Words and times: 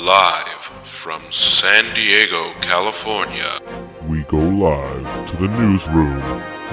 Live 0.00 0.62
from 0.82 1.20
San 1.30 1.92
Diego, 1.94 2.54
California. 2.62 3.60
We 4.08 4.22
go 4.22 4.38
live 4.38 5.28
to 5.28 5.36
the 5.36 5.48
newsroom 5.48 6.22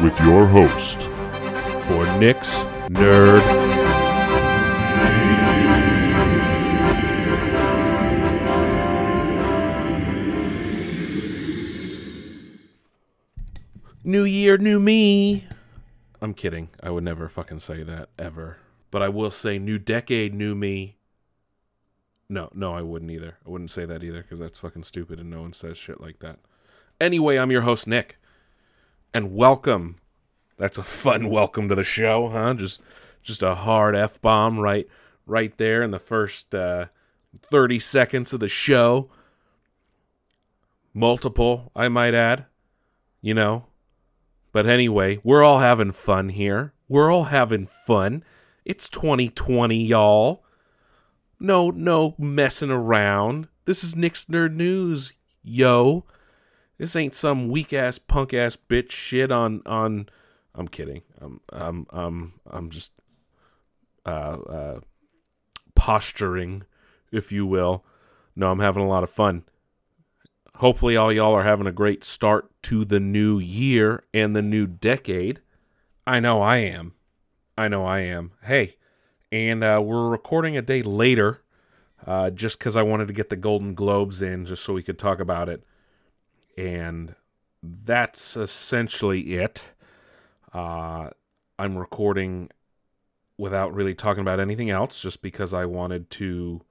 with 0.02 0.18
your 0.22 0.46
host, 0.46 0.98
for 1.88 2.20
Nick's 2.20 2.64
Nerd. 2.88 3.44
New 14.06 14.24
year, 14.24 14.58
new 14.58 14.80
me. 14.80 15.44
I'm 16.22 16.34
kidding. 16.34 16.70
I 16.82 16.92
would 16.92 17.04
never 17.04 17.28
fucking 17.28 17.60
say 17.60 17.84
that 17.84 18.08
ever. 18.18 18.60
But 18.90 19.02
I 19.02 19.10
will 19.10 19.32
say 19.32 19.60
new 19.60 19.78
decade, 19.78 20.34
new 20.34 20.56
me. 20.56 20.96
No, 22.30 22.50
no, 22.54 22.74
I 22.74 22.82
wouldn't 22.82 23.12
either. 23.12 23.38
I 23.46 23.50
wouldn't 23.50 23.72
say 23.72 23.86
that 23.86 24.04
either 24.04 24.22
because 24.22 24.40
that's 24.40 24.58
fucking 24.60 24.84
stupid 24.84 25.20
and 25.20 25.30
no 25.30 25.42
one 25.42 25.54
says 25.54 25.78
shit 25.78 26.02
like 26.02 26.20
that. 26.20 26.40
Anyway, 27.00 27.38
I'm 27.38 27.52
your 27.52 27.62
host, 27.62 27.88
Nick. 27.88 28.18
And 29.14 29.34
welcome. 29.34 29.98
That's 30.58 30.78
a 30.78 30.84
fun 30.84 31.30
welcome 31.30 31.70
to 31.70 31.76
the 31.76 31.84
show, 31.84 32.30
huh? 32.30 32.56
Just 32.56 32.82
just 33.22 33.44
a 33.44 33.56
hard 33.56 33.96
F 33.96 34.22
bomb 34.22 34.60
right 34.60 34.88
right 35.26 35.58
there 35.58 35.84
in 35.84 35.92
the 35.92 36.00
first 36.00 36.54
uh, 36.54 36.88
30 37.50 37.80
seconds 37.80 38.34
of 38.34 38.40
the 38.40 38.50
show. 38.50 39.10
Multiple, 40.94 41.72
I 41.76 41.88
might 41.88 42.14
add. 42.14 42.46
You 43.22 43.34
know. 43.34 43.68
But 44.52 44.66
anyway, 44.66 45.20
we're 45.24 45.44
all 45.44 45.60
having 45.60 45.92
fun 45.92 46.30
here. 46.30 46.74
We're 46.90 47.12
all 47.12 47.26
having 47.26 47.68
fun. 47.68 48.24
It's 48.66 48.90
2020, 48.90 49.86
y'all. 49.86 50.44
No, 51.40 51.70
no 51.70 52.16
messing 52.18 52.72
around. 52.72 53.48
This 53.66 53.84
is 53.84 53.96
Nick's 53.96 54.26
Nerd 54.26 54.54
News, 54.54 55.14
yo. 55.44 56.06
This 56.78 56.96
ain't 56.96 57.14
some 57.14 57.50
weak 57.50 57.74
ass 57.74 57.98
punk 57.98 58.34
ass 58.34 58.58
bitch 58.70 58.92
shit 58.92 59.32
on 59.32 59.62
on. 59.66 60.10
I'm 60.56 60.68
kidding. 60.68 61.02
I'm 61.20 61.42
I'm 61.50 61.86
I'm 61.92 62.34
I'm 62.50 62.70
just 62.70 62.92
uh, 64.06 64.10
uh, 64.10 64.80
posturing, 65.76 66.64
if 67.12 67.32
you 67.32 67.46
will. 67.46 67.86
No, 68.36 68.52
I'm 68.52 68.60
having 68.60 68.84
a 68.84 68.88
lot 68.88 69.04
of 69.04 69.10
fun. 69.10 69.44
Hopefully, 70.56 70.98
all 70.98 71.12
y'all 71.12 71.36
are 71.36 71.44
having 71.44 71.68
a 71.68 71.72
great 71.72 72.04
start 72.04 72.50
to 72.64 72.84
the 72.84 73.00
new 73.00 73.38
year 73.38 74.04
and 74.14 74.36
the 74.36 74.42
new 74.42 74.66
decade. 74.66 75.42
I 76.08 76.20
know 76.20 76.42
I 76.42 76.58
am. 76.58 76.94
I 77.58 77.68
know 77.68 77.86
I 77.86 78.00
am. 78.00 78.32
Hey, 78.44 78.77
and 79.32 79.64
uh, 79.64 79.82
we're 79.84 80.10
recording 80.10 80.58
a 80.58 80.62
day 80.62 80.82
later 80.82 81.42
uh, 82.06 82.30
just 82.30 82.60
because 82.60 82.76
I 82.76 82.84
wanted 82.84 83.08
to 83.08 83.14
get 83.14 83.30
the 83.30 83.36
Golden 83.36 83.74
Globes 83.74 84.22
in 84.22 84.46
just 84.46 84.64
so 84.64 84.74
we 84.74 84.84
could 84.84 85.00
talk 85.00 85.20
about 85.20 85.50
it. 85.50 85.64
And 86.58 87.16
that's 87.62 88.38
essentially 88.38 89.36
it. 89.36 89.70
Uh, 90.54 91.10
I'm 91.60 91.78
recording 91.78 92.50
without 93.38 93.74
really 93.74 93.94
talking 93.94 94.22
about 94.22 94.40
anything 94.40 94.70
else 94.70 95.02
just 95.02 95.22
because 95.22 95.54
I 95.54 95.66
wanted 95.66 96.10
to 96.12 96.62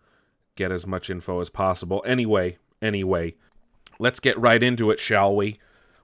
get 0.56 0.72
as 0.72 0.86
much 0.86 1.10
info 1.10 1.40
as 1.40 1.50
possible. 1.50 2.02
Anyway, 2.06 2.58
anyway, 2.80 3.34
let's 3.98 4.20
get 4.20 4.38
right 4.38 4.62
into 4.62 4.90
it, 4.90 4.98
shall 4.98 5.36
we? 5.36 5.58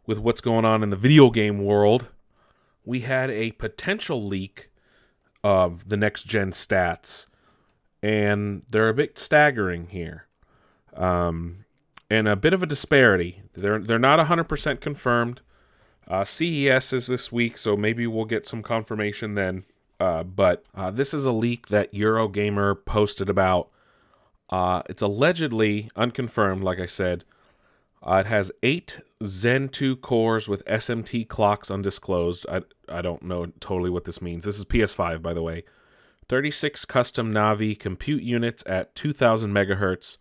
With 0.06 0.18
what's 0.18 0.40
going 0.40 0.64
on 0.64 0.82
in 0.82 0.90
the 0.90 0.96
video 0.96 1.30
game 1.30 1.64
world. 1.64 2.08
We 2.84 3.00
had 3.00 3.30
a 3.30 3.52
potential 3.52 4.22
leak 4.24 4.71
of 5.44 5.88
the 5.88 5.96
next 5.96 6.24
gen 6.24 6.52
stats, 6.52 7.26
and 8.02 8.62
they're 8.70 8.88
a 8.88 8.94
bit 8.94 9.18
staggering 9.18 9.88
here, 9.88 10.26
um, 10.94 11.64
and 12.10 12.28
a 12.28 12.36
bit 12.36 12.52
of 12.52 12.62
a 12.62 12.66
disparity. 12.66 13.42
They're 13.54 13.80
they're 13.80 13.98
not 13.98 14.18
100% 14.18 14.80
confirmed. 14.80 15.42
Uh, 16.08 16.24
CES 16.24 16.92
is 16.92 17.06
this 17.06 17.30
week, 17.30 17.58
so 17.58 17.76
maybe 17.76 18.06
we'll 18.06 18.24
get 18.24 18.46
some 18.46 18.62
confirmation 18.62 19.34
then. 19.34 19.64
Uh, 20.00 20.24
but 20.24 20.64
uh, 20.74 20.90
this 20.90 21.14
is 21.14 21.24
a 21.24 21.32
leak 21.32 21.68
that 21.68 21.92
Eurogamer 21.92 22.84
posted 22.84 23.28
about. 23.30 23.68
Uh, 24.50 24.82
it's 24.88 25.00
allegedly 25.00 25.88
unconfirmed, 25.94 26.64
like 26.64 26.80
I 26.80 26.86
said. 26.86 27.24
Uh, 28.04 28.16
it 28.16 28.26
has 28.26 28.50
eight 28.62 29.00
Zen 29.24 29.68
2 29.68 29.96
cores 29.96 30.48
with 30.48 30.64
SMT 30.64 31.28
clocks 31.28 31.70
undisclosed. 31.70 32.44
I, 32.48 32.62
I 32.88 33.00
don't 33.00 33.22
know 33.22 33.46
totally 33.60 33.90
what 33.90 34.04
this 34.04 34.20
means. 34.20 34.44
This 34.44 34.58
is 34.58 34.64
PS5, 34.64 35.22
by 35.22 35.32
the 35.32 35.42
way. 35.42 35.64
36 36.28 36.84
custom 36.84 37.32
Navi 37.32 37.78
compute 37.78 38.22
units 38.22 38.64
at 38.66 38.94
2000 38.94 39.52
megahertz. 39.52 40.16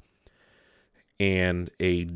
And 1.20 1.72
a 1.81 2.08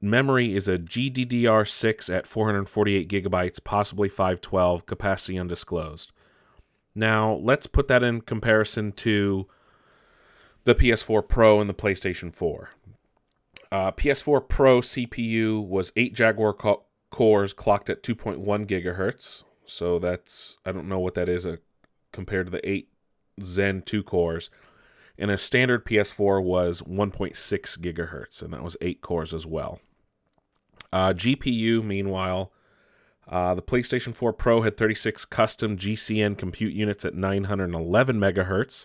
memory 0.00 0.54
is 0.54 0.66
a 0.66 0.78
GDDR6 0.78 2.12
at 2.12 2.26
448 2.26 3.08
gigabytes, 3.08 3.62
possibly 3.62 4.08
512, 4.08 4.86
capacity 4.86 5.38
undisclosed. 5.38 6.12
Now, 6.94 7.34
let's 7.34 7.66
put 7.66 7.88
that 7.88 8.02
in 8.02 8.20
comparison 8.20 8.92
to 8.92 9.46
the 10.64 10.74
PS4 10.74 11.26
Pro 11.26 11.60
and 11.60 11.70
the 11.70 11.74
PlayStation 11.74 12.34
4. 12.34 12.70
Uh, 13.72 13.90
PS4 13.90 14.46
Pro 14.46 14.82
CPU 14.82 15.66
was 15.66 15.92
8 15.96 16.12
Jaguar 16.12 16.52
co- 16.52 16.82
cores 17.10 17.54
clocked 17.54 17.88
at 17.88 18.02
2.1 18.02 18.66
gigahertz. 18.66 19.44
So 19.64 19.98
that's, 19.98 20.58
I 20.66 20.72
don't 20.72 20.90
know 20.90 20.98
what 20.98 21.14
that 21.14 21.26
is 21.26 21.46
uh, 21.46 21.56
compared 22.12 22.48
to 22.48 22.50
the 22.50 22.68
8 22.68 22.88
Zen 23.42 23.80
2 23.80 24.02
cores. 24.02 24.50
And 25.16 25.30
a 25.30 25.38
standard 25.38 25.86
PS4 25.86 26.44
was 26.44 26.82
1.6 26.82 27.34
gigahertz, 27.78 28.42
and 28.42 28.52
that 28.52 28.62
was 28.62 28.76
8 28.82 29.00
cores 29.00 29.32
as 29.32 29.46
well. 29.46 29.80
Uh, 30.92 31.14
GPU, 31.14 31.82
meanwhile, 31.82 32.52
uh, 33.26 33.54
the 33.54 33.62
PlayStation 33.62 34.14
4 34.14 34.34
Pro 34.34 34.60
had 34.60 34.76
36 34.76 35.24
custom 35.24 35.78
GCN 35.78 36.36
compute 36.36 36.74
units 36.74 37.06
at 37.06 37.14
911 37.14 38.20
megahertz. 38.20 38.84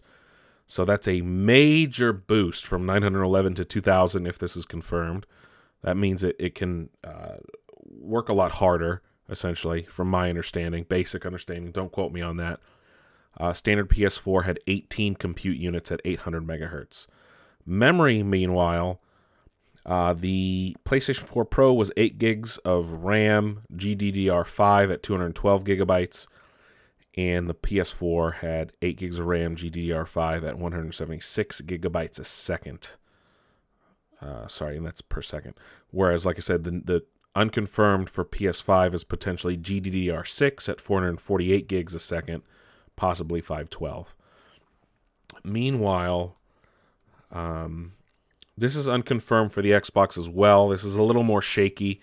So 0.67 0.83
that's 0.83 1.07
a 1.07 1.22
major 1.22 2.11
boost 2.11 2.67
from 2.67 2.85
911 2.85 3.55
to 3.55 3.66
2000 3.66 4.28
if 4.28 4.38
this 4.38 4.57
is 4.57 4.66
confirmed. 4.66 5.25
That 5.81 5.95
means 5.95 6.23
it, 6.23 6.35
it 6.38 6.55
can 6.55 6.89
uh, 7.03 7.38
work 7.85 8.28
a 8.28 8.33
lot 8.33 8.53
harder, 8.53 9.01
essentially, 9.29 9.83
from 9.83 10.09
my 10.09 10.29
understanding, 10.29 10.85
basic 10.88 11.25
understanding. 11.25 11.72
Don't 11.72 11.91
quote 11.91 12.11
me 12.11 12.22
on 12.22 12.38
that. 12.38 12.59
Uh, 13.39 13.53
standard 13.53 13.89
PS4 13.89 14.44
had 14.44 14.59
18 14.67 15.16
compute 15.16 15.57
units 15.57 15.91
at 15.91 16.01
800 16.03 16.45
megahertz. 16.45 17.07
Memory, 17.66 18.23
meanwhile, 18.23 19.00
uh, 19.85 20.13
the 20.13 20.75
PlayStation 20.85 21.23
4 21.23 21.45
Pro 21.45 21.73
was 21.73 21.91
8 21.95 22.17
gigs 22.17 22.57
of 22.59 22.91
RAM, 22.91 23.61
GDDR5 23.73 24.91
at 24.91 25.03
212 25.03 25.63
gigabytes 25.63 26.27
and 27.17 27.50
the 27.50 27.55
PS4 27.55 28.35
had 28.35 28.73
8 28.81 28.97
gigs 28.97 29.17
of 29.17 29.25
RAM, 29.25 29.55
GDDR5 29.55 30.47
at 30.47 30.59
176 30.59 31.61
gigabytes 31.61 32.19
a 32.19 32.23
second. 32.23 32.89
Uh, 34.22 34.47
sorry, 34.47 34.78
and 34.78 34.85
that's 34.85 35.01
per 35.01 35.22
second. 35.22 35.56
Whereas, 35.89 36.27
like 36.27 36.38
I 36.38 36.41
said, 36.41 36.63
the, 36.63 36.72
the 36.72 37.03
unconfirmed 37.35 38.09
for 38.09 38.23
PS5 38.23 38.94
is 38.94 39.03
potentially 39.03 39.57
GDDR6 39.57 40.69
at 40.69 40.79
448 40.79 41.67
gigs 41.67 41.95
a 41.95 42.00
second, 42.00 42.44
possibly 42.95 43.41
512. 43.41 44.13
Meanwhile, 45.44 46.35
um, 47.31 47.94
this 48.56 48.75
is 48.75 48.88
unconfirmed 48.88 49.53
for 49.53 49.63
the 49.63 49.72
Xbox 49.72 50.19
as 50.19 50.29
well. 50.29 50.69
This 50.69 50.83
is 50.83 50.95
a 50.95 51.03
little 51.03 51.23
more 51.23 51.41
shaky. 51.41 52.00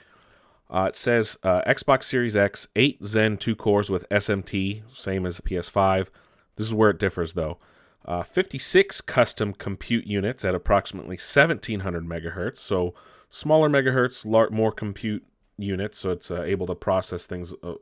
Uh, 0.70 0.86
it 0.88 0.96
says 0.96 1.36
uh, 1.42 1.62
Xbox 1.66 2.04
Series 2.04 2.36
X, 2.36 2.68
8 2.74 3.04
Zen 3.04 3.36
2 3.36 3.54
cores 3.54 3.90
with 3.90 4.08
SMT, 4.08 4.82
same 4.94 5.26
as 5.26 5.36
the 5.36 5.42
PS5. 5.42 6.08
This 6.56 6.66
is 6.66 6.74
where 6.74 6.90
it 6.90 6.98
differs 6.98 7.34
though. 7.34 7.58
Uh, 8.04 8.22
56 8.22 9.00
custom 9.02 9.54
compute 9.54 10.06
units 10.06 10.44
at 10.44 10.54
approximately 10.54 11.14
1700 11.14 12.04
megahertz, 12.04 12.58
so 12.58 12.94
smaller 13.30 13.68
megahertz, 13.68 14.26
lar- 14.26 14.50
more 14.50 14.72
compute 14.72 15.24
units, 15.56 15.98
so 15.98 16.10
it's 16.10 16.30
uh, 16.30 16.42
able 16.42 16.66
to 16.66 16.74
process 16.74 17.24
things, 17.26 17.54
uh, 17.62 17.74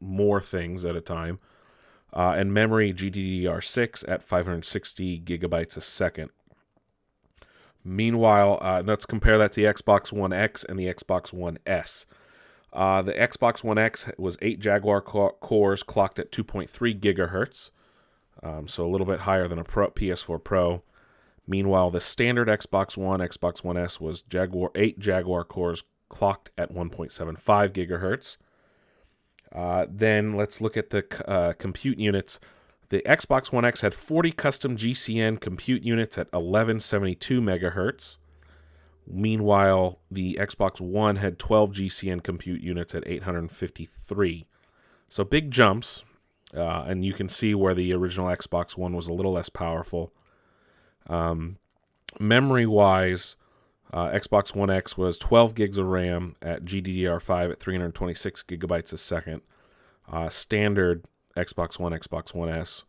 more 0.00 0.40
things 0.40 0.84
at 0.84 0.96
a 0.96 1.00
time. 1.00 1.38
Uh, 2.12 2.34
and 2.36 2.52
memory 2.52 2.92
GDDR6 2.92 4.04
at 4.08 4.22
560 4.22 5.20
gigabytes 5.20 5.76
a 5.76 5.80
second. 5.80 6.30
Meanwhile, 7.84 8.82
let's 8.84 9.06
compare 9.06 9.38
that 9.38 9.52
to 9.52 9.62
the 9.62 9.72
Xbox 9.72 10.12
One 10.12 10.32
X 10.32 10.64
and 10.64 10.78
the 10.78 10.92
Xbox 10.92 11.32
One 11.32 11.58
S. 11.64 12.04
Uh, 12.72 13.02
the 13.02 13.12
Xbox 13.12 13.64
One 13.64 13.78
X 13.78 14.08
was 14.16 14.36
8 14.40 14.60
Jaguar 14.60 15.00
cores 15.00 15.82
clocked 15.82 16.18
at 16.18 16.30
2.3 16.30 17.00
gigahertz, 17.00 17.70
um, 18.42 18.68
so 18.68 18.86
a 18.86 18.90
little 18.90 19.06
bit 19.06 19.20
higher 19.20 19.48
than 19.48 19.58
a 19.58 19.64
Pro, 19.64 19.90
PS4 19.90 20.42
Pro. 20.42 20.82
Meanwhile, 21.46 21.90
the 21.90 22.00
standard 22.00 22.46
Xbox 22.46 22.96
One, 22.96 23.18
Xbox 23.20 23.64
One 23.64 23.76
S 23.76 24.00
was 24.00 24.22
Jaguar 24.22 24.70
8 24.76 25.00
Jaguar 25.00 25.44
cores 25.44 25.82
clocked 26.08 26.50
at 26.56 26.72
1.75 26.72 27.38
gigahertz. 27.72 28.36
Uh, 29.52 29.86
then 29.90 30.36
let's 30.36 30.60
look 30.60 30.76
at 30.76 30.90
the 30.90 31.04
uh, 31.28 31.54
compute 31.54 31.98
units. 31.98 32.38
The 32.90 33.02
Xbox 33.06 33.50
One 33.52 33.64
X 33.64 33.80
had 33.80 33.94
40 33.94 34.32
custom 34.32 34.76
GCN 34.76 35.40
compute 35.40 35.82
units 35.82 36.18
at 36.18 36.26
1172 36.32 37.40
megahertz. 37.40 38.18
Meanwhile, 39.12 39.98
the 40.10 40.38
Xbox 40.40 40.80
One 40.80 41.16
had 41.16 41.38
12 41.38 41.72
GCN 41.72 42.22
compute 42.22 42.62
units 42.62 42.94
at 42.94 43.02
853. 43.06 44.46
So 45.08 45.24
big 45.24 45.50
jumps, 45.50 46.04
uh, 46.54 46.84
and 46.86 47.04
you 47.04 47.12
can 47.12 47.28
see 47.28 47.54
where 47.54 47.74
the 47.74 47.92
original 47.92 48.28
Xbox 48.28 48.76
One 48.76 48.94
was 48.94 49.08
a 49.08 49.12
little 49.12 49.32
less 49.32 49.48
powerful. 49.48 50.12
Um, 51.08 51.58
memory 52.20 52.66
wise, 52.66 53.36
uh, 53.92 54.06
Xbox 54.10 54.54
One 54.54 54.70
X 54.70 54.96
was 54.96 55.18
12 55.18 55.54
gigs 55.54 55.78
of 55.78 55.86
RAM 55.86 56.36
at 56.40 56.64
GDDR5 56.64 57.52
at 57.52 57.60
326 57.60 58.44
gigabytes 58.44 58.92
a 58.92 58.98
second. 58.98 59.42
Uh, 60.10 60.28
standard 60.28 61.04
Xbox 61.36 61.78
One, 61.78 61.92
Xbox 61.92 62.32
One 62.32 62.48
S 62.48 62.84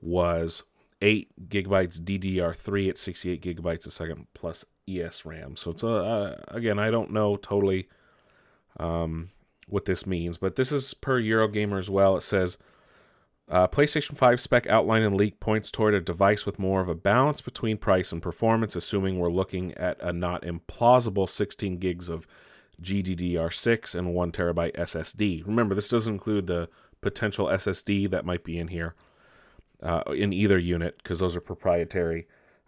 was 0.00 0.62
8 1.02 1.48
gigabytes 1.50 2.00
DDR3 2.00 2.88
at 2.90 2.98
68 2.98 3.42
gigabytes 3.42 3.86
a 3.86 3.90
second 3.90 4.26
plus 4.32 4.64
ES 4.88 5.24
RAM. 5.24 5.56
So 5.56 5.70
it's 5.72 5.82
a 5.82 5.88
uh, 5.88 6.36
again, 6.48 6.78
I 6.78 6.90
don't 6.90 7.12
know 7.12 7.36
totally 7.36 7.88
um, 8.78 9.30
what 9.68 9.84
this 9.84 10.06
means, 10.06 10.38
but 10.38 10.56
this 10.56 10.72
is 10.72 10.94
per 10.94 11.20
Eurogamer 11.20 11.78
as 11.78 11.90
well. 11.90 12.16
It 12.16 12.22
says 12.22 12.58
uh, 13.48 13.68
PlayStation 13.68 14.16
5 14.16 14.40
spec 14.40 14.66
outline 14.66 15.02
and 15.02 15.16
leak 15.16 15.38
points 15.38 15.70
toward 15.70 15.94
a 15.94 16.00
device 16.00 16.46
with 16.46 16.58
more 16.58 16.80
of 16.80 16.88
a 16.88 16.94
balance 16.94 17.40
between 17.40 17.76
price 17.76 18.10
and 18.10 18.20
performance, 18.20 18.74
assuming 18.74 19.18
we're 19.18 19.30
looking 19.30 19.72
at 19.74 20.00
a 20.00 20.12
not 20.12 20.42
implausible 20.42 21.28
16 21.28 21.78
gigs 21.78 22.08
of 22.08 22.26
GDDR6 22.82 23.94
and 23.94 24.14
1 24.14 24.32
terabyte 24.32 24.76
SSD. 24.76 25.46
Remember, 25.46 25.74
this 25.74 25.88
doesn't 25.88 26.14
include 26.14 26.46
the 26.46 26.68
potential 27.00 27.46
SSD 27.46 28.10
that 28.10 28.26
might 28.26 28.42
be 28.42 28.58
in 28.58 28.68
here 28.68 28.94
uh, 29.82 30.02
in 30.14 30.32
either 30.32 30.58
unit 30.58 30.96
because 30.98 31.20
those 31.20 31.36
are 31.36 31.40
proprietary. 31.40 32.26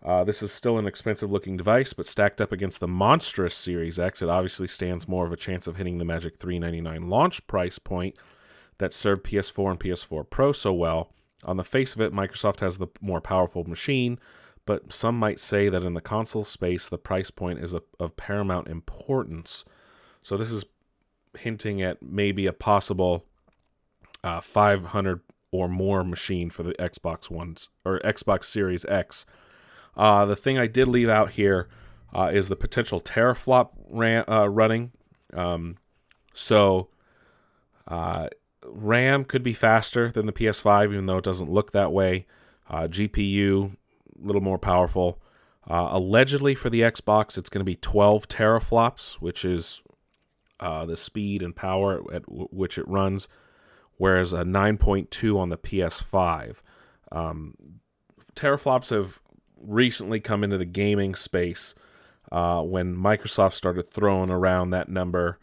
Uh, 0.08 0.24
this 0.24 0.42
is 0.42 0.50
still 0.50 0.78
an 0.78 0.86
expensive 0.86 1.30
looking 1.30 1.58
device, 1.58 1.92
but 1.92 2.06
stacked 2.06 2.40
up 2.40 2.50
against 2.50 2.80
the 2.80 2.88
monstrous 2.88 3.54
Series 3.54 3.98
X, 3.98 4.22
it 4.22 4.30
obviously 4.30 4.66
stands 4.66 5.06
more 5.06 5.26
of 5.26 5.32
a 5.32 5.36
chance 5.36 5.66
of 5.66 5.76
hitting 5.76 5.98
the 5.98 6.04
magic 6.06 6.38
399 6.38 7.10
launch 7.10 7.46
price 7.46 7.78
point 7.78 8.16
that 8.78 8.94
served 8.94 9.22
PS4 9.22 9.72
and 9.72 9.80
PS4 9.80 10.30
Pro 10.30 10.52
so 10.52 10.72
well. 10.72 11.12
On 11.44 11.58
the 11.58 11.62
face 11.62 11.94
of 11.94 12.00
it, 12.00 12.14
Microsoft 12.14 12.60
has 12.60 12.78
the 12.78 12.86
more 13.02 13.20
powerful 13.20 13.64
machine, 13.64 14.18
but 14.64 14.94
some 14.94 15.18
might 15.18 15.38
say 15.38 15.68
that 15.68 15.84
in 15.84 15.92
the 15.92 16.00
console 16.00 16.42
space, 16.44 16.88
the 16.88 16.96
price 16.96 17.30
point 17.30 17.58
is 17.58 17.74
of 17.74 18.16
paramount 18.16 18.66
importance. 18.66 19.66
So 20.22 20.38
this 20.38 20.50
is 20.50 20.64
hinting 21.36 21.82
at 21.82 22.02
maybe 22.02 22.46
a 22.46 22.54
possible 22.54 23.26
uh, 24.24 24.40
500 24.40 25.20
or 25.50 25.68
more 25.68 26.02
machine 26.02 26.48
for 26.48 26.62
the 26.62 26.72
Xbox 26.74 27.28
Ones 27.28 27.68
or 27.84 28.00
Xbox 28.00 28.44
Series 28.44 28.86
X. 28.86 29.26
Uh, 29.98 30.24
the 30.24 30.36
thing 30.36 30.58
I 30.58 30.66
did 30.66 30.88
leave 30.88 31.08
out 31.08 31.32
here 31.32 31.68
uh, 32.14 32.30
is 32.32 32.48
the 32.48 32.56
potential 32.56 33.00
teraflop 33.00 33.70
ran, 33.90 34.24
uh, 34.28 34.48
running. 34.48 34.92
Um, 35.34 35.76
so 36.32 36.88
uh, 37.88 38.28
RAM 38.64 39.24
could 39.24 39.42
be 39.42 39.52
faster 39.52 40.10
than 40.10 40.26
the 40.26 40.32
PS5, 40.32 40.92
even 40.92 41.06
though 41.06 41.18
it 41.18 41.24
doesn't 41.24 41.50
look 41.50 41.72
that 41.72 41.92
way. 41.92 42.26
Uh, 42.70 42.82
GPU 42.82 43.72
a 43.72 44.26
little 44.26 44.42
more 44.42 44.58
powerful. 44.58 45.20
Uh, 45.68 45.88
allegedly 45.90 46.54
for 46.54 46.70
the 46.70 46.80
Xbox, 46.80 47.36
it's 47.36 47.50
going 47.50 47.60
to 47.60 47.64
be 47.64 47.76
12 47.76 48.28
teraflops, 48.28 49.14
which 49.14 49.44
is 49.44 49.82
the 50.60 50.96
speed 50.96 51.42
and 51.42 51.54
power 51.54 52.00
at 52.12 52.24
w- 52.26 52.48
which 52.50 52.78
it 52.78 52.88
runs 52.88 53.28
whereas 53.98 54.32
a 54.32 54.44
9.2 54.44 55.38
on 55.38 55.50
the 55.50 55.58
PS5. 55.58 56.56
Um, 57.12 57.54
teraflops 58.34 58.90
have 58.90 59.20
recently 59.60 60.20
come 60.20 60.44
into 60.44 60.58
the 60.58 60.64
gaming 60.64 61.14
space 61.14 61.74
uh, 62.30 62.62
when 62.62 62.96
Microsoft 62.96 63.54
started 63.54 63.90
throwing 63.90 64.30
around 64.30 64.70
that 64.70 64.88
number 64.88 65.38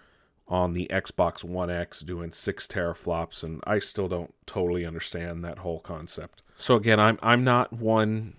on 0.47 0.73
the 0.73 0.87
Xbox 0.91 1.43
One 1.43 1.71
X, 1.71 2.01
doing 2.01 2.31
six 2.31 2.67
teraflops, 2.67 3.43
and 3.43 3.61
I 3.65 3.79
still 3.79 4.07
don't 4.07 4.33
totally 4.45 4.85
understand 4.85 5.43
that 5.43 5.59
whole 5.59 5.79
concept. 5.79 6.41
So 6.55 6.75
again, 6.75 6.99
I'm 6.99 7.17
I'm 7.21 7.43
not 7.43 7.73
one 7.73 8.35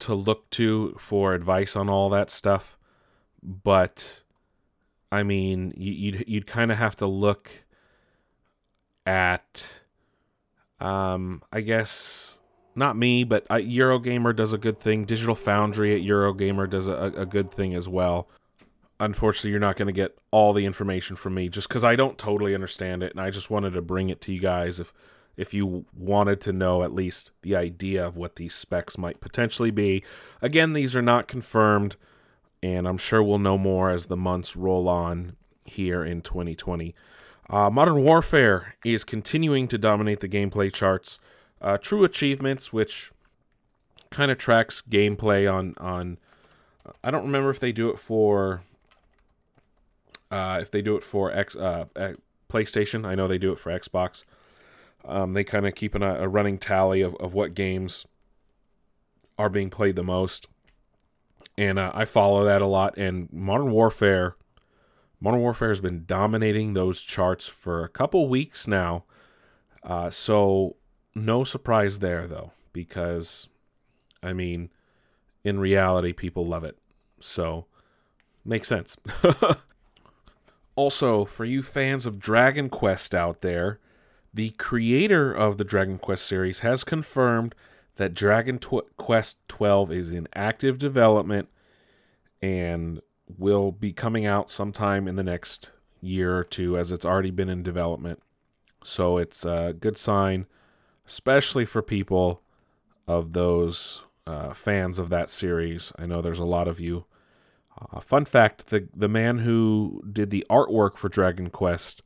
to 0.00 0.14
look 0.14 0.48
to 0.50 0.96
for 0.98 1.34
advice 1.34 1.74
on 1.76 1.88
all 1.88 2.10
that 2.10 2.30
stuff, 2.30 2.78
but 3.42 4.22
I 5.10 5.22
mean, 5.22 5.72
you'd 5.76 6.24
you'd 6.28 6.46
kind 6.46 6.70
of 6.70 6.78
have 6.78 6.96
to 6.96 7.06
look 7.06 7.50
at 9.06 9.80
um 10.80 11.42
I 11.50 11.62
guess 11.62 12.37
not 12.78 12.96
me, 12.96 13.24
but 13.24 13.46
uh, 13.50 13.56
Eurogamer 13.56 14.34
does 14.34 14.52
a 14.52 14.58
good 14.58 14.80
thing. 14.80 15.04
Digital 15.04 15.34
Foundry 15.34 15.94
at 15.94 16.06
Eurogamer 16.06 16.68
does 16.68 16.88
a, 16.88 17.12
a 17.16 17.26
good 17.26 17.50
thing 17.50 17.74
as 17.74 17.88
well. 17.88 18.28
Unfortunately, 19.00 19.50
you're 19.50 19.60
not 19.60 19.76
going 19.76 19.86
to 19.86 19.92
get 19.92 20.16
all 20.30 20.52
the 20.52 20.64
information 20.64 21.14
from 21.16 21.34
me 21.34 21.48
just 21.48 21.68
because 21.68 21.84
I 21.84 21.96
don't 21.96 22.18
totally 22.18 22.54
understand 22.54 23.02
it, 23.02 23.12
and 23.12 23.20
I 23.20 23.30
just 23.30 23.50
wanted 23.50 23.74
to 23.74 23.82
bring 23.82 24.08
it 24.08 24.20
to 24.22 24.32
you 24.32 24.40
guys 24.40 24.80
if 24.80 24.92
if 25.36 25.54
you 25.54 25.84
wanted 25.96 26.40
to 26.40 26.52
know 26.52 26.82
at 26.82 26.92
least 26.92 27.30
the 27.42 27.54
idea 27.54 28.04
of 28.04 28.16
what 28.16 28.36
these 28.36 28.52
specs 28.52 28.98
might 28.98 29.20
potentially 29.20 29.70
be. 29.70 30.02
Again, 30.42 30.72
these 30.72 30.96
are 30.96 31.02
not 31.02 31.28
confirmed, 31.28 31.94
and 32.60 32.88
I'm 32.88 32.98
sure 32.98 33.22
we'll 33.22 33.38
know 33.38 33.56
more 33.56 33.88
as 33.88 34.06
the 34.06 34.16
months 34.16 34.56
roll 34.56 34.88
on 34.88 35.36
here 35.64 36.04
in 36.04 36.22
2020. 36.22 36.92
Uh, 37.48 37.70
Modern 37.70 38.02
Warfare 38.02 38.74
is 38.84 39.04
continuing 39.04 39.68
to 39.68 39.78
dominate 39.78 40.20
the 40.20 40.28
gameplay 40.28 40.72
charts. 40.72 41.20
Uh, 41.60 41.78
True 41.78 42.04
Achievements, 42.04 42.72
which 42.72 43.10
kind 44.10 44.30
of 44.30 44.38
tracks 44.38 44.82
gameplay 44.88 45.52
on 45.52 45.74
on. 45.78 46.18
I 47.04 47.10
don't 47.10 47.24
remember 47.24 47.50
if 47.50 47.60
they 47.60 47.72
do 47.72 47.90
it 47.90 47.98
for. 47.98 48.62
Uh, 50.30 50.58
if 50.60 50.70
they 50.70 50.82
do 50.82 50.94
it 50.96 51.02
for 51.02 51.32
X 51.32 51.56
uh, 51.56 51.86
PlayStation, 52.50 53.06
I 53.06 53.14
know 53.14 53.26
they 53.26 53.38
do 53.38 53.52
it 53.52 53.58
for 53.58 53.70
Xbox. 53.70 54.24
Um, 55.04 55.32
they 55.32 55.42
kind 55.42 55.66
of 55.66 55.74
keep 55.74 55.94
an, 55.94 56.02
a 56.02 56.28
running 56.28 56.58
tally 56.58 57.00
of, 57.00 57.14
of 57.16 57.32
what 57.32 57.54
games 57.54 58.06
are 59.38 59.48
being 59.48 59.70
played 59.70 59.96
the 59.96 60.02
most, 60.02 60.46
and 61.56 61.78
uh, 61.78 61.92
I 61.94 62.04
follow 62.04 62.44
that 62.44 62.60
a 62.60 62.66
lot. 62.66 62.98
And 62.98 63.32
Modern 63.32 63.70
Warfare 63.70 64.36
Modern 65.20 65.40
Warfare 65.40 65.70
has 65.70 65.80
been 65.80 66.04
dominating 66.06 66.74
those 66.74 67.02
charts 67.02 67.46
for 67.46 67.82
a 67.84 67.88
couple 67.88 68.28
weeks 68.28 68.68
now. 68.68 69.04
Uh, 69.82 70.10
so, 70.10 70.76
no 71.24 71.44
surprise 71.44 71.98
there, 71.98 72.26
though, 72.26 72.52
because, 72.72 73.48
I 74.22 74.32
mean, 74.32 74.70
in 75.44 75.60
reality, 75.60 76.12
people 76.12 76.46
love 76.46 76.64
it. 76.64 76.78
So, 77.20 77.66
makes 78.44 78.68
sense. 78.68 78.96
also, 80.76 81.24
for 81.24 81.44
you 81.44 81.62
fans 81.62 82.06
of 82.06 82.18
Dragon 82.18 82.68
Quest 82.68 83.14
out 83.14 83.40
there, 83.42 83.80
the 84.32 84.50
creator 84.50 85.32
of 85.32 85.58
the 85.58 85.64
Dragon 85.64 85.98
Quest 85.98 86.26
series 86.26 86.60
has 86.60 86.84
confirmed 86.84 87.54
that 87.96 88.14
Dragon 88.14 88.58
Tw- 88.58 88.96
Quest 88.96 89.38
12 89.48 89.92
is 89.92 90.10
in 90.10 90.28
active 90.34 90.78
development 90.78 91.48
and 92.40 93.00
will 93.36 93.72
be 93.72 93.92
coming 93.92 94.24
out 94.24 94.50
sometime 94.50 95.08
in 95.08 95.16
the 95.16 95.22
next 95.22 95.70
year 96.00 96.36
or 96.36 96.44
two, 96.44 96.78
as 96.78 96.92
it's 96.92 97.04
already 97.04 97.30
been 97.30 97.48
in 97.48 97.62
development. 97.62 98.22
So 98.84 99.18
it's 99.18 99.44
a 99.44 99.74
good 99.78 99.98
sign, 99.98 100.46
especially 101.08 101.64
for 101.64 101.82
people 101.82 102.42
of 103.06 103.32
those 103.32 104.04
uh, 104.26 104.52
fans 104.52 104.98
of 104.98 105.08
that 105.08 105.30
series. 105.30 105.90
I 105.98 106.06
know 106.06 106.20
there's 106.20 106.38
a 106.38 106.44
lot 106.44 106.68
of 106.68 106.78
you. 106.78 107.06
Uh, 107.80 108.00
fun 108.00 108.24
fact 108.24 108.66
the, 108.66 108.88
the 108.94 109.08
man 109.08 109.38
who 109.38 110.02
did 110.12 110.30
the 110.30 110.44
artwork 110.50 110.96
for 110.96 111.08
Dragon 111.08 111.48
Quest 111.48 112.02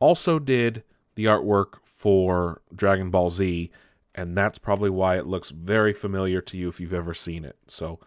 also 0.00 0.38
did 0.38 0.82
the 1.14 1.26
artwork 1.26 1.74
for 1.84 2.62
Dragon 2.74 3.10
Ball 3.10 3.30
Z, 3.30 3.70
and 4.14 4.36
that's 4.36 4.58
probably 4.58 4.90
why 4.90 5.16
it 5.16 5.26
looks 5.26 5.50
very 5.50 5.92
familiar 5.92 6.40
to 6.40 6.56
you 6.56 6.68
if 6.68 6.80
you've 6.80 6.92
ever 6.92 7.14
seen 7.14 7.44
it. 7.44 7.56
So 7.68 8.00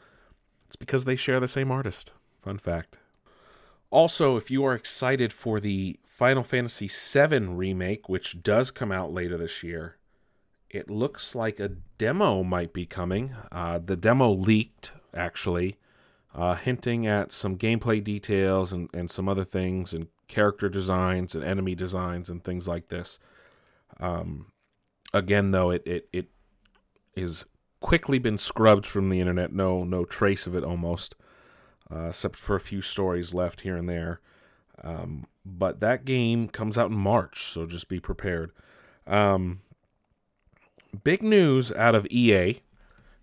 it's 0.67 0.75
because 0.75 1.05
they 1.05 1.15
share 1.15 1.39
the 1.39 1.47
same 1.47 1.71
artist. 1.71 2.11
Fun 2.41 2.57
fact. 2.57 2.97
Also, 3.91 4.35
if 4.35 4.51
you 4.51 4.65
are 4.65 4.73
excited 4.73 5.31
for 5.31 5.61
the 5.61 5.97
Final 6.03 6.43
Fantasy 6.43 6.89
VII 6.89 7.45
remake, 7.47 8.09
which 8.09 8.41
does 8.43 8.71
come 8.71 8.91
out 8.91 9.13
later 9.13 9.37
this 9.37 9.63
year, 9.63 9.95
it 10.75 10.89
looks 10.89 11.35
like 11.35 11.59
a 11.59 11.69
demo 11.97 12.43
might 12.43 12.73
be 12.73 12.85
coming. 12.85 13.35
Uh, 13.51 13.79
the 13.83 13.95
demo 13.95 14.31
leaked, 14.31 14.91
actually, 15.15 15.77
uh, 16.33 16.55
hinting 16.55 17.07
at 17.07 17.31
some 17.31 17.57
gameplay 17.57 18.03
details 18.03 18.73
and, 18.73 18.89
and 18.93 19.09
some 19.09 19.29
other 19.29 19.45
things, 19.45 19.93
and 19.93 20.07
character 20.27 20.67
designs 20.67 21.33
and 21.33 21.43
enemy 21.43 21.75
designs 21.75 22.29
and 22.29 22.43
things 22.43 22.67
like 22.67 22.89
this. 22.89 23.19
Um, 23.99 24.51
again, 25.13 25.51
though, 25.51 25.69
it, 25.69 25.83
it, 25.85 26.09
it 26.11 26.27
is 27.15 27.45
quickly 27.79 28.19
been 28.19 28.37
scrubbed 28.37 28.85
from 28.85 29.09
the 29.09 29.21
internet. 29.21 29.53
No, 29.53 29.83
no 29.83 30.03
trace 30.03 30.45
of 30.45 30.55
it 30.55 30.63
almost 30.63 31.15
uh, 31.91 32.07
except 32.07 32.35
for 32.35 32.55
a 32.55 32.61
few 32.61 32.81
stories 32.81 33.33
left 33.33 33.61
here 33.61 33.77
and 33.77 33.87
there. 33.87 34.19
Um, 34.83 35.27
but 35.45 35.79
that 35.79 36.03
game 36.05 36.49
comes 36.49 36.77
out 36.77 36.89
in 36.89 36.97
March, 36.97 37.43
so 37.43 37.65
just 37.65 37.87
be 37.87 37.99
prepared. 37.99 38.51
Um, 39.07 39.61
big 41.03 41.21
news 41.21 41.71
out 41.73 41.95
of 41.95 42.07
EA 42.07 42.61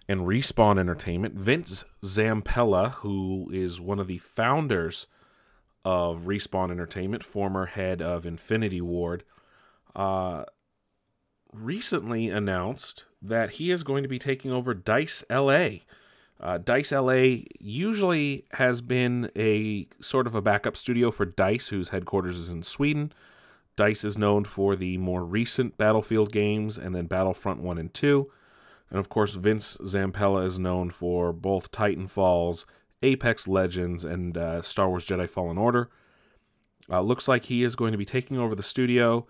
and 0.08 0.22
Respawn 0.22 0.78
Entertainment. 0.78 1.34
Vince 1.34 1.84
Zampella, 2.04 2.92
who 2.92 3.48
is 3.52 3.80
one 3.80 3.98
of 3.98 4.06
the 4.06 4.18
founders 4.18 5.06
of 5.84 6.22
Respawn 6.22 6.70
Entertainment, 6.70 7.24
former 7.24 7.66
head 7.66 8.02
of 8.02 8.26
Infinity 8.26 8.80
Ward, 8.80 9.24
uh, 9.94 10.44
recently 11.52 12.28
announced 12.28 13.04
that 13.20 13.52
he 13.52 13.70
is 13.70 13.82
going 13.82 14.02
to 14.02 14.08
be 14.08 14.18
taking 14.18 14.50
over 14.50 14.74
Dice 14.74 15.24
LA. 15.30 15.68
Uh, 16.40 16.58
Dice 16.58 16.90
LA 16.92 17.44
usually 17.60 18.44
has 18.52 18.80
been 18.80 19.30
a 19.36 19.86
sort 20.00 20.26
of 20.26 20.34
a 20.34 20.42
backup 20.42 20.76
studio 20.76 21.10
for 21.10 21.24
Dice, 21.24 21.68
whose 21.68 21.90
headquarters 21.90 22.36
is 22.36 22.48
in 22.48 22.62
Sweden. 22.62 23.12
Dice 23.76 24.04
is 24.04 24.18
known 24.18 24.44
for 24.44 24.76
the 24.76 24.98
more 24.98 25.24
recent 25.24 25.78
Battlefield 25.78 26.32
games 26.32 26.78
and 26.78 26.94
then 26.94 27.06
Battlefront 27.06 27.60
1 27.60 27.78
and 27.78 27.92
2. 27.92 28.30
And 28.90 28.98
of 28.98 29.08
course, 29.08 29.32
Vince 29.34 29.76
Zampella 29.78 30.44
is 30.44 30.58
known 30.58 30.90
for 30.90 31.32
both 31.32 31.72
Titanfalls, 31.72 32.66
Apex 33.02 33.48
Legends, 33.48 34.04
and 34.04 34.36
uh, 34.36 34.60
Star 34.60 34.88
Wars 34.88 35.06
Jedi 35.06 35.28
Fallen 35.28 35.56
Order. 35.56 35.88
Uh, 36.90 37.00
looks 37.00 37.26
like 37.28 37.44
he 37.44 37.62
is 37.62 37.74
going 37.74 37.92
to 37.92 37.98
be 37.98 38.04
taking 38.04 38.38
over 38.38 38.54
the 38.54 38.62
studio. 38.62 39.26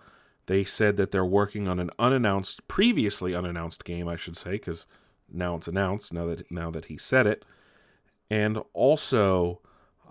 They 0.47 0.65
said 0.65 0.97
that 0.97 1.11
they're 1.11 1.23
working 1.23 1.67
on 1.69 1.79
an 1.79 1.91
unannounced, 1.97 2.67
previously 2.67 3.33
unannounced 3.33 3.85
game, 3.85 4.09
I 4.09 4.17
should 4.17 4.35
say, 4.35 4.51
because 4.51 4.87
now 5.31 5.55
it's 5.55 5.69
announced. 5.69 6.11
Now 6.11 6.27
that 6.27 6.51
now 6.51 6.69
that 6.71 6.85
he 6.85 6.97
said 6.97 7.25
it, 7.25 7.45
and 8.29 8.59
also 8.73 9.61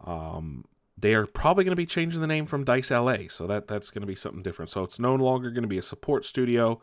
um, 0.07 0.65
they 0.97 1.15
are 1.15 1.27
probably 1.27 1.65
going 1.65 1.73
to 1.73 1.77
be 1.77 1.87
changing 1.87 2.21
the 2.21 2.27
name 2.27 2.47
from 2.47 2.65
Dice 2.65 2.91
LA, 2.91 3.29
so 3.29 3.47
that 3.47 3.67
that's 3.67 3.91
going 3.91 4.03
to 4.03 4.07
be 4.07 4.15
something 4.15 4.43
different. 4.43 4.71
So 4.71 4.83
it's 4.83 4.99
no 4.99 5.15
longer 5.15 5.51
going 5.51 5.63
to 5.63 5.69
be 5.69 5.79
a 5.79 5.83
support 5.83 6.25
studio. 6.25 6.81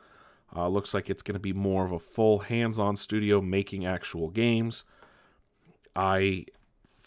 Uh, 0.56 0.68
looks 0.68 0.94
like 0.94 1.10
it's 1.10 1.22
going 1.22 1.36
to 1.36 1.40
be 1.40 1.54
more 1.54 1.86
of 1.86 1.92
a 1.92 2.00
full 2.00 2.40
hands-on 2.40 2.96
studio 2.96 3.40
making 3.40 3.86
actual 3.86 4.30
games. 4.30 4.84
I 5.96 6.46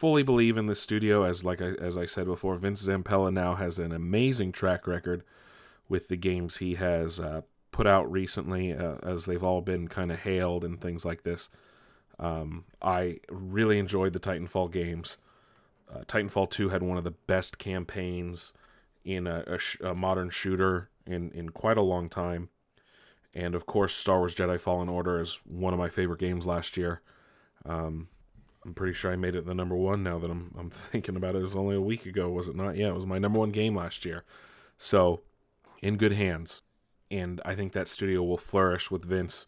fully 0.02 0.22
believe 0.22 0.56
in 0.56 0.66
this 0.66 0.80
studio, 0.80 1.24
as 1.24 1.44
like 1.44 1.60
I, 1.60 1.72
as 1.80 1.98
I 1.98 2.06
said 2.06 2.26
before, 2.26 2.56
Vince 2.56 2.86
Zampella 2.86 3.32
now 3.32 3.54
has 3.54 3.78
an 3.78 3.92
amazing 3.92 4.52
track 4.52 4.86
record 4.86 5.24
with 5.88 6.08
the 6.08 6.16
games 6.16 6.56
he 6.56 6.74
has 6.74 7.18
uh, 7.18 7.42
put 7.72 7.86
out 7.86 8.10
recently, 8.10 8.72
uh, 8.72 8.96
as 9.02 9.24
they've 9.24 9.42
all 9.42 9.60
been 9.60 9.88
kind 9.88 10.12
of 10.12 10.20
hailed 10.20 10.64
and 10.64 10.80
things 10.80 11.04
like 11.04 11.22
this. 11.22 11.50
Um, 12.18 12.64
I 12.80 13.20
really 13.30 13.78
enjoyed 13.78 14.12
the 14.12 14.20
Titanfall 14.20 14.72
games. 14.72 15.18
Uh, 15.92 16.00
Titanfall 16.04 16.50
2 16.50 16.70
had 16.70 16.82
one 16.82 16.98
of 16.98 17.04
the 17.04 17.10
best 17.10 17.58
campaigns 17.58 18.52
in 19.04 19.26
a, 19.26 19.44
a, 19.46 19.58
sh- 19.58 19.78
a, 19.82 19.94
modern 19.94 20.30
shooter 20.30 20.88
in, 21.06 21.30
in 21.32 21.50
quite 21.50 21.76
a 21.76 21.82
long 21.82 22.08
time. 22.08 22.48
And 23.34 23.54
of 23.54 23.66
course, 23.66 23.94
Star 23.94 24.18
Wars 24.18 24.34
Jedi 24.34 24.60
Fallen 24.60 24.88
Order 24.88 25.20
is 25.20 25.40
one 25.44 25.72
of 25.72 25.78
my 25.78 25.88
favorite 25.88 26.20
games 26.20 26.46
last 26.46 26.76
year. 26.76 27.00
Um, 27.64 28.08
I'm 28.64 28.74
pretty 28.74 28.92
sure 28.92 29.12
I 29.12 29.16
made 29.16 29.34
it 29.34 29.46
the 29.46 29.54
number 29.54 29.74
one 29.74 30.02
now 30.02 30.18
that 30.18 30.30
I'm, 30.30 30.54
I'm 30.58 30.70
thinking 30.70 31.16
about 31.16 31.34
it. 31.34 31.38
It 31.40 31.44
was 31.44 31.56
only 31.56 31.76
a 31.76 31.80
week 31.80 32.06
ago, 32.06 32.30
was 32.30 32.48
it 32.48 32.56
not? 32.56 32.76
Yeah, 32.76 32.88
it 32.88 32.94
was 32.94 33.06
my 33.06 33.18
number 33.18 33.38
one 33.38 33.50
game 33.50 33.74
last 33.74 34.04
year. 34.04 34.24
So 34.78 35.22
in 35.82 35.96
good 35.96 36.12
hands, 36.12 36.62
and 37.10 37.40
I 37.44 37.54
think 37.54 37.72
that 37.72 37.88
studio 37.88 38.22
will 38.22 38.38
flourish 38.38 38.90
with 38.90 39.04
Vince. 39.04 39.46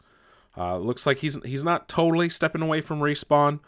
Uh, 0.57 0.77
looks 0.77 1.05
like 1.05 1.17
he's 1.17 1.37
he's 1.43 1.63
not 1.63 1.89
totally 1.89 2.29
stepping 2.29 2.61
away 2.61 2.79
from 2.79 2.99
respawn, 2.99 3.59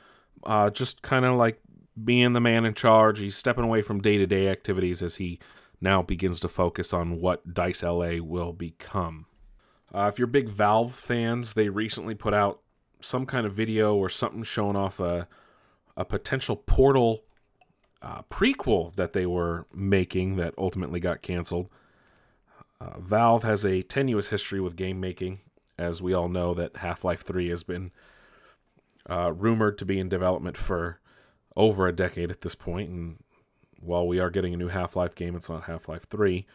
uh, 0.44 0.70
just 0.70 1.02
kind 1.02 1.26
of 1.26 1.36
like 1.36 1.60
being 2.04 2.34
the 2.34 2.40
man 2.40 2.66
in 2.66 2.74
charge. 2.74 3.20
He's 3.20 3.36
stepping 3.36 3.64
away 3.64 3.82
from 3.82 4.02
day 4.02 4.18
to 4.18 4.28
day 4.28 4.48
activities 4.48 5.02
as 5.02 5.16
he 5.18 5.40
now 5.82 6.02
begins 6.02 6.40
to 6.42 6.48
focus 6.48 6.94
on 6.94 7.20
what 7.22 7.54
Dice 7.54 7.84
LA 7.84 8.18
will 8.22 8.54
become. 8.54 9.26
Uh, 9.94 10.10
if 10.12 10.18
you're 10.18 10.28
big 10.28 10.50
Valve 10.50 10.94
fans, 10.94 11.54
they 11.54 11.70
recently 11.70 12.16
put 12.16 12.34
out 12.34 12.62
some 13.00 13.26
kind 13.26 13.46
of 13.46 13.54
video 13.54 13.96
or 13.96 14.10
something 14.10 14.44
showing 14.44 14.76
off 14.76 15.00
a 15.00 15.28
a 15.98 16.06
potential 16.06 16.56
Portal 16.56 17.24
uh, 18.02 18.22
prequel 18.30 18.96
that 18.96 19.14
they 19.14 19.26
were 19.26 19.66
making 19.74 20.36
that 20.36 20.54
ultimately 20.58 21.00
got 21.00 21.24
canceled. 21.24 21.68
Uh, 22.80 23.00
Valve 23.00 23.44
has 23.44 23.66
a 23.66 23.82
tenuous 23.82 24.30
history 24.30 24.62
with 24.62 24.76
game 24.76 25.00
making, 25.00 25.40
as 25.78 26.02
we 26.02 26.14
all 26.14 26.30
know 26.30 26.54
that 26.54 26.78
Half 26.78 27.04
Life 27.04 27.24
3 27.24 27.50
has 27.50 27.64
been 27.64 27.92
uh, 29.10 29.34
rumored 29.34 29.80
to 29.80 29.86
be 29.86 30.00
in 30.00 30.08
development 30.08 30.56
for 30.56 31.00
over 31.58 31.88
a 31.88 31.92
decade 31.92 32.32
at 32.32 32.42
this 32.42 32.56
point, 32.56 32.90
and 32.90 33.18
while 33.82 34.08
we 34.08 34.20
are 34.20 34.30
getting 34.30 34.54
a 34.54 34.58
new 34.58 34.70
Half 34.70 34.96
Life 34.96 35.16
game, 35.16 35.36
it's 35.36 35.50
not 35.50 35.64
Half 35.64 35.90
Life 35.90 36.08
3. 36.10 36.46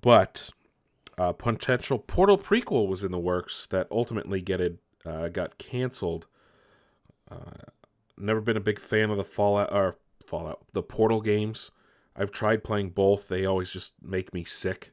But 0.00 0.50
a 1.18 1.34
potential 1.34 1.98
Portal 1.98 2.38
prequel 2.38 2.88
was 2.88 3.04
in 3.04 3.12
the 3.12 3.18
works 3.18 3.66
that 3.66 3.88
ultimately 3.90 4.40
get 4.40 4.60
it, 4.60 4.78
uh, 5.04 5.28
got 5.28 5.58
canceled. 5.58 6.26
Uh, 7.30 7.68
never 8.16 8.40
been 8.40 8.56
a 8.56 8.60
big 8.60 8.78
fan 8.78 9.10
of 9.10 9.16
the 9.16 9.24
Fallout 9.24 9.72
or 9.72 9.96
Fallout, 10.26 10.62
the 10.72 10.82
Portal 10.82 11.20
games. 11.20 11.70
I've 12.16 12.30
tried 12.30 12.64
playing 12.64 12.90
both. 12.90 13.28
They 13.28 13.44
always 13.44 13.72
just 13.72 13.92
make 14.00 14.32
me 14.32 14.44
sick. 14.44 14.92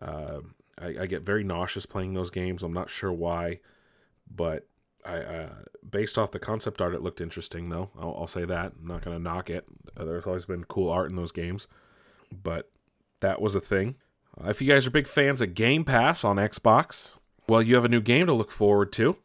Uh, 0.00 0.40
I, 0.78 0.94
I, 1.00 1.06
get 1.06 1.22
very 1.22 1.44
nauseous 1.44 1.86
playing 1.86 2.14
those 2.14 2.30
games. 2.30 2.62
I'm 2.62 2.72
not 2.72 2.90
sure 2.90 3.12
why, 3.12 3.60
but 4.32 4.66
I, 5.04 5.16
uh, 5.18 5.48
based 5.88 6.16
off 6.16 6.30
the 6.30 6.38
concept 6.38 6.80
art, 6.80 6.94
it 6.94 7.02
looked 7.02 7.20
interesting 7.20 7.68
though. 7.68 7.90
I'll, 7.98 8.16
I'll 8.20 8.26
say 8.26 8.44
that. 8.44 8.72
I'm 8.80 8.86
not 8.86 9.02
to 9.02 9.18
knock 9.18 9.50
it. 9.50 9.64
There's 9.96 10.26
always 10.26 10.46
been 10.46 10.64
cool 10.64 10.90
art 10.90 11.10
in 11.10 11.16
those 11.16 11.32
games, 11.32 11.68
but 12.42 12.70
that 13.20 13.40
was 13.40 13.54
a 13.54 13.60
thing. 13.60 13.96
Uh, 14.42 14.48
if 14.48 14.60
you 14.60 14.68
guys 14.68 14.86
are 14.86 14.90
big 14.90 15.06
fans 15.06 15.40
of 15.40 15.54
Game 15.54 15.84
Pass 15.84 16.24
on 16.24 16.36
Xbox, 16.36 17.16
well, 17.48 17.62
you 17.62 17.74
have 17.74 17.84
a 17.84 17.88
new 17.88 18.00
game 18.00 18.26
to 18.26 18.32
look 18.32 18.50
forward 18.50 18.92
to. 18.92 19.16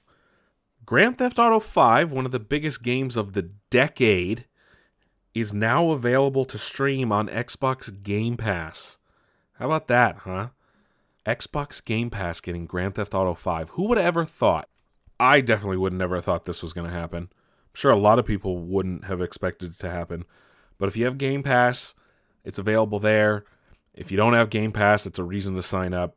Grand 0.85 1.17
Theft 1.17 1.39
Auto 1.39 1.59
5, 1.59 2.11
one 2.11 2.25
of 2.25 2.31
the 2.31 2.39
biggest 2.39 2.83
games 2.83 3.15
of 3.15 3.33
the 3.33 3.51
decade, 3.69 4.45
is 5.33 5.53
now 5.53 5.91
available 5.91 6.45
to 6.45 6.57
stream 6.57 7.11
on 7.11 7.27
Xbox 7.27 8.03
Game 8.03 8.37
Pass. 8.37 8.97
How 9.53 9.67
about 9.67 9.87
that, 9.87 10.17
huh? 10.19 10.49
Xbox 11.25 11.83
Game 11.83 12.09
Pass 12.09 12.39
getting 12.39 12.65
Grand 12.65 12.95
Theft 12.95 13.13
Auto 13.13 13.35
5. 13.35 13.69
Who 13.71 13.87
would 13.87 13.97
have 13.97 14.07
ever 14.07 14.25
thought? 14.25 14.67
I 15.19 15.41
definitely 15.41 15.77
would 15.77 15.93
never 15.93 16.15
have 16.15 16.25
thought 16.25 16.45
this 16.45 16.63
was 16.63 16.73
going 16.73 16.87
to 16.87 16.95
happen. 16.95 17.23
I'm 17.23 17.75
sure 17.75 17.91
a 17.91 17.97
lot 17.97 18.19
of 18.19 18.25
people 18.25 18.59
wouldn't 18.59 19.05
have 19.05 19.21
expected 19.21 19.71
it 19.71 19.79
to 19.79 19.89
happen. 19.89 20.25
But 20.77 20.89
if 20.89 20.97
you 20.97 21.05
have 21.05 21.17
Game 21.17 21.43
Pass, 21.43 21.93
it's 22.43 22.57
available 22.57 22.99
there. 22.99 23.45
If 23.93 24.11
you 24.11 24.17
don't 24.17 24.33
have 24.33 24.49
Game 24.49 24.71
Pass, 24.71 25.05
it's 25.05 25.19
a 25.19 25.23
reason 25.23 25.55
to 25.55 25.63
sign 25.63 25.93
up. 25.93 26.15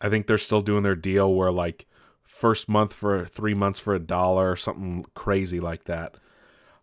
I 0.00 0.10
think 0.10 0.26
they're 0.26 0.38
still 0.38 0.60
doing 0.60 0.82
their 0.82 0.94
deal 0.94 1.32
where 1.32 1.50
like 1.50 1.86
first 2.22 2.68
month 2.68 2.92
for 2.92 3.24
three 3.24 3.54
months 3.54 3.78
for 3.78 3.94
a 3.94 3.98
dollar 3.98 4.50
or 4.50 4.56
something 4.56 5.06
crazy 5.14 5.58
like 5.58 5.84
that. 5.84 6.16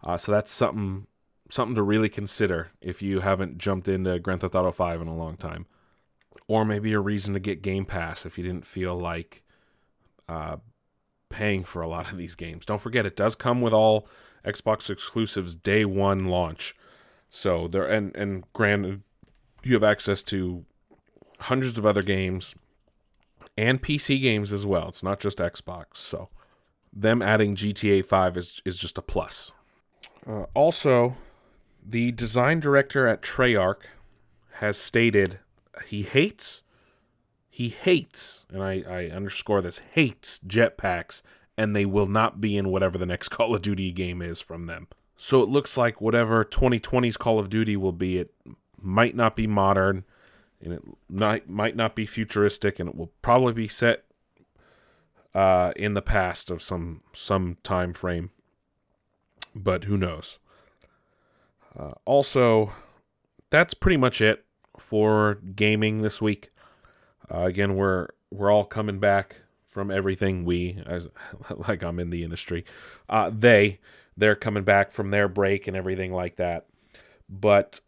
Uh, 0.04 0.18
so 0.18 0.32
that's 0.32 0.52
something 0.52 1.08
something 1.50 1.76
to 1.76 1.84
really 1.84 2.10
consider 2.10 2.72
if 2.82 3.04
you 3.04 3.20
haven't 3.20 3.60
jumped 3.60 3.88
into 3.88 4.18
Grand 4.18 4.42
Theft 4.42 4.56
Auto 4.56 4.72
5 4.72 5.02
in 5.02 5.08
a 5.08 5.16
long 5.16 5.38
time 5.38 5.68
or 6.48 6.66
maybe 6.66 6.94
a 6.94 7.00
reason 7.00 7.36
to 7.36 7.40
get 7.40 7.62
Game 7.62 7.86
Pass 7.86 8.26
if 8.26 8.38
you 8.38 8.44
didn't 8.44 8.66
feel 8.66 8.98
like 8.98 9.44
uh, 10.28 10.58
paying 11.34 11.63
for 11.63 11.82
a 11.82 11.88
lot 11.88 12.12
of 12.12 12.18
these 12.18 12.36
games. 12.36 12.63
Don't 12.63 12.82
forget, 12.82 13.08
it 13.08 13.16
does 13.16 13.34
come 13.34 13.60
with 13.60 13.74
all 13.74 14.08
Xbox 14.46 14.90
exclusives 14.90 15.56
day 15.56 15.84
one 15.84 16.28
launch. 16.28 16.75
So 17.32 17.68
there, 17.68 17.88
and 17.88 18.16
and 18.16 18.44
granted, 18.54 19.02
you 19.63 19.74
have 19.74 19.84
access 19.84 20.22
to 20.24 20.63
hundreds 21.40 21.80
of 21.80 21.86
other 21.86 22.04
games 22.04 22.54
and 23.58 23.82
PC 23.82 24.22
games 24.22 24.54
as 24.54 24.63
well. 24.63 24.90
It's 24.90 25.02
not 25.02 25.20
just 25.20 25.40
Xbox. 25.40 25.98
So 25.98 26.30
them 26.94 27.24
adding 27.24 27.56
GTA 27.56 28.06
5 28.06 28.38
is 28.38 28.62
is 28.63 28.78
just 28.78 29.00
a 29.00 29.02
plus. 29.02 29.52
Uh, 30.28 30.46
also, 30.54 31.16
the 31.84 32.12
design 32.12 32.60
director 32.60 33.08
at 33.08 33.24
Treyarch 33.24 33.86
has 34.58 34.78
stated 34.78 35.40
he 35.88 36.04
hates 36.04 36.62
he 37.54 37.70
hates 37.70 38.48
and 38.52 38.64
I, 38.64 38.84
I 38.90 39.16
underscore 39.16 39.62
this 39.62 39.80
hates 39.92 40.40
jetpacks 40.40 41.22
and 41.56 41.76
they 41.76 41.86
will 41.86 42.08
not 42.08 42.42
be 42.42 42.58
in 42.58 42.70
whatever 42.70 42.98
the 42.98 43.06
next 43.06 43.30
call 43.30 43.54
of 43.54 43.62
duty 43.62 43.92
game 43.92 44.24
is 44.24 44.42
from 44.42 44.66
them. 44.66 44.88
So 45.18 45.44
it 45.44 45.50
looks 45.50 45.78
like 45.78 46.02
whatever 46.02 46.44
2020's 46.44 47.16
call 47.16 47.38
of 47.38 47.52
duty 47.52 47.78
will 47.78 47.92
be 47.92 48.18
it 48.18 48.34
might 48.82 49.16
not 49.16 49.36
be 49.36 49.46
modern 49.46 50.04
and 50.64 50.74
it 50.74 50.82
might 51.08 51.48
might 51.48 51.76
not 51.76 51.96
be 51.96 52.08
futuristic 52.08 52.80
and 52.80 52.90
it 52.90 52.96
will 52.96 53.12
probably 53.22 53.54
be 53.54 53.68
set 53.68 54.06
uh, 55.36 55.74
in 55.76 55.94
the 55.94 56.02
past 56.02 56.50
of 56.50 56.64
some 56.64 57.02
some 57.14 57.58
time 57.62 57.94
frame. 57.94 58.32
But 59.54 59.84
who 59.84 59.96
knows? 59.96 60.40
Uh, 61.78 61.92
also 62.04 62.74
that's 63.52 63.76
pretty 63.76 63.98
much 63.98 64.22
it 64.22 64.44
for 64.80 65.36
gaming 65.56 66.02
this 66.02 66.20
week. 66.20 66.50
Uh, 67.34 67.42
again, 67.42 67.75
we're 67.75 68.08
we're 68.32 68.52
all 68.52 68.66
coming 68.66 69.00
back 69.00 69.38
from 69.68 69.90
everything. 69.90 70.46
We, 70.46 70.82
as 70.86 71.08
like 71.68 71.84
I'm 71.84 72.00
in 72.00 72.10
the 72.10 72.24
industry, 72.24 72.66
uh, 73.10 73.32
they 73.34 73.80
they're 74.16 74.36
coming 74.36 74.63
back 74.63 74.92
from 74.92 75.12
their 75.12 75.28
break 75.28 75.68
and 75.68 75.75
everything 75.75 76.13
like 76.13 76.36
that. 76.36 76.66
But 77.30 77.82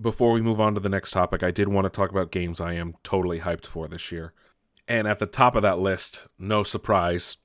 before 0.00 0.32
we 0.32 0.40
move 0.40 0.60
on 0.60 0.74
to 0.74 0.80
the 0.80 0.88
next 0.88 1.10
topic, 1.10 1.42
I 1.42 1.50
did 1.50 1.68
want 1.68 1.84
to 1.84 1.90
talk 1.90 2.10
about 2.10 2.30
games 2.30 2.60
I 2.60 2.74
am 2.74 2.94
totally 3.02 3.40
hyped 3.40 3.66
for 3.66 3.88
this 3.88 4.12
year. 4.12 4.32
And 4.86 5.08
at 5.08 5.18
the 5.18 5.26
top 5.26 5.56
of 5.56 5.62
that 5.62 5.78
list, 5.78 6.26
no 6.38 6.62
surprise, 6.62 7.38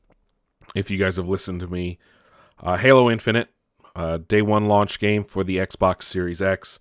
if 0.76 0.92
you 0.92 0.98
guys 0.98 1.18
have 1.18 1.30
listened 1.30 1.62
to 1.62 1.68
me. 1.68 1.98
Uh, 2.62 2.78
Halo 2.78 3.10
Infinite, 3.10 3.50
uh, 3.96 4.18
day 4.18 4.42
one 4.42 4.68
launch 4.68 5.00
game 5.00 5.24
for 5.24 5.44
the 5.44 5.58
Xbox 5.58 6.04
Series 6.04 6.42
X. 6.42 6.80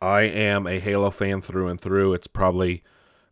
I 0.00 0.22
am 0.22 0.66
a 0.66 0.78
Halo 0.78 1.10
fan 1.10 1.40
through 1.40 1.68
and 1.68 1.80
through. 1.80 2.12
It's 2.12 2.26
probably, 2.26 2.82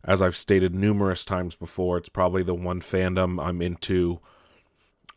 as 0.05 0.21
I've 0.21 0.37
stated 0.37 0.73
numerous 0.73 1.25
times 1.25 1.55
before, 1.55 1.97
it's 1.97 2.09
probably 2.09 2.43
the 2.43 2.53
one 2.53 2.79
fandom 2.79 3.43
I'm 3.43 3.61
into 3.61 4.19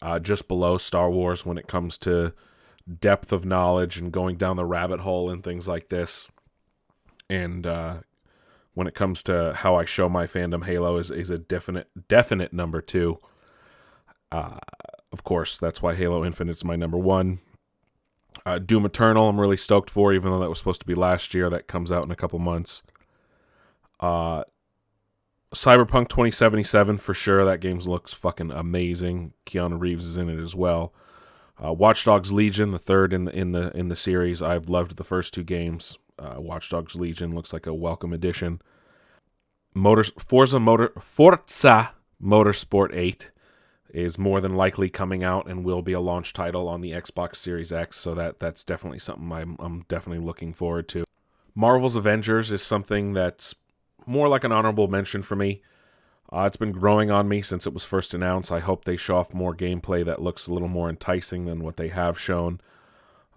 uh, 0.00 0.18
just 0.18 0.48
below 0.48 0.78
Star 0.78 1.10
Wars 1.10 1.44
when 1.44 1.58
it 1.58 1.66
comes 1.66 1.98
to 1.98 2.32
depth 3.00 3.32
of 3.32 3.44
knowledge 3.44 3.98
and 3.98 4.10
going 4.10 4.36
down 4.36 4.56
the 4.56 4.64
rabbit 4.64 5.00
hole 5.00 5.30
and 5.30 5.44
things 5.44 5.68
like 5.68 5.88
this. 5.88 6.28
And 7.28 7.66
uh, 7.66 7.98
when 8.72 8.86
it 8.86 8.94
comes 8.94 9.22
to 9.24 9.52
how 9.54 9.76
I 9.76 9.84
show 9.84 10.08
my 10.08 10.26
fandom, 10.26 10.64
Halo 10.64 10.96
is, 10.96 11.10
is 11.10 11.30
a 11.30 11.38
definite 11.38 11.88
definite 12.08 12.54
number 12.54 12.80
two. 12.80 13.18
Uh, 14.32 14.58
of 15.12 15.24
course, 15.24 15.58
that's 15.58 15.82
why 15.82 15.94
Halo 15.94 16.24
Infinite's 16.24 16.64
my 16.64 16.76
number 16.76 16.98
one. 16.98 17.40
Uh, 18.46 18.58
Doom 18.58 18.86
Eternal, 18.86 19.28
I'm 19.28 19.40
really 19.40 19.56
stoked 19.56 19.90
for, 19.90 20.14
even 20.14 20.30
though 20.30 20.38
that 20.38 20.48
was 20.48 20.58
supposed 20.58 20.80
to 20.80 20.86
be 20.86 20.94
last 20.94 21.34
year. 21.34 21.50
That 21.50 21.66
comes 21.66 21.92
out 21.92 22.04
in 22.04 22.10
a 22.10 22.16
couple 22.16 22.38
months. 22.38 22.82
Uh, 24.00 24.44
Cyberpunk 25.54 26.08
2077 26.08 26.98
for 26.98 27.14
sure. 27.14 27.44
That 27.44 27.60
game 27.60 27.78
looks 27.78 28.12
fucking 28.12 28.50
amazing. 28.50 29.32
Keanu 29.46 29.80
Reeves 29.80 30.04
is 30.04 30.16
in 30.18 30.28
it 30.28 30.40
as 30.40 30.54
well. 30.54 30.92
Uh, 31.62 31.72
Watch 31.72 32.04
Dogs 32.04 32.32
Legion, 32.32 32.70
the 32.70 32.78
third 32.78 33.12
in 33.12 33.24
the 33.24 33.36
in 33.36 33.52
the 33.52 33.76
in 33.76 33.88
the 33.88 33.96
series. 33.96 34.42
I've 34.42 34.68
loved 34.68 34.96
the 34.96 35.04
first 35.04 35.34
two 35.34 35.42
games. 35.42 35.98
Uh, 36.18 36.36
Watch 36.38 36.68
Dogs 36.68 36.94
Legion 36.94 37.34
looks 37.34 37.52
like 37.52 37.66
a 37.66 37.74
welcome 37.74 38.12
addition. 38.12 38.60
Motor 39.74 40.04
Forza 40.18 40.60
Motor 40.60 40.92
Forza 41.00 41.92
Motorsport 42.22 42.94
8 42.94 43.30
is 43.90 44.18
more 44.18 44.40
than 44.40 44.54
likely 44.54 44.90
coming 44.90 45.24
out 45.24 45.48
and 45.48 45.64
will 45.64 45.82
be 45.82 45.92
a 45.92 46.00
launch 46.00 46.32
title 46.32 46.68
on 46.68 46.80
the 46.80 46.92
Xbox 46.92 47.36
Series 47.36 47.72
X. 47.72 47.96
So 47.96 48.14
that 48.14 48.38
that's 48.38 48.64
definitely 48.64 48.98
something 48.98 49.32
I'm 49.32 49.56
I'm 49.58 49.84
definitely 49.88 50.24
looking 50.24 50.52
forward 50.52 50.88
to. 50.90 51.04
Marvel's 51.54 51.96
Avengers 51.96 52.52
is 52.52 52.62
something 52.62 53.14
that's 53.14 53.54
more 54.08 54.28
like 54.28 54.44
an 54.44 54.52
honorable 54.52 54.88
mention 54.88 55.22
for 55.22 55.36
me. 55.36 55.62
Uh, 56.32 56.42
it's 56.42 56.56
been 56.56 56.72
growing 56.72 57.10
on 57.10 57.28
me 57.28 57.40
since 57.40 57.66
it 57.66 57.72
was 57.72 57.84
first 57.84 58.12
announced. 58.12 58.52
I 58.52 58.60
hope 58.60 58.84
they 58.84 58.96
show 58.96 59.16
off 59.16 59.32
more 59.32 59.54
gameplay 59.54 60.04
that 60.04 60.20
looks 60.20 60.46
a 60.46 60.52
little 60.52 60.68
more 60.68 60.90
enticing 60.90 61.46
than 61.46 61.60
what 61.60 61.76
they 61.76 61.88
have 61.88 62.18
shown. 62.18 62.60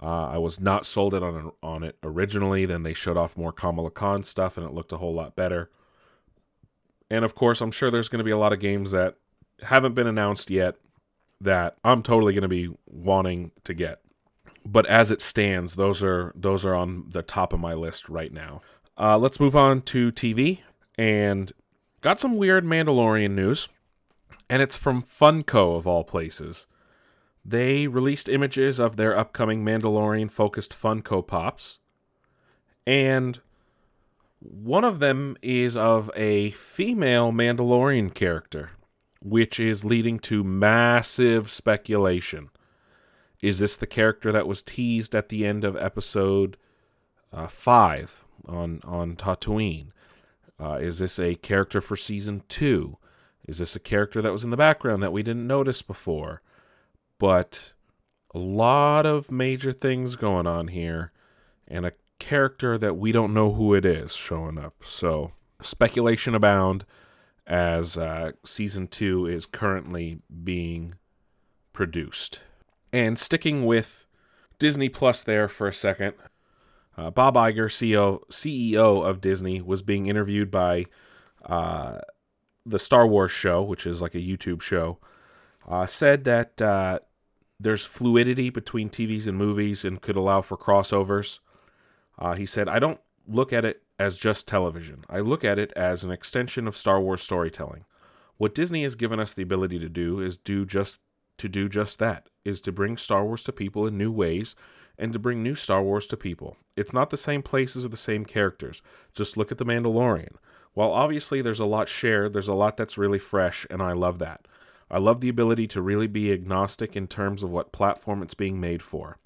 Uh, 0.02 0.30
I 0.30 0.38
was 0.40 0.60
not 0.60 0.86
sold 0.86 1.14
it 1.14 1.22
on 1.22 1.52
on 1.62 1.84
it 1.84 1.98
originally. 2.04 2.66
Then 2.66 2.84
they 2.84 2.94
showed 2.94 3.18
off 3.18 3.38
more 3.38 3.52
Kamala 3.52 3.92
Khan 3.92 4.24
stuff, 4.24 4.58
and 4.58 4.66
it 4.66 4.74
looked 4.74 4.92
a 4.92 4.98
whole 4.98 5.14
lot 5.14 5.36
better. 5.36 5.70
And 7.10 7.24
of 7.24 7.36
course, 7.36 7.62
I'm 7.62 7.72
sure 7.72 7.92
there's 7.92 8.10
going 8.10 8.20
to 8.20 8.26
be 8.26 8.32
a 8.32 8.38
lot 8.38 8.54
of 8.54 8.60
games 8.60 8.92
that 8.92 9.16
haven't 9.62 9.94
been 9.94 10.08
announced 10.08 10.50
yet 10.50 10.76
that 11.42 11.78
I'm 11.84 12.04
totally 12.04 12.34
going 12.34 12.44
to 12.44 12.48
be 12.48 12.70
wanting 12.86 13.52
to 13.64 13.74
get. 13.74 14.00
But 14.66 14.86
as 14.86 15.12
it 15.12 15.22
stands, 15.22 15.76
those 15.76 16.04
are 16.04 16.34
those 16.36 16.66
are 16.66 16.76
on 16.76 17.06
the 17.10 17.22
top 17.22 17.54
of 17.54 17.60
my 17.60 17.74
list 17.74 18.10
right 18.10 18.32
now. 18.32 18.62
Uh, 18.98 19.18
let's 19.18 19.40
move 19.40 19.56
on 19.56 19.82
to 19.82 20.12
TV 20.12 20.60
and 20.98 21.52
got 22.02 22.20
some 22.20 22.38
weird 22.38 22.66
Mandalorian 22.66 23.32
news, 23.32 23.68
and 24.50 24.62
it's 24.62 24.78
from 24.78 25.04
Funko 25.04 25.78
of 25.78 25.88
all 25.88 26.04
places. 26.04 26.68
They 27.44 27.88
released 27.88 28.30
images 28.30 28.80
of 28.80 28.98
their 28.98 29.18
upcoming 29.18 29.66
Mandalorian 29.66 30.30
focused 30.30 30.80
Funko 30.80 31.26
Pops, 31.26 31.80
and 32.86 33.40
one 34.40 34.84
of 34.84 35.00
them 35.00 35.38
is 35.42 35.76
of 35.76 36.12
a 36.16 36.52
female 36.52 37.32
Mandalorian 37.32 38.14
character 38.14 38.72
which 39.24 39.60
is 39.60 39.86
leading 39.86 40.18
to 40.18 40.44
massive 40.44 41.50
speculation. 41.50 42.50
Is 43.42 43.60
this 43.60 43.76
the 43.76 43.88
character 43.88 44.32
that 44.32 44.48
was 44.48 44.64
teased 44.64 45.16
at 45.16 45.30
the 45.30 45.46
end 45.46 45.64
of 45.64 45.76
episode 45.78 46.58
uh, 47.32 47.48
five 47.48 48.21
on 48.52 48.82
on 48.84 49.16
Tatooine? 49.16 49.88
Uh, 50.60 50.74
is 50.74 51.00
this 51.00 51.18
a 51.18 51.36
character 51.36 51.82
for 51.82 51.96
season 51.96 52.44
two? 52.48 52.98
Is 53.48 53.58
this 53.58 53.76
a 53.76 53.80
character 53.80 54.22
that 54.22 54.32
was 54.32 54.44
in 54.44 54.52
the 54.52 54.58
background 54.58 55.02
that 55.02 55.14
we 55.14 55.24
didn't 55.24 55.48
notice 55.48 55.82
before? 55.82 56.42
But 57.18 57.74
a 58.34 58.40
lot 58.40 59.06
of 59.06 59.32
major 59.32 59.74
things 59.74 60.16
going 60.16 60.48
on 60.48 60.68
here, 60.68 61.12
and 61.68 61.86
a 61.86 61.94
character 62.20 62.78
that 62.78 62.98
we 62.98 63.12
don't 63.12 63.34
know 63.34 63.54
who 63.54 63.74
it 63.74 63.86
is 63.86 64.14
showing 64.14 64.58
up. 64.58 64.76
So 64.86 65.32
speculation 65.62 66.36
abound 66.36 66.86
as 67.48 67.98
uh, 67.98 68.32
season 68.46 68.88
two 68.88 69.26
is 69.26 69.46
currently 69.46 70.20
being 70.44 70.96
produced. 71.74 72.40
And 72.94 73.18
sticking 73.18 73.66
with 73.66 74.06
Disney 74.60 74.90
Plus 74.90 75.24
there 75.24 75.48
for 75.48 75.68
a 75.68 75.74
second, 75.74 76.14
uh, 76.98 77.10
Bob 77.10 77.36
Iger, 77.36 77.68
CEO, 77.68 78.22
CEO 78.30 79.06
of 79.06 79.22
Disney, 79.22 79.62
was 79.62 79.82
being 79.82 80.08
interviewed 80.08 80.52
by 80.52 80.86
uh, 81.46 82.00
the 82.66 82.80
Star 82.80 83.08
Wars 83.08 83.32
show, 83.32 83.62
which 83.62 83.86
is 83.86 84.02
like 84.02 84.16
a 84.16 84.20
YouTube 84.20 84.62
show, 84.62 85.00
uh, 85.68 85.86
said 85.86 86.26
that 86.26 86.62
uh, 86.62 87.00
there's 87.60 87.86
fluidity 87.86 88.50
between 88.50 88.90
TVs 88.90 89.28
and 89.28 89.38
movies 89.38 89.86
and 89.86 90.02
could 90.02 90.16
allow 90.16 90.42
for 90.42 90.58
crossovers. 90.58 91.40
Uh, 92.20 92.34
he 92.34 92.46
said, 92.46 92.68
I 92.68 92.80
don't 92.80 93.00
look 93.28 93.54
at 93.54 93.66
it 93.66 93.84
as 93.98 94.18
just 94.18 94.48
television. 94.48 95.06
I 95.10 95.20
look 95.20 95.44
at 95.44 95.60
it 95.60 95.72
as 95.76 96.04
an 96.04 96.12
extension 96.12 96.68
of 96.68 96.76
Star 96.76 97.00
Wars 97.00 97.22
storytelling. 97.22 97.86
What 98.38 98.56
Disney 98.56 98.84
has 98.84 98.96
given 98.96 99.20
us 99.20 99.34
the 99.34 99.44
ability 99.44 99.80
to 99.80 99.90
do 99.90 100.20
is 100.20 100.38
do 100.38 100.66
just 100.66 101.02
to 101.38 101.48
do 101.48 101.70
just 101.70 102.00
that, 102.00 102.28
is 102.44 102.60
to 102.62 102.72
bring 102.72 102.98
Star 102.98 103.24
Wars 103.24 103.44
to 103.44 103.52
people 103.52 103.88
in 103.88 103.98
new 103.98 104.12
ways 104.12 104.56
and 105.02 105.12
to 105.12 105.20
bring 105.20 105.42
new 105.42 105.56
Star 105.56 105.82
Wars 105.82 106.06
to 106.08 106.16
people. 106.16 106.56
It's 106.78 106.94
not 106.94 107.10
the 107.10 107.18
same 107.18 107.42
places 107.42 107.84
or 107.84 107.88
the 107.88 107.98
same 107.98 108.24
characters. 108.24 108.84
Just 109.16 109.36
look 109.36 109.52
at 109.52 109.58
The 109.58 109.66
Mandalorian. 109.66 110.36
While 110.76 110.92
obviously 110.92 111.42
there's 111.42 111.60
a 111.60 111.66
lot 111.66 111.90
shared, 111.90 112.34
there's 112.34 112.48
a 112.48 112.54
lot 112.54 112.78
that's 112.78 113.00
really 113.00 113.20
fresh, 113.20 113.66
and 113.72 113.82
I 113.82 113.94
love 113.94 114.20
that. 114.20 114.48
I 114.92 115.00
love 115.00 115.20
the 115.20 115.28
ability 115.28 115.68
to 115.70 115.82
really 115.82 116.06
be 116.06 116.32
agnostic 116.32 116.96
in 116.96 117.08
terms 117.08 117.42
of 117.42 117.50
what 117.50 117.72
platform 117.72 118.22
it's 118.22 118.36
being 118.36 118.60
made 118.60 118.84
for. 118.84 119.18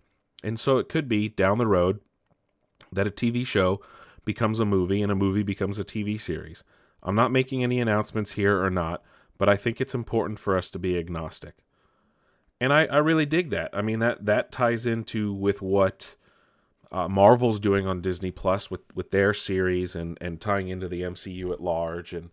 And 0.44 0.58
so 0.58 0.78
it 0.78 0.88
could 0.88 1.10
be 1.10 1.28
down 1.28 1.58
the 1.58 1.68
road 1.68 2.00
that 2.92 3.08
a 3.08 3.12
TV 3.12 3.46
show 3.46 3.82
becomes 4.24 4.60
a 4.60 4.66
movie 4.66 5.02
and 5.02 5.12
a 5.12 5.16
movie 5.16 5.44
becomes 5.44 5.78
a 5.78 5.84
TV 5.84 6.20
series. 6.20 6.64
I'm 7.04 7.16
not 7.16 7.32
making 7.32 7.64
any 7.64 7.82
announcements 7.82 8.32
here 8.34 8.64
or 8.64 8.70
not, 8.70 9.04
but 9.38 9.50
I 9.50 9.58
think 9.58 9.82
it's 9.82 9.94
important 9.94 10.40
for 10.40 10.58
us 10.58 10.70
to 10.70 10.80
be 10.80 10.98
agnostic. 10.98 11.65
And 12.60 12.72
I, 12.72 12.86
I 12.86 12.98
really 12.98 13.26
dig 13.26 13.50
that. 13.50 13.70
I 13.74 13.82
mean 13.82 14.00
that 14.00 14.26
that 14.26 14.52
ties 14.52 14.86
into 14.86 15.34
with 15.34 15.62
what 15.62 16.16
uh, 16.92 17.08
Marvel's 17.08 17.60
doing 17.60 17.88
on 17.88 18.02
Disney 18.02 18.32
Plus 18.32 18.72
with, 18.72 18.82
with 18.94 19.12
their 19.12 19.34
series 19.34 19.96
and, 19.96 20.18
and 20.22 20.40
tying 20.40 20.70
into 20.70 20.88
the 20.88 21.02
MCU 21.02 21.52
at 21.52 21.62
large 21.62 22.14
and 22.14 22.30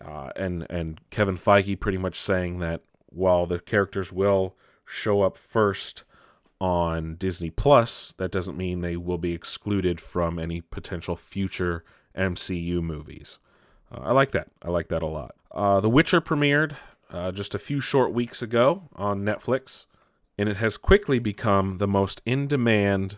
uh, 0.00 0.30
and 0.36 0.64
and 0.70 1.00
Kevin 1.10 1.36
Feige 1.36 1.78
pretty 1.80 1.98
much 1.98 2.20
saying 2.20 2.60
that 2.60 2.82
while 3.06 3.46
the 3.46 3.58
characters 3.58 4.12
will 4.12 4.54
show 4.84 5.22
up 5.22 5.36
first 5.36 6.04
on 6.60 7.16
Disney 7.16 7.50
Plus, 7.50 8.14
that 8.16 8.30
doesn't 8.30 8.56
mean 8.56 8.80
they 8.80 8.96
will 8.96 9.18
be 9.18 9.32
excluded 9.32 10.00
from 10.00 10.38
any 10.38 10.60
potential 10.60 11.16
future 11.16 11.84
MCU 12.16 12.82
movies. 12.82 13.38
Uh, 13.92 14.00
I 14.02 14.12
like 14.12 14.32
that. 14.32 14.48
I 14.62 14.70
like 14.70 14.88
that 14.88 15.02
a 15.02 15.06
lot. 15.06 15.34
Uh, 15.50 15.80
the 15.80 15.88
Witcher 15.88 16.20
premiered 16.20 16.76
uh, 17.10 17.32
just 17.32 17.54
a 17.54 17.58
few 17.58 17.80
short 17.80 18.12
weeks 18.12 18.42
ago 18.42 18.88
on 18.94 19.22
Netflix, 19.22 19.86
and 20.36 20.48
it 20.48 20.56
has 20.58 20.76
quickly 20.76 21.18
become 21.18 21.78
the 21.78 21.88
most 21.88 22.22
in 22.24 22.46
demand 22.46 23.16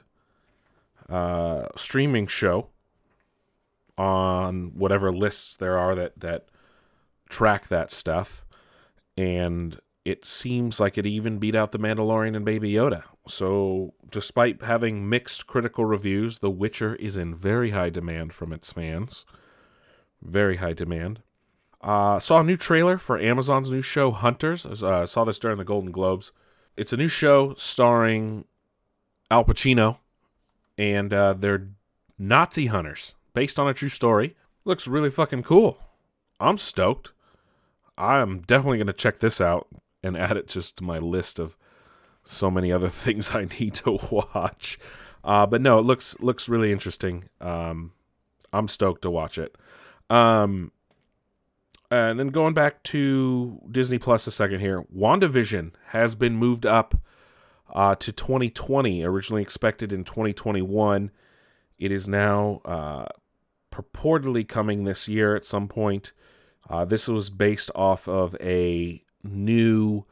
uh, 1.09 1.67
streaming 1.77 2.27
show 2.27 2.69
on 3.99 4.73
whatever 4.75 5.13
lists 5.13 5.57
there 5.57 5.77
are 5.77 5.95
that, 5.95 6.19
that 6.19 6.47
track 7.29 7.69
that 7.69 7.91
stuff. 7.91 8.47
And 9.17 9.79
it 10.05 10.25
seems 10.25 10.81
like 10.81 10.97
it 10.97 11.07
even 11.07 11.39
beat 11.39 11.55
out 11.55 11.73
The 11.73 11.79
Mandalorian 11.79 12.35
and 12.35 12.45
Baby 12.45 12.73
Yoda. 12.73 13.03
So, 13.29 13.93
despite 14.11 14.63
having 14.63 15.09
mixed 15.09 15.47
critical 15.47 15.85
reviews, 15.85 16.39
The 16.39 16.51
Witcher 16.51 16.95
is 16.97 17.17
in 17.17 17.35
very 17.35 17.71
high 17.71 17.91
demand 17.91 18.33
from 18.33 18.53
its 18.53 18.73
fans. 18.73 19.27
Very 20.23 20.57
high 20.57 20.73
demand. 20.73 21.21
Uh, 21.81 22.19
saw 22.19 22.41
a 22.41 22.45
new 22.45 22.57
trailer 22.57 22.99
for 22.99 23.19
Amazon's 23.19 23.71
new 23.71 23.83
show, 23.83 24.11
Hunters. 24.11 24.67
Uh, 24.67 25.07
saw 25.07 25.25
this 25.25 25.39
during 25.39 25.59
the 25.59 25.65
Golden 25.65 25.91
Globes. 25.91 26.33
It's 26.77 26.93
a 26.93 26.97
new 26.97 27.09
show 27.09 27.55
starring 27.55 28.45
Al 29.31 29.45
Pacino, 29.45 29.99
and 30.77 31.13
uh, 31.13 31.35
they're 31.35 31.69
Nazi 32.19 32.67
hunters 32.67 33.15
based 33.33 33.59
on 33.59 33.69
a 33.69 33.75
true 33.75 33.89
story. 33.89 34.37
Looks 34.65 34.87
really 34.87 35.11
fucking 35.11 35.43
cool. 35.43 35.79
I'm 36.39 36.59
stoked. 36.59 37.13
I'm 37.97 38.41
definitely 38.41 38.79
going 38.79 38.87
to 38.87 38.93
check 38.93 39.21
this 39.21 39.41
out 39.41 39.69
and 40.03 40.17
add 40.17 40.37
it 40.37 40.49
just 40.49 40.77
to 40.79 40.85
my 40.85 40.99
list 40.99 41.39
of 41.39 41.57
so 42.25 42.51
many 42.51 42.73
other 42.73 42.89
things 42.91 43.35
I 43.35 43.47
need 43.59 43.75
to 43.77 43.93
watch. 44.11 44.79
Uh, 45.25 45.47
but 45.47 45.61
no, 45.61 45.79
it 45.79 45.85
looks 45.85 46.19
looks 46.21 46.49
really 46.49 46.73
interesting. 46.73 47.29
Um, 47.41 47.93
I'm 48.53 48.69
stoked 48.69 49.03
to 49.03 49.11
watch 49.11 49.39
it. 49.39 49.57
Um, 50.09 50.73
and 51.91 52.19
then 52.19 52.29
going 52.29 52.55
back 52.55 52.83
to 52.85 53.61
Disney 53.71 53.99
Plus 53.99 54.27
a 54.27 54.31
second 54.31 54.61
here, 54.61 54.85
WandaVision 54.97 55.73
has 55.89 56.15
been 56.15 56.37
moved 56.37 56.65
up 56.65 56.95
uh, 57.73 57.95
to 57.97 58.13
2020, 58.13 59.05
originally 59.05 59.43
expected 59.43 59.93
in 59.93 60.05
2021. 60.05 61.11
It 61.79 61.93
is 61.93 62.09
now 62.09 62.61
uh, 62.65 63.07
purportedly 63.73 64.47
coming 64.47 64.85
this 64.85 65.09
year 65.09 65.35
at 65.35 65.45
some 65.45 65.69
point. 65.69 66.13
Uh, 66.69 66.85
this 66.85 67.09
was 67.09 67.31
based 67.31 67.71
off 67.75 68.07
of 68.07 68.37
a 68.41 69.03
new 69.25 70.05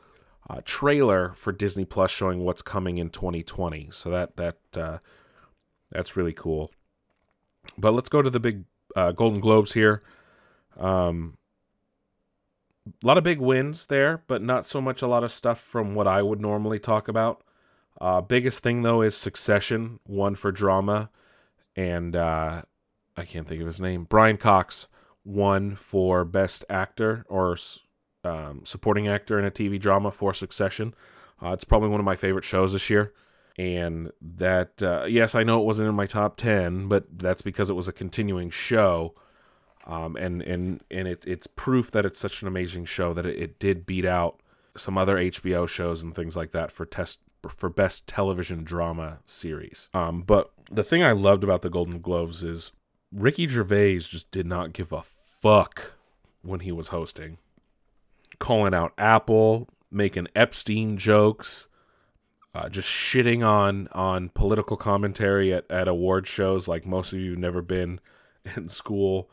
uh, 0.50 0.60
trailer 0.64 1.34
for 1.36 1.52
Disney 1.52 1.84
Plus 1.84 2.10
showing 2.10 2.40
what's 2.40 2.62
coming 2.62 2.98
in 2.98 3.10
2020. 3.10 3.90
So 3.92 4.10
that 4.10 4.36
that 4.36 4.58
uh, 4.76 4.98
that's 5.92 6.16
really 6.16 6.32
cool. 6.32 6.72
But 7.76 7.92
let's 7.92 8.08
go 8.08 8.22
to 8.22 8.30
the 8.30 8.40
big 8.40 8.64
uh, 8.96 9.12
Golden 9.12 9.40
Globes 9.40 9.72
here. 9.72 10.02
Um, 10.76 11.38
a 13.03 13.07
lot 13.07 13.18
of 13.18 13.24
big 13.24 13.40
wins 13.40 13.87
there, 13.87 14.22
but 14.27 14.42
not 14.42 14.66
so 14.66 14.81
much 14.81 15.03
a 15.03 15.07
lot 15.07 15.24
of 15.24 15.33
stuff 15.33 15.61
from 15.61 15.94
what 15.94 16.07
I 16.07 16.22
would 16.22 16.40
normally 16.40 16.79
talk 16.79 17.09
about. 17.09 17.42
Uh, 18.01 18.20
biggest 18.20 18.62
thing 18.62 18.83
though 18.83 19.03
is 19.03 19.16
Succession, 19.16 20.01
won 20.07 20.35
for 20.35 20.53
drama, 20.53 21.11
and 21.74 22.14
uh, 22.14 22.62
I 23.16 23.24
can't 23.24 23.48
think 23.48 23.61
of 23.61 23.66
his 23.66 23.81
name. 23.81 24.05
Brian 24.05 24.37
Cox 24.37 24.88
won 25.24 25.77
for 25.77 26.24
best 26.24 26.64
actor 26.70 27.24
or 27.29 27.57
um, 28.24 28.62
supporting 28.64 29.09
actor 29.09 29.38
in 29.38 29.44
a 29.44 29.51
TV 29.51 29.79
drama 29.79 30.11
for 30.11 30.33
Succession. 30.33 30.94
Uh, 31.42 31.51
it's 31.51 31.64
probably 31.64 31.88
one 31.88 32.01
of 32.01 32.07
my 32.07 32.16
favorite 32.16 32.44
shows 32.44 32.72
this 32.72 32.90
year. 32.90 33.12
And 33.57 34.12
that, 34.20 34.81
uh, 34.83 35.05
yes, 35.09 35.35
I 35.35 35.42
know 35.42 35.61
it 35.61 35.66
wasn't 35.66 35.88
in 35.88 35.94
my 35.94 36.07
top 36.07 36.37
10, 36.37 36.87
but 36.88 37.07
that's 37.18 37.42
because 37.42 37.68
it 37.68 37.74
was 37.74 37.88
a 37.88 37.92
continuing 37.92 38.51
show. 38.51 39.14
Um, 39.88 40.16
and 40.16 40.42
and 40.42 40.83
and 40.90 41.09
it, 41.09 41.24
it's 41.27 41.46
proof 41.46 41.90
that 41.92 42.05
it's 42.05 42.18
such 42.18 42.42
an 42.42 42.48
amazing 42.48 42.85
show 42.85 43.14
that 43.14 43.24
it, 43.24 43.38
it 43.38 43.59
did 43.59 43.87
beat 43.87 44.05
out 44.05 44.38
some 44.77 44.98
other 44.98 45.16
HBO 45.16 45.66
shows 45.66 46.03
and 46.03 46.14
things 46.14 46.37
like 46.37 46.53
that 46.53 46.70
for 46.70 46.85
test 46.85 47.18
for 47.48 47.70
best 47.70 48.07
television 48.07 48.64
drama 48.64 49.20
series. 49.24 49.88
Um, 49.94 50.22
but 50.22 50.51
the 50.70 50.85
thing 50.85 51.03
I 51.03 51.12
loved 51.12 51.42
about 51.42 51.62
the 51.62 51.70
Golden 51.70 52.01
Globes 52.01 52.42
is 52.42 52.72
Ricky 53.11 53.48
Gervais 53.48 54.01
just 54.01 54.31
did 54.31 54.46
not 54.46 54.74
give 54.74 54.92
a 54.92 55.05
fuck 55.40 55.92
when 56.42 56.61
he 56.61 56.72
was 56.72 56.88
hosting, 56.88 57.38
calling 58.38 58.74
out 58.74 58.92
Apple, 58.98 59.68
making 59.90 60.29
Epstein 60.37 60.98
jokes, 60.98 61.66
uh, 62.55 62.68
just 62.68 62.88
shitting 62.88 63.46
on 63.46 63.88
on 63.92 64.29
political 64.31 64.77
commentary 64.77 65.55
at, 65.55 65.64
at 65.70 65.88
award 65.88 66.27
shows 66.27 66.68
like 66.68 66.85
most 66.85 67.12
of 67.14 67.18
you 67.18 67.31
have 67.31 67.38
never 67.38 67.62
been 67.62 68.01
in 68.57 68.68
school 68.68 69.31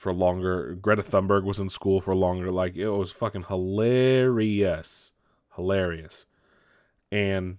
for 0.00 0.14
longer. 0.14 0.78
Greta 0.80 1.02
Thunberg 1.02 1.44
was 1.44 1.58
in 1.58 1.68
school 1.68 2.00
for 2.00 2.16
longer. 2.16 2.50
Like 2.50 2.74
it 2.74 2.88
was 2.88 3.12
fucking 3.12 3.44
hilarious, 3.44 5.12
hilarious, 5.56 6.24
and 7.12 7.58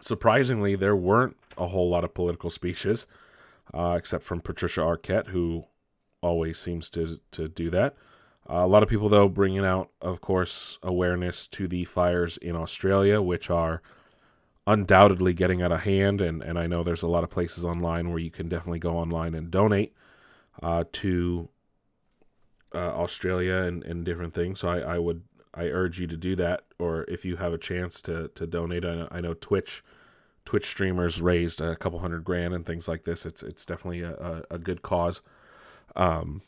surprisingly, 0.00 0.76
there 0.76 0.94
weren't 0.94 1.38
a 1.56 1.68
whole 1.68 1.88
lot 1.88 2.04
of 2.04 2.12
political 2.12 2.50
speeches, 2.50 3.06
uh, 3.72 3.94
except 3.96 4.22
from 4.22 4.42
Patricia 4.42 4.80
Arquette, 4.80 5.28
who 5.28 5.64
always 6.20 6.58
seems 6.58 6.90
to 6.90 7.18
to 7.30 7.48
do 7.48 7.70
that. 7.70 7.96
Uh, 8.48 8.56
a 8.56 8.66
lot 8.66 8.82
of 8.82 8.90
people, 8.90 9.08
though, 9.08 9.28
bringing 9.28 9.64
out, 9.64 9.88
of 10.02 10.20
course, 10.20 10.78
awareness 10.82 11.46
to 11.46 11.66
the 11.66 11.86
fires 11.86 12.36
in 12.36 12.54
Australia, 12.54 13.22
which 13.22 13.48
are 13.48 13.80
undoubtedly 14.66 15.32
getting 15.32 15.62
out 15.62 15.72
of 15.72 15.80
hand. 15.84 16.20
And, 16.20 16.42
and 16.42 16.58
I 16.58 16.66
know 16.66 16.82
there's 16.82 17.02
a 17.02 17.08
lot 17.08 17.24
of 17.24 17.30
places 17.30 17.64
online 17.64 18.10
where 18.10 18.18
you 18.18 18.30
can 18.30 18.48
definitely 18.48 18.78
go 18.78 18.98
online 18.98 19.34
and 19.34 19.50
donate 19.50 19.94
uh, 20.62 20.84
to 20.92 21.48
uh, 22.74 22.78
Australia 22.78 23.56
and, 23.56 23.82
and 23.84 24.04
different 24.04 24.34
things. 24.34 24.60
So 24.60 24.68
I, 24.68 24.78
I 24.78 24.98
would 24.98 25.22
I 25.52 25.64
urge 25.64 25.98
you 25.98 26.06
to 26.06 26.16
do 26.16 26.36
that, 26.36 26.64
or 26.78 27.04
if 27.08 27.24
you 27.24 27.36
have 27.36 27.52
a 27.52 27.58
chance 27.58 28.00
to 28.02 28.28
to 28.34 28.46
donate. 28.46 28.84
I 28.84 28.94
know, 28.94 29.08
I 29.10 29.20
know 29.20 29.34
Twitch 29.34 29.82
Twitch 30.44 30.66
streamers 30.66 31.20
raised 31.20 31.60
a 31.60 31.76
couple 31.76 31.98
hundred 31.98 32.24
grand 32.24 32.54
and 32.54 32.64
things 32.64 32.88
like 32.88 33.04
this. 33.04 33.26
It's 33.26 33.42
it's 33.42 33.64
definitely 33.64 34.02
a, 34.02 34.14
a, 34.14 34.42
a 34.54 34.58
good 34.58 34.82
cause. 34.82 35.22
Um, 35.96 36.42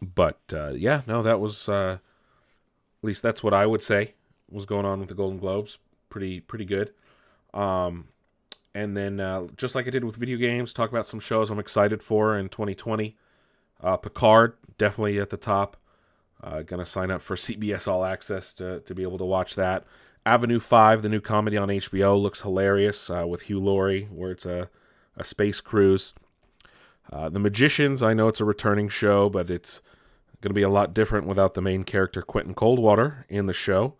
but 0.00 0.40
uh, 0.52 0.70
yeah, 0.70 1.02
no, 1.06 1.22
that 1.22 1.40
was 1.40 1.68
uh, 1.68 1.98
at 1.98 3.06
least 3.06 3.22
that's 3.22 3.42
what 3.42 3.54
I 3.54 3.66
would 3.66 3.82
say 3.82 4.14
was 4.48 4.66
going 4.66 4.86
on 4.86 5.00
with 5.00 5.08
the 5.08 5.14
Golden 5.14 5.38
Globes. 5.38 5.78
Pretty 6.08 6.40
pretty 6.40 6.64
good. 6.64 6.92
Um, 7.52 8.08
and 8.74 8.96
then 8.96 9.20
uh, 9.20 9.46
just 9.56 9.74
like 9.74 9.86
I 9.86 9.90
did 9.90 10.04
with 10.04 10.16
video 10.16 10.36
games, 10.36 10.72
talk 10.72 10.90
about 10.90 11.06
some 11.06 11.20
shows 11.20 11.50
I'm 11.50 11.58
excited 11.58 12.02
for 12.02 12.38
in 12.38 12.48
2020. 12.48 13.16
Uh, 13.82 13.96
Picard 13.96 14.54
definitely 14.78 15.18
at 15.18 15.30
the 15.30 15.36
top. 15.36 15.76
Uh, 16.42 16.62
gonna 16.62 16.86
sign 16.86 17.10
up 17.10 17.20
for 17.22 17.36
CBS 17.36 17.86
All 17.86 18.04
Access 18.04 18.54
to 18.54 18.80
to 18.80 18.94
be 18.94 19.02
able 19.02 19.18
to 19.18 19.24
watch 19.24 19.54
that. 19.56 19.84
Avenue 20.24 20.60
Five, 20.60 21.02
the 21.02 21.08
new 21.08 21.20
comedy 21.20 21.56
on 21.56 21.68
HBO, 21.68 22.20
looks 22.20 22.42
hilarious 22.42 23.10
uh, 23.10 23.26
with 23.26 23.42
Hugh 23.42 23.60
Laurie, 23.60 24.08
where 24.10 24.30
it's 24.30 24.46
a 24.46 24.70
a 25.16 25.24
space 25.24 25.60
cruise. 25.60 26.14
Uh, 27.12 27.28
the 27.28 27.40
Magicians, 27.40 28.02
I 28.02 28.14
know 28.14 28.28
it's 28.28 28.40
a 28.40 28.44
returning 28.44 28.88
show, 28.88 29.28
but 29.28 29.50
it's 29.50 29.82
going 30.40 30.50
to 30.50 30.54
be 30.54 30.62
a 30.62 30.68
lot 30.68 30.94
different 30.94 31.26
without 31.26 31.54
the 31.54 31.60
main 31.60 31.84
character 31.84 32.22
Quentin 32.22 32.54
Coldwater 32.54 33.26
in 33.28 33.46
the 33.46 33.52
show. 33.52 33.94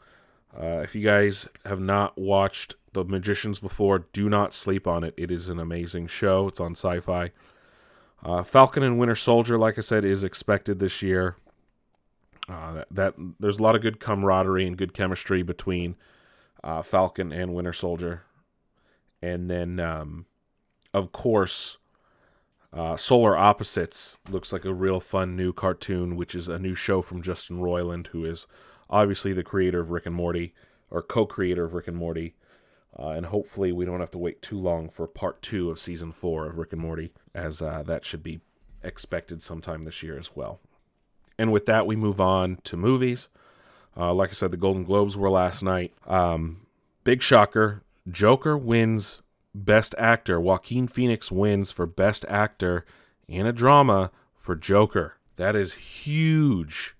Uh, 0.57 0.79
if 0.79 0.95
you 0.95 1.05
guys 1.05 1.47
have 1.65 1.81
not 1.81 2.19
watched 2.19 2.75
The 2.93 3.05
Magicians 3.05 3.61
before, 3.61 4.07
do 4.13 4.29
not 4.29 4.53
sleep 4.53 4.87
on 4.87 5.05
it. 5.05 5.15
It 5.17 5.31
is 5.31 5.49
an 5.49 5.59
amazing 5.59 6.09
show. 6.09 6.49
It's 6.49 6.61
on 6.61 6.73
Sci-Fi. 6.73 7.31
Uh, 8.23 8.43
Falcon 8.43 8.83
and 8.83 8.99
Winter 8.99 9.15
Soldier, 9.15 9.59
like 9.59 9.79
I 9.79 9.81
said, 9.81 10.05
is 10.05 10.23
expected 10.23 10.79
this 10.79 11.03
year. 11.03 11.37
Uh, 12.49 12.75
that, 12.75 12.87
that, 12.91 13.15
there's 13.39 13.59
a 13.59 13.63
lot 13.63 13.77
of 13.77 13.83
good 13.83 14.01
camaraderie 14.01 14.67
and 14.67 14.77
good 14.77 14.93
chemistry 14.93 15.43
between 15.43 15.95
uh, 16.65 16.83
Falcon 16.83 17.33
and 17.33 17.55
Winter 17.55 17.73
Soldier, 17.73 18.23
and 19.23 19.49
then 19.49 19.79
um, 19.79 20.27
of 20.93 21.13
course 21.13 21.79
uh, 22.73 22.97
Solar 22.97 23.37
Opposites 23.37 24.17
looks 24.29 24.53
like 24.53 24.65
a 24.65 24.75
real 24.75 25.01
fun 25.01 25.37
new 25.37 25.53
cartoon, 25.53 26.17
which 26.17 26.35
is 26.35 26.49
a 26.49 26.59
new 26.59 26.75
show 26.75 27.03
from 27.03 27.23
Justin 27.23 27.61
Roiland, 27.61 28.09
who 28.09 28.25
is 28.25 28.47
obviously 28.91 29.33
the 29.33 29.43
creator 29.43 29.81
of 29.81 29.91
Rick 29.91 30.07
and 30.07 30.15
Morty, 30.15 30.53
or 30.91 31.03
co 31.03 31.25
creator 31.25 31.65
of 31.65 31.75
Rick 31.75 31.89
and 31.89 31.97
Morty. 31.97 32.35
Uh, 32.99 33.11
and 33.11 33.27
hopefully, 33.27 33.71
we 33.73 33.85
don't 33.85 34.01
have 34.01 34.11
to 34.11 34.19
wait 34.19 34.43
too 34.43 34.59
long 34.59 34.91
for 34.91 35.07
part 35.07 35.41
two 35.41 35.71
of 35.71 35.79
season 35.79 36.13
four 36.13 36.47
of 36.47 36.59
Rick 36.59 36.73
and 36.73 36.83
Morty, 36.83 37.13
as 37.35 37.63
uh, 37.63 37.83
that 37.87 38.05
should 38.05 38.23
be 38.23 38.41
expected 38.83 39.43
sometime 39.43 39.85
this 39.85 40.03
year 40.03 40.19
as 40.19 40.35
well. 40.35 40.61
And 41.39 41.53
with 41.53 41.67
that, 41.67 41.87
we 41.87 41.97
move 41.97 42.21
on 42.21 42.59
to 42.65 42.77
movies. 42.77 43.29
Uh, 43.97 44.13
like 44.13 44.31
I 44.31 44.33
said, 44.33 44.51
the 44.51 44.57
Golden 44.57 44.85
Globes 44.85 45.17
were 45.17 45.31
last 45.31 45.63
night. 45.63 45.95
Um, 46.07 46.67
big 47.05 47.23
shocker 47.23 47.83
Joker 48.11 48.57
wins 48.57 49.23
Best 49.55 49.95
Actor. 49.99 50.41
Joaquin 50.41 50.89
Phoenix 50.89 51.31
wins 51.31 51.71
for 51.71 51.87
Best 51.87 52.25
Actor 52.29 52.85
in 53.29 53.47
a 53.47 53.53
drama 53.53 54.11
for 54.35 54.55
Joker. 54.55 55.17
That 55.37 55.57
is 55.57 55.75
huge. 55.75 56.97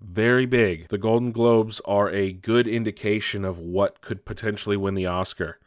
Very 0.00 0.46
big. 0.46 0.88
The 0.88 0.98
Golden 0.98 1.30
Globes 1.32 1.80
are 1.84 2.10
a 2.10 2.32
good 2.32 2.66
indication 2.66 3.44
of 3.44 3.58
what 3.58 4.00
could 4.00 4.24
potentially 4.24 4.76
win 4.76 4.94
the 4.94 5.06
Oscar. 5.06 5.58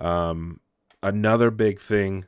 Um, 0.00 0.60
another 1.02 1.50
big 1.50 1.80
thing 1.80 2.26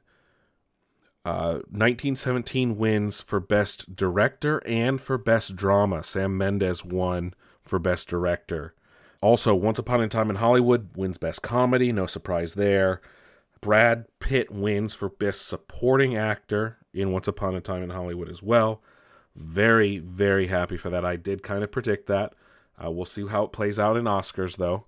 uh, 1.24 1.62
1917 1.70 2.76
wins 2.76 3.20
for 3.20 3.38
Best 3.38 3.94
Director 3.94 4.60
and 4.66 5.00
for 5.00 5.16
Best 5.16 5.54
Drama. 5.54 6.02
Sam 6.02 6.36
Mendes 6.36 6.84
won 6.84 7.34
for 7.62 7.78
Best 7.78 8.08
Director. 8.08 8.74
Also, 9.20 9.54
Once 9.54 9.78
Upon 9.78 10.00
a 10.00 10.08
Time 10.08 10.30
in 10.30 10.36
Hollywood 10.36 10.90
wins 10.96 11.18
Best 11.18 11.42
Comedy, 11.42 11.92
no 11.92 12.06
surprise 12.06 12.54
there. 12.54 13.00
Brad 13.60 14.06
Pitt 14.18 14.50
wins 14.50 14.94
for 14.94 15.08
Best 15.08 15.46
Supporting 15.46 16.16
Actor 16.16 16.78
in 16.92 17.12
Once 17.12 17.28
Upon 17.28 17.54
a 17.54 17.60
Time 17.60 17.84
in 17.84 17.90
Hollywood 17.90 18.28
as 18.28 18.42
well. 18.42 18.82
Very, 19.34 19.98
very 19.98 20.48
happy 20.48 20.76
for 20.76 20.90
that. 20.90 21.04
I 21.04 21.16
did 21.16 21.42
kind 21.42 21.64
of 21.64 21.72
predict 21.72 22.06
that. 22.08 22.34
Uh, 22.82 22.90
we'll 22.90 23.04
see 23.04 23.26
how 23.26 23.44
it 23.44 23.52
plays 23.52 23.78
out 23.78 23.96
in 23.96 24.04
Oscars, 24.04 24.56
though. 24.56 24.84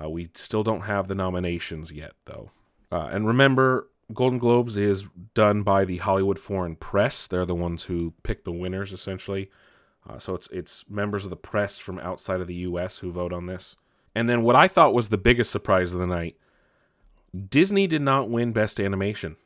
Uh, 0.00 0.08
we 0.08 0.30
still 0.34 0.62
don't 0.62 0.82
have 0.82 1.08
the 1.08 1.14
nominations 1.14 1.92
yet, 1.92 2.12
though. 2.26 2.50
Uh, 2.92 3.08
and 3.10 3.26
remember, 3.26 3.88
Golden 4.12 4.38
Globes 4.38 4.76
is 4.76 5.04
done 5.34 5.62
by 5.62 5.84
the 5.84 5.98
Hollywood 5.98 6.38
Foreign 6.38 6.76
Press. 6.76 7.26
They're 7.26 7.46
the 7.46 7.54
ones 7.54 7.84
who 7.84 8.14
pick 8.22 8.44
the 8.44 8.52
winners, 8.52 8.92
essentially. 8.92 9.50
Uh, 10.08 10.18
so 10.18 10.34
it's 10.34 10.48
it's 10.50 10.84
members 10.88 11.24
of 11.24 11.30
the 11.30 11.36
press 11.36 11.76
from 11.76 11.98
outside 11.98 12.40
of 12.40 12.46
the 12.46 12.54
U.S. 12.54 12.98
who 12.98 13.12
vote 13.12 13.32
on 13.32 13.46
this. 13.46 13.76
And 14.14 14.28
then 14.28 14.42
what 14.42 14.56
I 14.56 14.68
thought 14.68 14.94
was 14.94 15.08
the 15.08 15.18
biggest 15.18 15.50
surprise 15.50 15.92
of 15.92 15.98
the 15.98 16.06
night: 16.06 16.36
Disney 17.48 17.86
did 17.86 18.02
not 18.02 18.30
win 18.30 18.52
Best 18.52 18.80
Animation, 18.80 19.36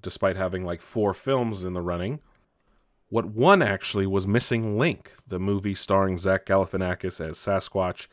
despite 0.00 0.36
having 0.36 0.64
like 0.64 0.80
four 0.80 1.14
films 1.14 1.64
in 1.64 1.72
the 1.72 1.82
running. 1.82 2.20
What 3.14 3.26
won 3.26 3.62
actually 3.62 4.08
was 4.08 4.26
Missing 4.26 4.76
Link, 4.76 5.12
the 5.24 5.38
movie 5.38 5.76
starring 5.76 6.18
Zach 6.18 6.46
Galifianakis 6.46 7.20
as 7.24 7.38
Sasquatch 7.38 8.08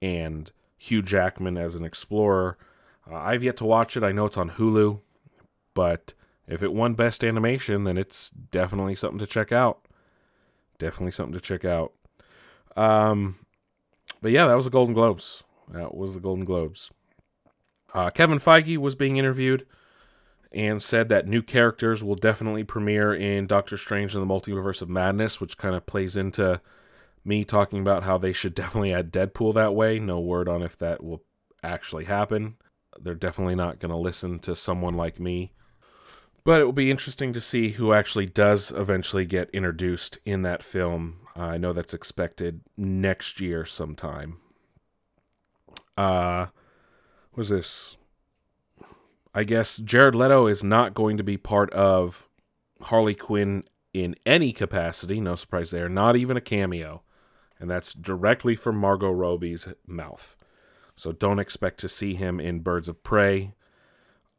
and 0.00 0.52
Hugh 0.76 1.02
Jackman 1.02 1.58
as 1.58 1.74
an 1.74 1.84
explorer. 1.84 2.56
Uh, 3.10 3.16
I've 3.16 3.42
yet 3.42 3.56
to 3.56 3.64
watch 3.64 3.96
it. 3.96 4.04
I 4.04 4.12
know 4.12 4.26
it's 4.26 4.36
on 4.36 4.50
Hulu, 4.50 5.00
but 5.74 6.14
if 6.46 6.62
it 6.62 6.72
won 6.72 6.94
Best 6.94 7.24
Animation, 7.24 7.82
then 7.82 7.98
it's 7.98 8.30
definitely 8.30 8.94
something 8.94 9.18
to 9.18 9.26
check 9.26 9.50
out. 9.50 9.80
definitely 10.78 11.10
something 11.10 11.34
to 11.34 11.40
check 11.40 11.64
out. 11.64 11.92
Um, 12.76 13.40
but 14.22 14.30
yeah, 14.30 14.46
that 14.46 14.54
was 14.54 14.66
the 14.66 14.70
Golden 14.70 14.94
Globes. 14.94 15.42
That 15.72 15.96
was 15.96 16.14
the 16.14 16.20
Golden 16.20 16.44
Globes. 16.44 16.92
Uh, 17.92 18.10
Kevin 18.10 18.38
Feige 18.38 18.76
was 18.76 18.94
being 18.94 19.16
interviewed 19.16 19.66
and 20.52 20.82
said 20.82 21.08
that 21.08 21.26
new 21.26 21.42
characters 21.42 22.02
will 22.02 22.14
definitely 22.14 22.64
premiere 22.64 23.14
in 23.14 23.46
Doctor 23.46 23.76
Strange 23.76 24.14
and 24.14 24.22
the 24.22 24.34
Multiverse 24.34 24.80
of 24.80 24.88
Madness, 24.88 25.40
which 25.40 25.58
kind 25.58 25.74
of 25.74 25.86
plays 25.86 26.16
into 26.16 26.60
me 27.24 27.44
talking 27.44 27.80
about 27.80 28.04
how 28.04 28.16
they 28.18 28.32
should 28.32 28.54
definitely 28.54 28.92
add 28.92 29.12
Deadpool 29.12 29.54
that 29.54 29.74
way. 29.74 29.98
No 29.98 30.18
word 30.20 30.48
on 30.48 30.62
if 30.62 30.76
that 30.78 31.04
will 31.04 31.22
actually 31.62 32.04
happen. 32.04 32.56
They're 32.98 33.14
definitely 33.14 33.54
not 33.54 33.78
going 33.78 33.90
to 33.90 33.96
listen 33.96 34.38
to 34.40 34.54
someone 34.54 34.94
like 34.94 35.20
me. 35.20 35.52
But 36.44 36.62
it 36.62 36.64
will 36.64 36.72
be 36.72 36.90
interesting 36.90 37.34
to 37.34 37.42
see 37.42 37.70
who 37.70 37.92
actually 37.92 38.24
does 38.24 38.70
eventually 38.70 39.26
get 39.26 39.50
introduced 39.50 40.18
in 40.24 40.42
that 40.42 40.62
film. 40.62 41.18
Uh, 41.36 41.42
I 41.42 41.58
know 41.58 41.74
that's 41.74 41.92
expected 41.92 42.62
next 42.74 43.38
year 43.38 43.66
sometime. 43.66 44.38
Uh, 45.98 46.46
was 47.36 47.50
this? 47.50 47.97
I 49.38 49.44
guess 49.44 49.76
Jared 49.76 50.16
Leto 50.16 50.48
is 50.48 50.64
not 50.64 50.94
going 50.94 51.16
to 51.16 51.22
be 51.22 51.36
part 51.36 51.72
of 51.72 52.28
Harley 52.80 53.14
Quinn 53.14 53.62
in 53.94 54.16
any 54.26 54.52
capacity. 54.52 55.20
No 55.20 55.36
surprise 55.36 55.70
there. 55.70 55.88
Not 55.88 56.16
even 56.16 56.36
a 56.36 56.40
cameo. 56.40 57.02
And 57.60 57.70
that's 57.70 57.94
directly 57.94 58.56
from 58.56 58.76
Margot 58.76 59.12
Robbie's 59.12 59.68
mouth. 59.86 60.36
So 60.96 61.12
don't 61.12 61.38
expect 61.38 61.78
to 61.78 61.88
see 61.88 62.14
him 62.14 62.40
in 62.40 62.62
Birds 62.62 62.88
of 62.88 63.04
Prey 63.04 63.54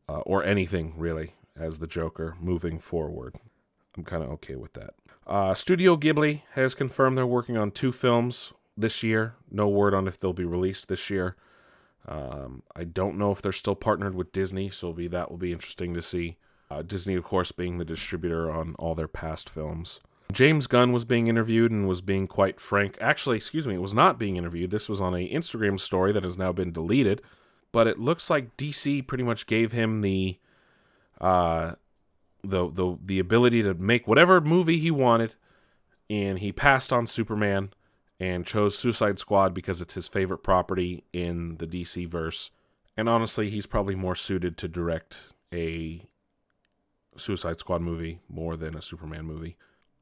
uh, 0.10 0.20
or 0.26 0.44
anything 0.44 0.96
really 0.98 1.36
as 1.58 1.80
the 1.80 1.88
Joker 1.88 2.36
moving 2.38 2.78
forward. 2.78 3.36
I'm 3.96 4.04
kind 4.04 4.22
of 4.22 4.30
okay 4.32 4.58
with 4.58 4.74
that. 4.74 4.96
Uh, 5.26 5.54
Studio 5.54 5.96
Ghibli 5.96 6.42
has 6.56 6.76
confirmed 6.76 7.18
they're 7.18 7.26
working 7.26 7.56
on 7.56 7.72
two 7.72 7.94
films 7.94 8.52
this 8.76 9.02
year. 9.02 9.36
No 9.50 9.70
word 9.70 9.94
on 9.94 10.10
if 10.10 10.20
they'll 10.20 10.34
be 10.34 10.44
released 10.44 10.90
this 10.90 11.10
year. 11.10 11.38
Um, 12.10 12.64
I 12.76 12.86
don't 12.86 13.18
know 13.18 13.32
if 13.32 13.42
they're 13.42 13.52
still 13.52 13.76
partnered 13.76 14.16
with 14.16 14.32
Disney, 14.32 14.70
so 14.70 14.92
be, 14.92 15.08
that 15.08 15.30
will 15.30 15.38
be 15.38 15.54
interesting 15.54 15.94
to 15.94 16.02
see. 16.02 16.38
Uh, 16.72 16.82
Disney, 16.82 17.16
of 17.16 17.24
course, 17.24 17.52
being 17.52 17.78
the 17.78 17.86
distributor 17.86 18.52
on 18.52 18.76
all 18.80 18.96
their 18.96 19.08
past 19.08 19.50
films. 19.50 20.00
James 20.32 20.68
Gunn 20.68 20.92
was 20.92 21.06
being 21.06 21.28
interviewed 21.28 21.72
and 21.72 21.88
was 21.88 22.02
being 22.02 22.28
quite 22.28 22.60
frank. 22.60 22.98
Actually, 23.00 23.38
excuse 23.38 23.66
me, 23.66 23.76
it 23.76 23.82
was 23.82 23.94
not 23.94 24.20
being 24.20 24.38
interviewed. 24.38 24.72
This 24.72 24.90
was 24.90 25.00
on 25.00 25.14
a 25.14 25.30
Instagram 25.30 25.80
story 25.80 26.12
that 26.12 26.24
has 26.24 26.38
now 26.38 26.52
been 26.52 26.72
deleted. 26.72 27.22
But 27.72 27.88
it 27.88 28.00
looks 28.00 28.30
like 28.30 28.58
DC 28.58 29.06
pretty 29.06 29.24
much 29.24 29.46
gave 29.46 29.72
him 29.72 30.02
the 30.02 30.40
uh, 31.22 31.74
the 32.44 32.70
the 32.70 32.98
the 33.04 33.20
ability 33.20 33.62
to 33.64 33.74
make 33.76 34.08
whatever 34.08 34.42
movie 34.42 34.80
he 34.80 34.90
wanted, 34.90 35.36
and 36.10 36.40
he 36.40 36.52
passed 36.52 36.92
on 36.92 37.06
Superman 37.06 37.72
and 38.20 38.46
chose 38.46 38.78
Suicide 38.78 39.18
Squad 39.18 39.54
because 39.54 39.82
it's 39.82 39.94
his 39.94 40.08
favorite 40.08 40.40
property 40.40 41.04
in 41.14 41.58
the 41.58 41.68
DC 41.68 42.08
verse. 42.08 42.52
And 42.98 43.08
honestly, 43.08 43.50
he's 43.50 43.66
probably 43.66 43.96
more 43.96 44.16
suited 44.16 44.58
to 44.58 44.68
direct 44.68 45.34
a 45.54 46.06
Suicide 47.16 47.60
Squad 47.60 47.82
movie 47.82 48.20
more 48.28 48.58
than 48.58 48.76
a 48.76 48.82
Superman 48.82 49.26
movie. 49.26 49.56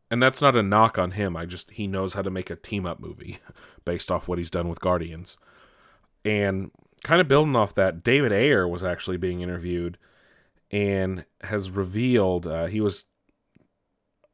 And 0.09 0.23
that's 0.23 0.41
not 0.41 0.55
a 0.55 0.63
knock 0.63 0.97
on 0.97 1.11
him. 1.11 1.35
I 1.35 1.45
just 1.45 1.71
he 1.71 1.85
knows 1.85 2.13
how 2.13 2.21
to 2.21 2.31
make 2.31 2.49
a 2.49 2.55
team 2.55 2.85
up 2.85 2.99
movie 2.99 3.39
based 3.85 4.11
off 4.11 4.27
what 4.27 4.37
he's 4.37 4.51
done 4.51 4.69
with 4.69 4.79
Guardians. 4.79 5.37
And 6.23 6.71
kind 7.03 7.21
of 7.21 7.27
building 7.27 7.55
off 7.55 7.75
that, 7.75 8.03
David 8.03 8.31
Ayer 8.31 8.67
was 8.67 8.83
actually 8.83 9.17
being 9.17 9.41
interviewed 9.41 9.97
and 10.71 11.25
has 11.41 11.69
revealed 11.69 12.47
uh, 12.47 12.65
he 12.65 12.81
was. 12.81 13.05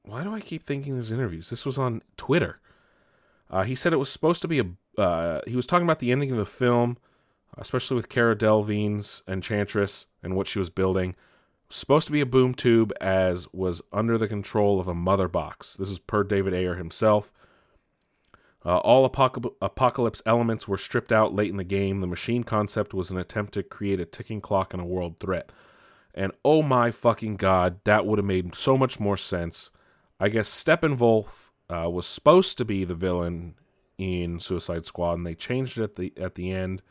Why 0.04 0.24
do 0.24 0.34
I 0.34 0.42
keep 0.42 0.64
thinking 0.64 0.96
these 0.96 1.12
interviews? 1.12 1.50
This 1.50 1.66
was 1.66 1.78
on 1.78 2.02
Twitter. 2.18 2.60
Uh, 3.50 3.64
he 3.64 3.76
said 3.76 3.94
it 3.94 3.98
was 3.98 4.10
supposed 4.10 4.42
to 4.42 4.48
be 4.48 4.60
a. 4.60 5.02
Uh, 5.02 5.42
he 5.48 5.56
was 5.56 5.66
talking 5.66 5.86
about 5.86 6.00
the 6.00 6.12
ending 6.12 6.32
of 6.32 6.38
the 6.38 6.46
film, 6.46 6.98
especially 7.58 7.96
with 7.96 8.10
Cara 8.10 8.36
Delevingne's 8.36 9.24
Enchantress 9.28 10.06
and 10.22 10.36
what 10.36 10.48
she 10.48 10.60
was 10.60 10.70
building. 10.70 11.16
Supposed 11.70 12.06
to 12.08 12.12
be 12.12 12.22
a 12.22 12.26
boom 12.26 12.54
tube, 12.54 12.94
as 13.02 13.52
was 13.52 13.82
under 13.92 14.18
the 14.18 14.28
control 14.28 14.80
of 14.80 14.88
a 14.88 14.94
mother 14.94 15.28
box. 15.28 15.76
This 15.76 15.90
is 15.90 15.98
per 15.98 16.24
David 16.24 16.54
Ayer 16.54 16.76
himself. 16.76 17.32
Uh, 18.66 18.78
all 18.78 19.10
apoc- 19.10 19.54
apocalypse 19.62 20.22
elements 20.26 20.68
were 20.68 20.78
stripped 20.78 21.12
out 21.12 21.34
late 21.34 21.50
in 21.50 21.58
the 21.58 21.64
game. 21.64 22.00
The 22.00 22.08
machine 22.08 22.44
concept 22.44 22.94
was 22.94 23.10
an 23.10 23.18
attempt 23.18 23.54
to 23.56 23.64
create 23.64 24.00
a 24.00 24.06
ticking 24.06 24.40
clock 24.40 24.74
and 24.74 24.82
a 24.82 24.86
world 24.86 25.20
threat. 25.20 25.52
And 26.14 26.32
oh 26.46 26.62
my 26.62 26.92
fucking 26.92 27.38
god, 27.38 27.80
that 27.84 28.06
would 28.06 28.20
have 28.20 28.26
made 28.26 28.56
so 28.56 28.78
much 28.78 29.00
more 29.00 29.18
sense. 29.18 29.72
I 30.20 30.30
guess 30.30 30.50
Steppenwolf 30.50 31.43
uh, 31.70 31.90
was 31.90 32.06
supposed 32.06 32.58
to 32.58 32.66
be 32.66 32.84
the 32.84 32.96
villain 32.96 33.56
in 33.98 34.40
Suicide 34.40 34.86
Squad, 34.86 35.14
and 35.14 35.26
they 35.26 35.36
changed 35.36 35.78
it 35.78 35.84
at 35.84 35.96
the 35.96 36.14
at 36.18 36.36
the 36.36 36.52
end. 36.52 36.82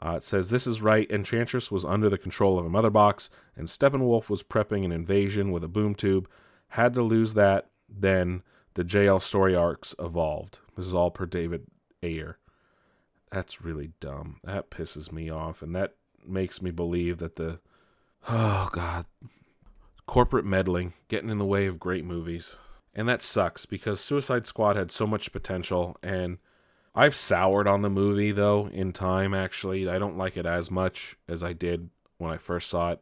Uh, 0.00 0.14
it 0.16 0.22
says 0.22 0.50
this 0.50 0.66
is 0.66 0.80
right. 0.80 1.10
Enchantress 1.10 1.70
was 1.70 1.84
under 1.84 2.08
the 2.08 2.18
control 2.18 2.58
of 2.58 2.66
a 2.66 2.70
mother 2.70 2.90
box, 2.90 3.30
and 3.56 3.66
Steppenwolf 3.66 4.28
was 4.28 4.42
prepping 4.42 4.84
an 4.84 4.92
invasion 4.92 5.50
with 5.50 5.64
a 5.64 5.68
boom 5.68 5.94
tube. 5.94 6.28
Had 6.68 6.94
to 6.94 7.02
lose 7.02 7.34
that, 7.34 7.70
then 7.88 8.42
the 8.74 8.84
JL 8.84 9.20
story 9.20 9.56
arcs 9.56 9.94
evolved. 9.98 10.60
This 10.76 10.86
is 10.86 10.94
all 10.94 11.10
per 11.10 11.26
David 11.26 11.66
Ayer. 12.02 12.38
That's 13.32 13.60
really 13.60 13.90
dumb. 14.00 14.36
That 14.44 14.70
pisses 14.70 15.10
me 15.10 15.30
off, 15.30 15.62
and 15.62 15.74
that 15.74 15.94
makes 16.24 16.62
me 16.62 16.70
believe 16.70 17.18
that 17.18 17.36
the 17.36 17.58
oh 18.28 18.68
god, 18.72 19.06
corporate 20.06 20.44
meddling 20.44 20.94
getting 21.08 21.30
in 21.30 21.38
the 21.38 21.44
way 21.44 21.66
of 21.66 21.80
great 21.80 22.04
movies. 22.04 22.56
And 22.98 23.08
that 23.08 23.22
sucks 23.22 23.64
because 23.64 24.00
Suicide 24.00 24.48
Squad 24.48 24.74
had 24.74 24.90
so 24.90 25.06
much 25.06 25.30
potential 25.30 25.96
and 26.02 26.38
I've 26.96 27.14
soured 27.14 27.68
on 27.68 27.82
the 27.82 27.88
movie 27.88 28.32
though 28.32 28.68
in 28.72 28.92
time 28.92 29.34
actually. 29.34 29.88
I 29.88 30.00
don't 30.00 30.18
like 30.18 30.36
it 30.36 30.46
as 30.46 30.68
much 30.68 31.14
as 31.28 31.44
I 31.44 31.52
did 31.52 31.90
when 32.16 32.32
I 32.32 32.38
first 32.38 32.68
saw 32.68 32.90
it. 32.90 33.00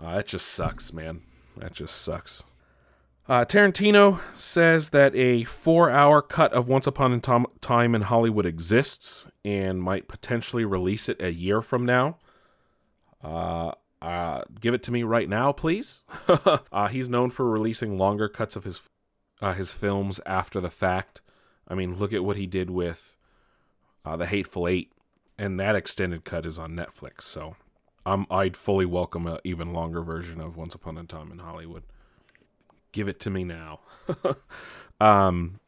Uh, 0.00 0.16
that 0.16 0.26
just 0.26 0.48
sucks, 0.48 0.92
man. 0.92 1.20
That 1.56 1.72
just 1.72 2.02
sucks. 2.02 2.42
Uh, 3.28 3.44
Tarantino 3.44 4.18
says 4.36 4.90
that 4.90 5.14
a 5.14 5.44
four 5.44 5.88
hour 5.88 6.20
cut 6.20 6.52
of 6.52 6.66
Once 6.66 6.88
Upon 6.88 7.12
a 7.12 7.20
Time 7.60 7.94
in 7.94 8.02
Hollywood 8.02 8.44
exists 8.44 9.24
and 9.44 9.80
might 9.80 10.08
potentially 10.08 10.64
release 10.64 11.08
it 11.08 11.22
a 11.22 11.32
year 11.32 11.62
from 11.62 11.86
now. 11.86 12.18
Uh, 13.22 13.70
uh, 14.02 14.42
give 14.60 14.74
it 14.74 14.82
to 14.82 14.90
me 14.90 15.04
right 15.04 15.28
now, 15.28 15.52
please. 15.52 16.02
uh, 16.72 16.88
he's 16.88 17.08
known 17.08 17.30
for 17.30 17.48
releasing 17.48 17.96
longer 17.96 18.28
cuts 18.28 18.56
of 18.56 18.64
his 18.64 18.80
uh, 19.40 19.54
his 19.54 19.72
films 19.72 20.20
after 20.26 20.60
the 20.60 20.70
fact. 20.70 21.20
I 21.66 21.74
mean, 21.74 21.96
look 21.96 22.12
at 22.12 22.24
what 22.24 22.36
he 22.36 22.46
did 22.46 22.70
with 22.70 23.16
uh, 24.04 24.16
the 24.16 24.26
Hateful 24.26 24.66
Eight, 24.66 24.92
and 25.36 25.58
that 25.60 25.76
extended 25.76 26.24
cut 26.24 26.46
is 26.46 26.58
on 26.58 26.72
Netflix. 26.72 27.22
So, 27.22 27.56
um, 28.06 28.26
I'd 28.30 28.56
fully 28.56 28.86
welcome 28.86 29.26
an 29.26 29.38
even 29.44 29.72
longer 29.72 30.02
version 30.02 30.40
of 30.40 30.56
Once 30.56 30.74
Upon 30.74 30.96
a 30.96 31.04
Time 31.04 31.30
in 31.30 31.38
Hollywood. 31.38 31.82
Give 32.92 33.08
it 33.08 33.20
to 33.20 33.30
me 33.30 33.44
now. 33.44 33.80
um, 35.00 35.60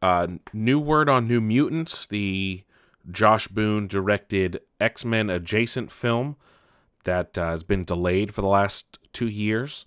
uh, 0.00 0.28
new 0.52 0.78
word 0.78 1.08
on 1.08 1.28
New 1.28 1.40
Mutants, 1.40 2.06
the 2.06 2.62
Josh 3.10 3.48
Boone 3.48 3.86
directed 3.86 4.60
X 4.80 5.04
Men 5.04 5.28
adjacent 5.28 5.90
film 5.90 6.36
that 7.04 7.36
uh, 7.36 7.50
has 7.50 7.62
been 7.62 7.84
delayed 7.84 8.34
for 8.34 8.40
the 8.40 8.48
last 8.48 8.98
two 9.12 9.28
years. 9.28 9.84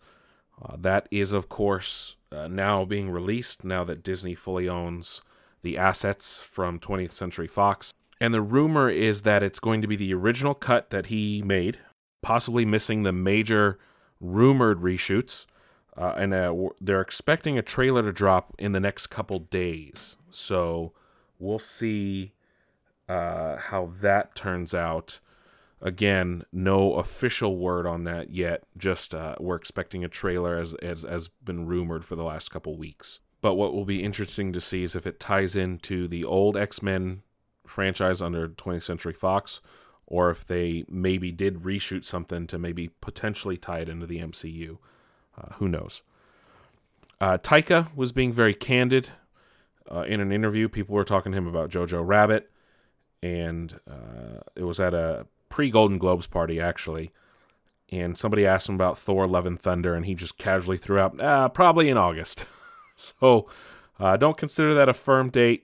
Uh, 0.61 0.75
that 0.79 1.07
is, 1.09 1.33
of 1.33 1.49
course, 1.49 2.15
uh, 2.31 2.47
now 2.47 2.85
being 2.85 3.09
released 3.09 3.63
now 3.63 3.83
that 3.83 4.03
Disney 4.03 4.35
fully 4.35 4.67
owns 4.67 5.21
the 5.61 5.77
assets 5.77 6.43
from 6.49 6.79
20th 6.79 7.13
Century 7.13 7.47
Fox. 7.47 7.93
And 8.19 8.33
the 8.33 8.41
rumor 8.41 8.89
is 8.89 9.21
that 9.23 9.43
it's 9.43 9.59
going 9.59 9.81
to 9.81 9.87
be 9.87 9.95
the 9.95 10.13
original 10.13 10.53
cut 10.53 10.89
that 10.89 11.07
he 11.07 11.41
made, 11.43 11.79
possibly 12.21 12.65
missing 12.65 13.03
the 13.03 13.11
major 13.11 13.77
rumored 14.19 14.81
reshoots. 14.81 15.45
Uh, 15.95 16.13
and 16.17 16.33
uh, 16.33 16.53
they're 16.79 17.01
expecting 17.01 17.57
a 17.57 17.63
trailer 17.63 18.03
to 18.03 18.11
drop 18.11 18.53
in 18.59 18.71
the 18.71 18.79
next 18.79 19.07
couple 19.07 19.39
days. 19.39 20.15
So 20.29 20.93
we'll 21.39 21.59
see 21.59 22.33
uh, 23.09 23.57
how 23.57 23.91
that 24.01 24.35
turns 24.35 24.73
out. 24.73 25.19
Again, 25.81 26.43
no 26.51 26.95
official 26.95 27.57
word 27.57 27.85
on 27.85 28.03
that 28.05 28.31
yet. 28.31 28.63
Just 28.77 29.13
uh, 29.13 29.35
we're 29.39 29.55
expecting 29.55 30.03
a 30.03 30.09
trailer 30.09 30.57
as 30.57 30.73
as 30.75 31.03
has 31.03 31.27
been 31.27 31.67
rumored 31.67 32.03
for 32.03 32.15
the 32.15 32.23
last 32.23 32.49
couple 32.49 32.77
weeks. 32.77 33.19
But 33.41 33.55
what 33.55 33.73
will 33.73 33.85
be 33.85 34.03
interesting 34.03 34.51
to 34.53 34.61
see 34.61 34.83
is 34.83 34.95
if 34.95 35.05
it 35.05 35.19
ties 35.19 35.55
into 35.55 36.07
the 36.07 36.23
old 36.23 36.57
X 36.57 36.81
Men 36.81 37.21
franchise 37.65 38.21
under 38.21 38.47
20th 38.47 38.83
Century 38.83 39.13
Fox, 39.13 39.61
or 40.07 40.31
if 40.31 40.47
they 40.47 40.85
maybe 40.89 41.31
did 41.31 41.61
reshoot 41.63 42.03
something 42.03 42.47
to 42.47 42.57
maybe 42.57 42.89
potentially 43.01 43.57
tie 43.57 43.79
it 43.79 43.89
into 43.89 44.07
the 44.07 44.19
MCU. 44.19 44.77
Uh, 45.37 45.53
who 45.55 45.67
knows? 45.67 46.01
Uh, 47.21 47.37
Taika 47.37 47.95
was 47.95 48.11
being 48.11 48.33
very 48.33 48.53
candid 48.53 49.09
uh, 49.91 50.01
in 50.01 50.19
an 50.19 50.31
interview. 50.31 50.69
People 50.69 50.95
were 50.95 51.03
talking 51.03 51.31
to 51.31 51.37
him 51.37 51.47
about 51.47 51.69
Jojo 51.69 52.05
Rabbit, 52.05 52.49
and 53.21 53.79
uh, 53.89 54.41
it 54.55 54.63
was 54.63 54.79
at 54.79 54.93
a 54.93 55.27
pre 55.49 55.69
Golden 55.69 55.97
Globes 55.97 56.27
party 56.27 56.59
actually, 56.59 57.11
and 57.91 58.17
somebody 58.17 58.45
asked 58.45 58.69
him 58.69 58.75
about 58.75 58.97
Thor: 58.97 59.27
Love 59.27 59.45
and 59.45 59.59
Thunder, 59.59 59.93
and 59.95 60.05
he 60.05 60.15
just 60.15 60.37
casually 60.37 60.77
threw 60.77 60.99
out, 60.99 61.19
uh, 61.19 61.49
probably 61.49 61.89
in 61.89 61.97
August. 61.97 62.45
so 62.95 63.47
Uh, 63.99 64.15
don't 64.15 64.37
consider 64.37 64.75
that 64.75 64.89
a 64.89 64.93
firm 64.93 65.29
date. 65.29 65.63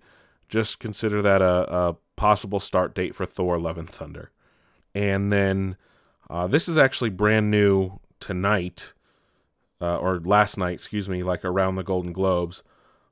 Just 0.49 0.79
consider 0.79 1.21
that 1.21 1.41
a, 1.41 1.75
a 1.75 1.95
possible 2.15 2.59
start 2.59 2.95
date 2.95 3.13
for 3.15 3.25
Thor: 3.25 3.59
Love 3.59 3.77
and 3.77 3.89
Thunder. 3.89 4.31
And 4.95 5.31
then 5.31 5.77
uh, 6.29 6.47
this 6.47 6.67
is 6.67 6.77
actually 6.77 7.09
brand 7.11 7.51
new 7.51 7.99
tonight, 8.19 8.93
uh, 9.81 9.97
or 9.97 10.19
last 10.19 10.57
night, 10.57 10.73
excuse 10.73 11.09
me, 11.09 11.23
like 11.23 11.43
around 11.45 11.75
the 11.75 11.83
Golden 11.83 12.13
Globes. 12.13 12.63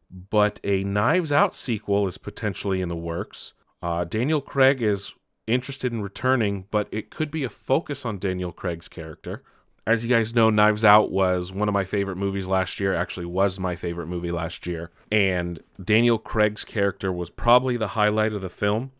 But 0.09 0.59
a 0.63 0.83
Knives 0.83 1.31
Out 1.31 1.55
sequel 1.55 2.07
is 2.07 2.17
potentially 2.17 2.81
in 2.81 2.89
the 2.89 2.95
works. 2.95 3.53
Uh, 3.81 4.03
Daniel 4.03 4.41
Craig 4.41 4.81
is 4.81 5.13
interested 5.51 5.91
in 5.91 6.01
returning, 6.01 6.65
but 6.71 6.87
it 6.91 7.09
could 7.09 7.31
be 7.31 7.43
a 7.43 7.49
focus 7.49 8.05
on 8.05 8.19
Daniel 8.19 8.51
Craig's 8.51 8.87
character. 8.87 9.43
As 9.85 10.03
you 10.03 10.09
guys 10.09 10.35
know, 10.35 10.49
Knives 10.49 10.85
Out 10.85 11.11
was 11.11 11.51
one 11.51 11.67
of 11.67 11.73
my 11.73 11.85
favorite 11.85 12.15
movies 12.15 12.47
last 12.47 12.79
year, 12.79 12.93
actually, 12.93 13.25
was 13.25 13.59
my 13.59 13.75
favorite 13.75 14.07
movie 14.07 14.31
last 14.31 14.67
year. 14.67 14.91
And 15.11 15.61
Daniel 15.83 16.19
Craig's 16.19 16.63
character 16.63 17.11
was 17.11 17.29
probably 17.29 17.77
the 17.77 17.89
highlight 17.89 18.33
of 18.33 18.41
the 18.41 18.49
film. 18.49 18.91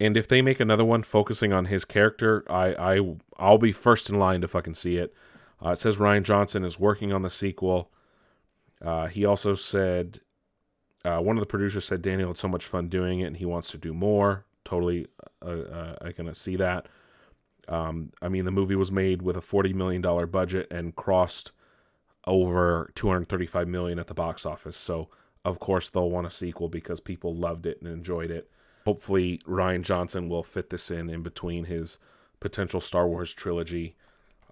And 0.00 0.16
if 0.16 0.26
they 0.26 0.42
make 0.42 0.58
another 0.58 0.84
one 0.84 1.02
focusing 1.02 1.52
on 1.52 1.66
his 1.66 1.84
character, 1.84 2.44
I, 2.50 2.96
I 2.96 3.16
I'll 3.38 3.58
be 3.58 3.72
first 3.72 4.10
in 4.10 4.18
line 4.18 4.40
to 4.40 4.48
fucking 4.48 4.74
see 4.74 4.96
it. 4.96 5.14
Uh, 5.64 5.70
it 5.70 5.78
says 5.78 5.96
Rian 5.96 6.22
Johnson 6.22 6.64
is 6.64 6.78
working 6.78 7.12
on 7.12 7.22
the 7.22 7.30
sequel. 7.30 7.90
Uh, 8.84 9.06
he 9.06 9.24
also 9.24 9.54
said 9.54 10.20
uh, 11.04 11.20
one 11.20 11.36
of 11.36 11.40
the 11.40 11.46
producers 11.46 11.84
said 11.84 12.02
Daniel 12.02 12.28
had 12.28 12.36
so 12.36 12.48
much 12.48 12.66
fun 12.66 12.88
doing 12.88 13.20
it 13.20 13.26
and 13.26 13.36
he 13.36 13.46
wants 13.46 13.70
to 13.70 13.78
do 13.78 13.94
more. 13.94 14.44
Totally, 14.66 15.06
uh, 15.40 15.48
uh, 15.48 15.96
I 16.02 16.12
can 16.12 16.34
see 16.34 16.56
that. 16.56 16.88
Um, 17.68 18.12
I 18.20 18.28
mean, 18.28 18.44
the 18.44 18.50
movie 18.50 18.76
was 18.76 18.92
made 18.92 19.22
with 19.22 19.36
a 19.36 19.40
forty 19.40 19.72
million 19.72 20.02
dollar 20.02 20.26
budget 20.26 20.68
and 20.70 20.94
crossed 20.94 21.52
over 22.26 22.90
two 22.94 23.08
hundred 23.08 23.28
thirty 23.30 23.46
five 23.46 23.68
million 23.68 23.98
at 23.98 24.08
the 24.08 24.14
box 24.14 24.44
office. 24.44 24.76
So 24.76 25.08
of 25.44 25.60
course 25.60 25.88
they'll 25.88 26.10
want 26.10 26.26
a 26.26 26.30
sequel 26.30 26.68
because 26.68 27.00
people 27.00 27.34
loved 27.34 27.66
it 27.66 27.80
and 27.80 27.90
enjoyed 27.90 28.30
it 28.30 28.50
hopefully 28.86 29.40
Rian 29.48 29.82
Johnson 29.82 30.28
will 30.28 30.44
fit 30.44 30.70
this 30.70 30.92
in 30.92 31.10
in 31.10 31.22
between 31.22 31.64
his 31.64 31.98
potential 32.38 32.80
Star 32.80 33.08
Wars 33.08 33.34
trilogy 33.34 33.96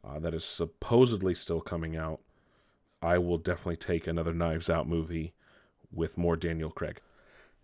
uh, 0.04 0.18
that 0.18 0.34
is 0.34 0.44
supposedly 0.44 1.34
still 1.34 1.60
coming 1.60 1.96
out. 1.96 2.20
I 3.00 3.18
will 3.18 3.38
definitely 3.38 3.76
take 3.76 4.06
another 4.06 4.34
Knives 4.34 4.68
Out 4.68 4.88
movie 4.88 5.34
with 5.92 6.18
more 6.18 6.34
Daniel 6.34 6.70
Craig. 6.70 7.00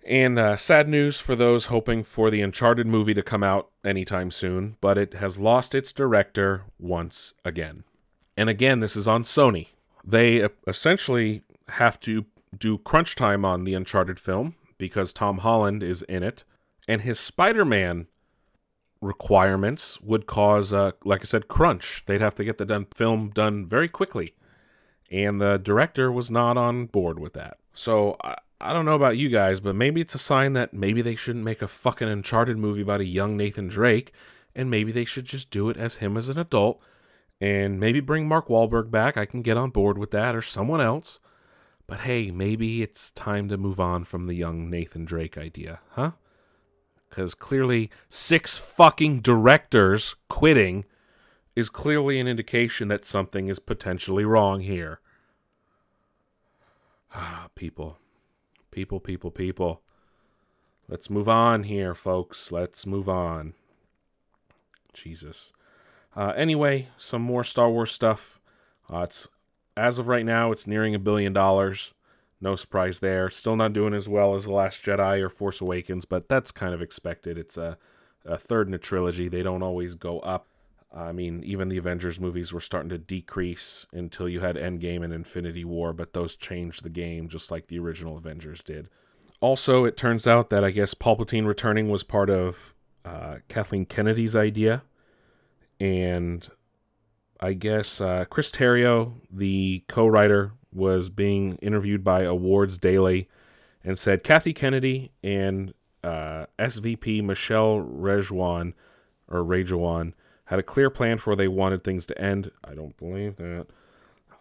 And 0.05 0.39
uh, 0.39 0.57
sad 0.57 0.89
news 0.89 1.21
for 1.21 1.37
those 1.37 1.67
hoping 1.67 2.03
for 2.05 2.31
the 2.31 2.41
Uncharted 2.41 2.87
movie 2.87 3.15
to 3.15 3.23
come 3.23 3.43
out 3.43 3.71
anytime 3.85 4.31
soon, 4.31 4.77
but 4.81 4.97
it 4.97 5.15
has 5.15 5.39
lost 5.39 5.75
its 5.75 5.93
director 5.93 6.65
once 6.79 7.35
again. 7.45 7.85
And 8.37 8.49
again, 8.49 8.81
this 8.81 8.97
is 8.97 9.07
on 9.07 9.25
Sony. 9.25 9.69
They 10.03 10.49
essentially 10.67 11.43
have 11.69 12.01
to 12.01 12.25
do 12.57 12.79
crunch 12.79 13.15
time 13.15 13.45
on 13.45 13.65
the 13.65 13.75
Uncharted 13.75 14.19
film 14.19 14.55
because 14.79 15.13
Tom 15.13 15.39
Holland 15.39 15.83
is 15.83 16.03
in 16.03 16.23
it 16.23 16.45
and 16.89 17.03
his 17.03 17.21
Spider-Man 17.21 18.09
requirements 19.01 20.01
would 20.01 20.27
cause, 20.27 20.73
uh, 20.73 20.91
like 21.05 21.21
I 21.21 21.25
said, 21.25 21.47
crunch. 21.47 22.03
They'd 22.07 22.21
have 22.21 22.35
to 22.35 22.45
get 22.45 22.59
the 22.59 22.65
done 22.65 22.87
film 22.95 23.31
done 23.31 23.67
very 23.67 23.89
quickly, 23.89 24.35
and 25.11 25.41
the 25.41 25.59
director 25.59 26.11
was 26.11 26.31
not 26.31 26.57
on 26.57 26.87
board 26.87 27.19
with 27.19 27.35
that. 27.35 27.59
So 27.73 28.17
I, 28.61 28.73
don't 28.73 28.85
know 28.85 28.95
about 28.95 29.17
you 29.17 29.29
guys, 29.29 29.61
but 29.61 29.75
maybe 29.75 30.01
it's 30.01 30.15
a 30.15 30.19
sign 30.19 30.53
that 30.55 30.73
maybe 30.75 31.03
they 31.03 31.17
shouldn't 31.17 31.45
make 31.45 31.63
a 31.63 31.69
fucking 31.69 32.09
Uncharted 32.09 32.59
movie 32.59 32.83
about 32.83 33.01
a 33.01 33.05
young 33.07 33.37
Nathan 33.37 33.69
Drake, 33.69 34.13
and 34.55 34.71
maybe 34.71 34.93
they 34.93 35.05
should 35.05 35.25
just 35.25 35.51
do 35.51 35.69
it 35.69 35.77
as 35.77 35.97
him 35.97 36.17
as 36.17 36.29
an 36.29 36.39
adult, 36.39 36.81
and 37.41 37.81
maybe 37.81 38.01
bring 38.01 38.29
Mark 38.29 38.49
Wahlberg 38.49 38.91
back. 38.91 39.17
I 39.17 39.27
can 39.27 39.43
get 39.43 39.57
on 39.57 39.71
board 39.71 39.99
with 39.99 40.11
that, 40.11 40.35
or 40.35 40.43
someone 40.43 40.81
else. 40.81 41.21
But 41.87 42.01
hey, 42.01 42.31
maybe 42.31 42.83
it's 42.83 43.11
time 43.11 43.49
to 43.49 43.57
move 43.57 43.81
on 43.81 44.05
from 44.05 44.27
the 44.27 44.35
young 44.35 44.71
Nathan 44.71 45.05
Drake 45.05 45.37
idea, 45.37 45.81
huh? 45.91 46.13
because 47.11 47.35
clearly 47.35 47.91
six 48.09 48.57
fucking 48.57 49.21
directors 49.21 50.15
quitting 50.29 50.85
is 51.57 51.69
clearly 51.69 52.21
an 52.21 52.29
indication 52.29 52.89
that 52.89 53.05
something 53.05 53.49
is 53.49 53.59
potentially 53.59 54.25
wrong 54.25 54.61
here. 54.61 55.01
Ah, 57.13 57.49
people, 57.57 57.99
people, 58.71 59.01
people, 59.01 59.31
people. 59.31 59.83
Let's 60.89 61.11
move 61.11 61.29
on 61.29 61.65
here, 61.65 61.95
folks. 61.95 62.51
Let's 62.51 62.87
move 62.87 63.09
on. 63.09 63.55
Jesus. 64.93 65.53
Uh, 66.17 66.33
anyway, 66.37 66.89
some 66.99 67.23
more 67.23 67.45
Star 67.45 67.71
Wars 67.71 67.93
stuff. 67.93 68.41
Uh, 68.93 69.03
it's 69.03 69.29
as 69.77 69.99
of 69.99 70.09
right 70.09 70.27
now, 70.27 70.51
it's 70.51 70.67
nearing 70.67 70.95
a 70.95 70.99
billion 70.99 71.33
dollars. 71.33 71.95
No 72.41 72.57
surprise 72.57 73.01
there. 73.01 73.31
Still 73.31 73.57
not 73.57 73.73
doing 73.73 73.95
as 73.95 74.09
well 74.09 74.35
as 74.35 74.45
The 74.45 74.53
Last 74.53 74.83
Jedi 74.83 75.21
or 75.21 75.29
Force 75.29 75.61
Awakens, 75.61 76.05
but 76.05 76.29
that's 76.29 76.51
kind 76.51 76.75
of 76.75 76.83
expected. 76.83 77.39
It's 77.39 77.57
a, 77.57 77.79
a 78.25 78.39
third 78.39 78.67
in 78.67 78.75
a 78.75 78.79
trilogy. 78.79 79.29
They 79.29 79.43
don't 79.43 79.63
always 79.63 79.95
go 79.95 80.21
up. 80.21 80.47
I 80.93 81.13
mean, 81.13 81.43
even 81.45 81.69
the 81.69 81.77
Avengers 81.77 82.19
movies 82.19 82.53
were 82.53 82.61
starting 82.61 82.89
to 82.89 82.99
decrease 82.99 83.87
until 83.93 84.29
you 84.29 84.41
had 84.41 84.57
Endgame 84.57 85.05
and 85.05 85.13
Infinity 85.13 85.65
War, 85.65 85.93
but 85.93 86.13
those 86.13 86.35
changed 86.35 86.83
the 86.83 86.91
game 86.91 87.29
just 87.29 87.51
like 87.51 87.69
the 87.69 87.79
original 87.79 88.17
Avengers 88.17 88.63
did. 88.63 88.89
Also, 89.41 89.85
it 89.85 89.97
turns 89.97 90.27
out 90.27 90.51
that 90.51 90.65
I 90.65 90.71
guess 90.71 90.95
Palpatine 90.95 91.47
returning 91.47 91.89
was 91.89 92.03
part 92.03 92.29
of 92.29 92.75
uh, 93.05 93.37
Kathleen 93.49 93.87
Kennedy's 93.87 94.35
idea. 94.35 94.83
And 95.79 96.47
I 97.39 97.55
guess 97.55 98.01
uh, 98.01 98.27
Chris 98.29 98.51
Terrio, 98.51 99.15
the 99.31 99.85
co 99.89 100.07
writer 100.07 100.53
was 100.73 101.09
being 101.09 101.57
interviewed 101.57 102.05
by 102.05 102.23
Awards 102.23 102.79
Daily 102.79 103.29
and 103.83 103.99
said 103.99 104.23
Kathy 104.23 104.53
Kennedy 104.53 105.13
and 105.23 105.73
uh, 106.05 106.47
SVP 106.59 107.23
Michelle 107.25 107.79
Rejwan 107.81 108.75
or 109.29 109.43
Rejawan 109.43 110.13
had 110.51 110.59
a 110.59 110.65
clear 110.65 110.91
plan 110.91 111.19
for 111.19 111.31
where 111.31 111.37
they 111.37 111.49
wanted 111.49 111.83
things 111.83 112.05
to 112.07 112.21
end. 112.21 112.51
I 112.63 112.75
don't 112.75 112.97
believe 112.99 113.37
that. 113.37 113.67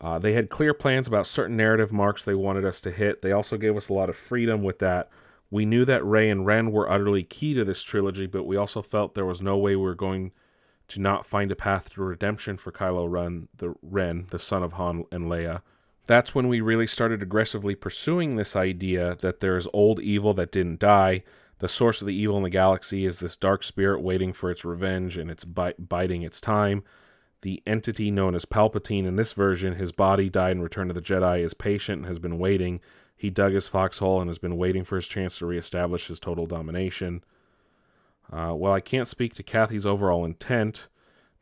Uh, 0.02 0.20
they 0.20 0.34
had 0.34 0.50
clear 0.50 0.74
plans 0.74 1.08
about 1.08 1.28
certain 1.28 1.58
narrative 1.58 1.92
marks 1.92 2.24
they 2.24 2.36
wanted 2.36 2.66
us 2.66 2.82
to 2.82 2.92
hit. 2.92 3.22
They 3.22 3.32
also 3.32 3.58
gave 3.58 3.76
us 3.76 3.90
a 3.90 3.94
lot 3.94 4.10
of 4.10 4.16
freedom 4.16 4.64
with 4.64 4.80
that. 4.80 5.10
We 5.52 5.66
knew 5.66 5.84
that 5.86 6.06
Rey 6.06 6.30
and 6.30 6.46
Ren 6.46 6.72
were 6.72 6.90
utterly 6.90 7.24
key 7.24 7.54
to 7.56 7.66
this 7.66 7.84
trilogy, 7.84 8.28
but 8.28 8.46
we 8.46 8.56
also 8.56 8.82
felt 8.82 9.16
there 9.16 9.26
was 9.26 9.42
no 9.42 9.58
way 9.58 9.76
we 9.76 9.84
were 9.84 9.96
going 9.96 10.32
to 10.90 11.02
not 11.02 11.26
find 11.26 11.52
a 11.52 11.56
path 11.56 11.92
to 11.92 12.02
redemption 12.02 12.58
for 12.58 12.72
Kylo 12.72 13.10
Ren, 13.10 13.48
the 13.58 13.76
Ren, 13.82 14.28
the 14.30 14.40
son 14.40 14.64
of 14.64 14.74
Han 14.74 15.06
and 15.12 15.26
Leia 15.26 15.62
that's 16.10 16.34
when 16.34 16.48
we 16.48 16.60
really 16.60 16.88
started 16.88 17.22
aggressively 17.22 17.76
pursuing 17.76 18.36
this 18.36 18.56
idea 18.56 19.16
that 19.22 19.42
there 19.42 19.56
is 19.56 19.68
old 19.72 20.00
evil 20.00 20.34
that 20.34 20.52
didn't 20.52 20.80
die. 20.80 21.24
The 21.60 21.68
source 21.68 22.02
of 22.02 22.08
the 22.08 22.16
evil 22.16 22.38
in 22.38 22.44
the 22.44 22.50
galaxy 22.50 23.06
is 23.06 23.20
this 23.20 23.36
dark 23.36 23.64
spirit 23.64 24.02
waiting 24.02 24.34
for 24.34 24.50
its 24.50 24.66
revenge 24.66 25.18
and 25.18 25.30
it's 25.30 25.46
bi- 25.46 25.76
biding 25.78 26.24
its 26.24 26.42
time. 26.42 26.84
The 27.42 27.62
entity 27.68 28.12
known 28.12 28.34
as 28.36 28.46
Palpatine 28.46 29.06
in 29.06 29.16
this 29.16 29.34
version, 29.34 29.76
his 29.76 29.92
body 29.92 30.30
died 30.30 30.54
in 30.54 30.62
Return 30.62 30.90
of 30.90 30.96
the 30.96 31.02
Jedi, 31.02 31.44
is 31.44 31.54
patient 31.54 32.00
and 32.00 32.06
has 32.06 32.20
been 32.20 32.38
waiting. 32.38 32.82
He 33.16 33.30
dug 33.30 33.54
his 33.54 33.68
foxhole 33.68 34.22
and 34.22 34.30
has 34.30 34.38
been 34.38 34.58
waiting 34.58 34.86
for 34.86 34.96
his 34.96 35.08
chance 35.08 35.38
to 35.38 35.46
reestablish 35.46 36.08
his 36.08 36.20
total 36.20 36.46
domination. 36.46 37.24
Uh, 38.32 38.52
while 38.52 38.74
I 38.74 38.80
can't 38.80 39.08
speak 39.08 39.34
to 39.36 39.44
Kathy's 39.44 39.86
overall 39.86 40.24
intent, 40.24 40.88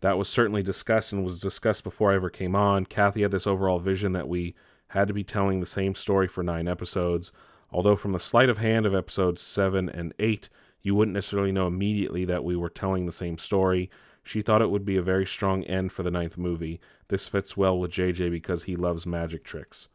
that 0.02 0.18
was 0.18 0.30
certainly 0.30 0.64
discussed 0.64 1.12
and 1.12 1.24
was 1.24 1.40
discussed 1.40 1.84
before 1.84 2.12
I 2.12 2.16
ever 2.16 2.30
came 2.30 2.56
on. 2.56 2.86
Kathy 2.86 3.22
had 3.22 3.32
this 3.32 3.48
overall 3.48 3.80
vision 3.80 4.14
that 4.14 4.28
we 4.28 4.56
had 4.90 5.08
to 5.08 5.14
be 5.14 5.24
telling 5.24 5.60
the 5.60 5.66
same 5.66 5.96
story 5.96 6.28
for 6.28 6.44
nine 6.44 6.68
episodes. 6.68 7.32
Although, 7.72 7.96
from 7.96 8.14
the 8.14 8.20
sleight 8.20 8.50
of 8.50 8.58
hand 8.58 8.86
of 8.86 8.96
episodes 8.96 9.42
seven 9.42 9.90
and 9.90 10.14
eight, 10.20 10.50
you 10.82 10.96
wouldn't 10.96 11.16
necessarily 11.16 11.52
know 11.52 11.68
immediately 11.68 12.26
that 12.26 12.44
we 12.44 12.56
were 12.56 12.70
telling 12.70 13.06
the 13.06 13.12
same 13.12 13.38
story. 13.38 13.90
She 14.24 14.42
thought 14.42 14.62
it 14.62 14.70
would 14.70 14.86
be 14.86 14.98
a 14.98 15.02
very 15.02 15.26
strong 15.26 15.64
end 15.64 15.92
for 15.92 16.04
the 16.04 16.12
ninth 16.12 16.38
movie. 16.38 16.80
This 17.10 17.28
fits 17.28 17.58
well 17.58 17.78
with 17.78 17.92
JJ 17.92 18.32
because 18.32 18.64
he 18.64 18.76
loves 18.76 19.06
magic 19.06 19.44
tricks. 19.44 19.88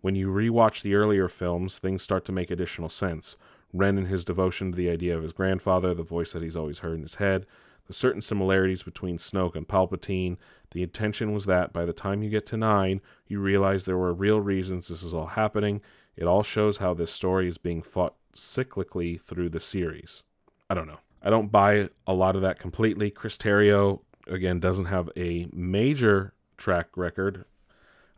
When 0.00 0.14
you 0.14 0.28
rewatch 0.28 0.82
the 0.82 0.94
earlier 0.94 1.28
films, 1.28 1.78
things 1.78 2.02
start 2.02 2.24
to 2.26 2.32
make 2.32 2.50
additional 2.50 2.88
sense. 2.88 3.36
Ren 3.72 3.98
and 3.98 4.06
his 4.06 4.24
devotion 4.24 4.70
to 4.70 4.76
the 4.76 4.90
idea 4.90 5.16
of 5.16 5.22
his 5.22 5.32
grandfather, 5.32 5.94
the 5.94 6.02
voice 6.02 6.32
that 6.32 6.42
he's 6.42 6.56
always 6.56 6.78
heard 6.78 6.96
in 6.96 7.02
his 7.02 7.16
head, 7.16 7.46
the 7.86 7.92
certain 7.92 8.22
similarities 8.22 8.82
between 8.82 9.18
Snoke 9.18 9.54
and 9.54 9.66
Palpatine. 9.66 10.36
The 10.72 10.82
intention 10.82 11.32
was 11.32 11.46
that 11.46 11.72
by 11.72 11.84
the 11.84 11.92
time 11.92 12.22
you 12.22 12.30
get 12.30 12.46
to 12.46 12.56
9, 12.56 13.00
you 13.26 13.40
realize 13.40 13.84
there 13.84 13.96
were 13.96 14.12
real 14.12 14.40
reasons 14.40 14.88
this 14.88 15.02
is 15.02 15.14
all 15.14 15.26
happening. 15.26 15.80
It 16.16 16.24
all 16.24 16.42
shows 16.42 16.78
how 16.78 16.94
this 16.94 17.12
story 17.12 17.48
is 17.48 17.58
being 17.58 17.82
fought 17.82 18.14
cyclically 18.34 19.20
through 19.20 19.50
the 19.50 19.60
series. 19.60 20.22
I 20.70 20.74
don't 20.74 20.86
know. 20.86 21.00
I 21.22 21.30
don't 21.30 21.50
buy 21.52 21.88
a 22.06 22.14
lot 22.14 22.36
of 22.36 22.42
that 22.42 22.58
completely. 22.58 23.10
Chris 23.10 23.36
Terrio, 23.36 24.00
again, 24.26 24.60
doesn't 24.60 24.86
have 24.86 25.10
a 25.16 25.48
major 25.52 26.34
track 26.56 26.88
record. 26.96 27.44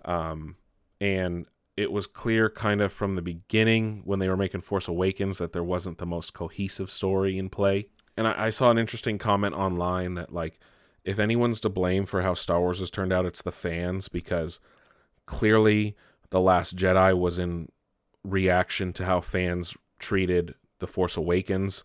Um, 0.04 0.56
and 1.00 1.46
it 1.76 1.92
was 1.92 2.06
clear 2.06 2.50
kind 2.50 2.80
of 2.80 2.92
from 2.92 3.14
the 3.14 3.22
beginning 3.22 4.02
when 4.04 4.18
they 4.18 4.28
were 4.28 4.36
making 4.36 4.62
Force 4.62 4.88
Awakens 4.88 5.38
that 5.38 5.52
there 5.52 5.64
wasn't 5.64 5.98
the 5.98 6.06
most 6.06 6.34
cohesive 6.34 6.90
story 6.90 7.38
in 7.38 7.48
play 7.48 7.88
and 8.18 8.26
I, 8.26 8.46
I 8.46 8.50
saw 8.50 8.70
an 8.70 8.78
interesting 8.78 9.16
comment 9.16 9.54
online 9.54 10.14
that 10.14 10.34
like 10.34 10.58
if 11.04 11.18
anyone's 11.18 11.60
to 11.60 11.68
blame 11.68 12.04
for 12.04 12.20
how 12.20 12.34
Star 12.34 12.60
Wars 12.60 12.80
has 12.80 12.90
turned 12.90 13.12
out, 13.12 13.24
it's 13.24 13.42
the 13.42 13.52
fans 13.52 14.08
because 14.08 14.58
clearly 15.24 15.96
the 16.30 16.40
Last 16.40 16.76
Jedi 16.76 17.16
was 17.16 17.38
in 17.38 17.68
reaction 18.24 18.92
to 18.94 19.04
how 19.04 19.20
fans 19.20 19.76
treated 19.98 20.54
The 20.78 20.86
Force 20.86 21.16
Awakens 21.16 21.82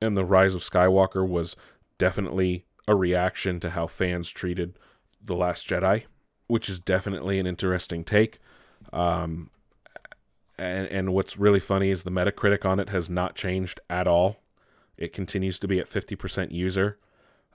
and 0.00 0.16
The 0.16 0.24
Rise 0.24 0.54
of 0.54 0.62
Skywalker 0.62 1.26
was 1.26 1.56
definitely 1.98 2.66
a 2.86 2.94
reaction 2.94 3.60
to 3.60 3.70
how 3.70 3.86
fans 3.86 4.30
treated 4.30 4.78
The 5.22 5.34
Last 5.34 5.68
Jedi, 5.68 6.04
which 6.46 6.68
is 6.68 6.78
definitely 6.80 7.38
an 7.38 7.46
interesting 7.46 8.04
take. 8.04 8.38
Um, 8.92 9.50
and, 10.58 10.86
and 10.88 11.12
what's 11.14 11.36
really 11.36 11.60
funny 11.60 11.90
is 11.90 12.02
the 12.02 12.10
Metacritic 12.10 12.64
on 12.64 12.78
it 12.78 12.90
has 12.90 13.10
not 13.10 13.34
changed 13.34 13.80
at 13.88 14.06
all. 14.06 14.42
It 14.96 15.12
continues 15.12 15.58
to 15.60 15.68
be 15.68 15.80
at 15.80 15.90
50% 15.90 16.52
user 16.52 16.98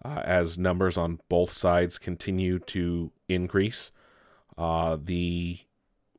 uh, 0.03 0.21
as 0.23 0.57
numbers 0.57 0.97
on 0.97 1.19
both 1.29 1.55
sides 1.55 1.97
continue 1.97 2.59
to 2.59 3.11
increase. 3.27 3.91
Uh, 4.57 4.97
the 5.01 5.59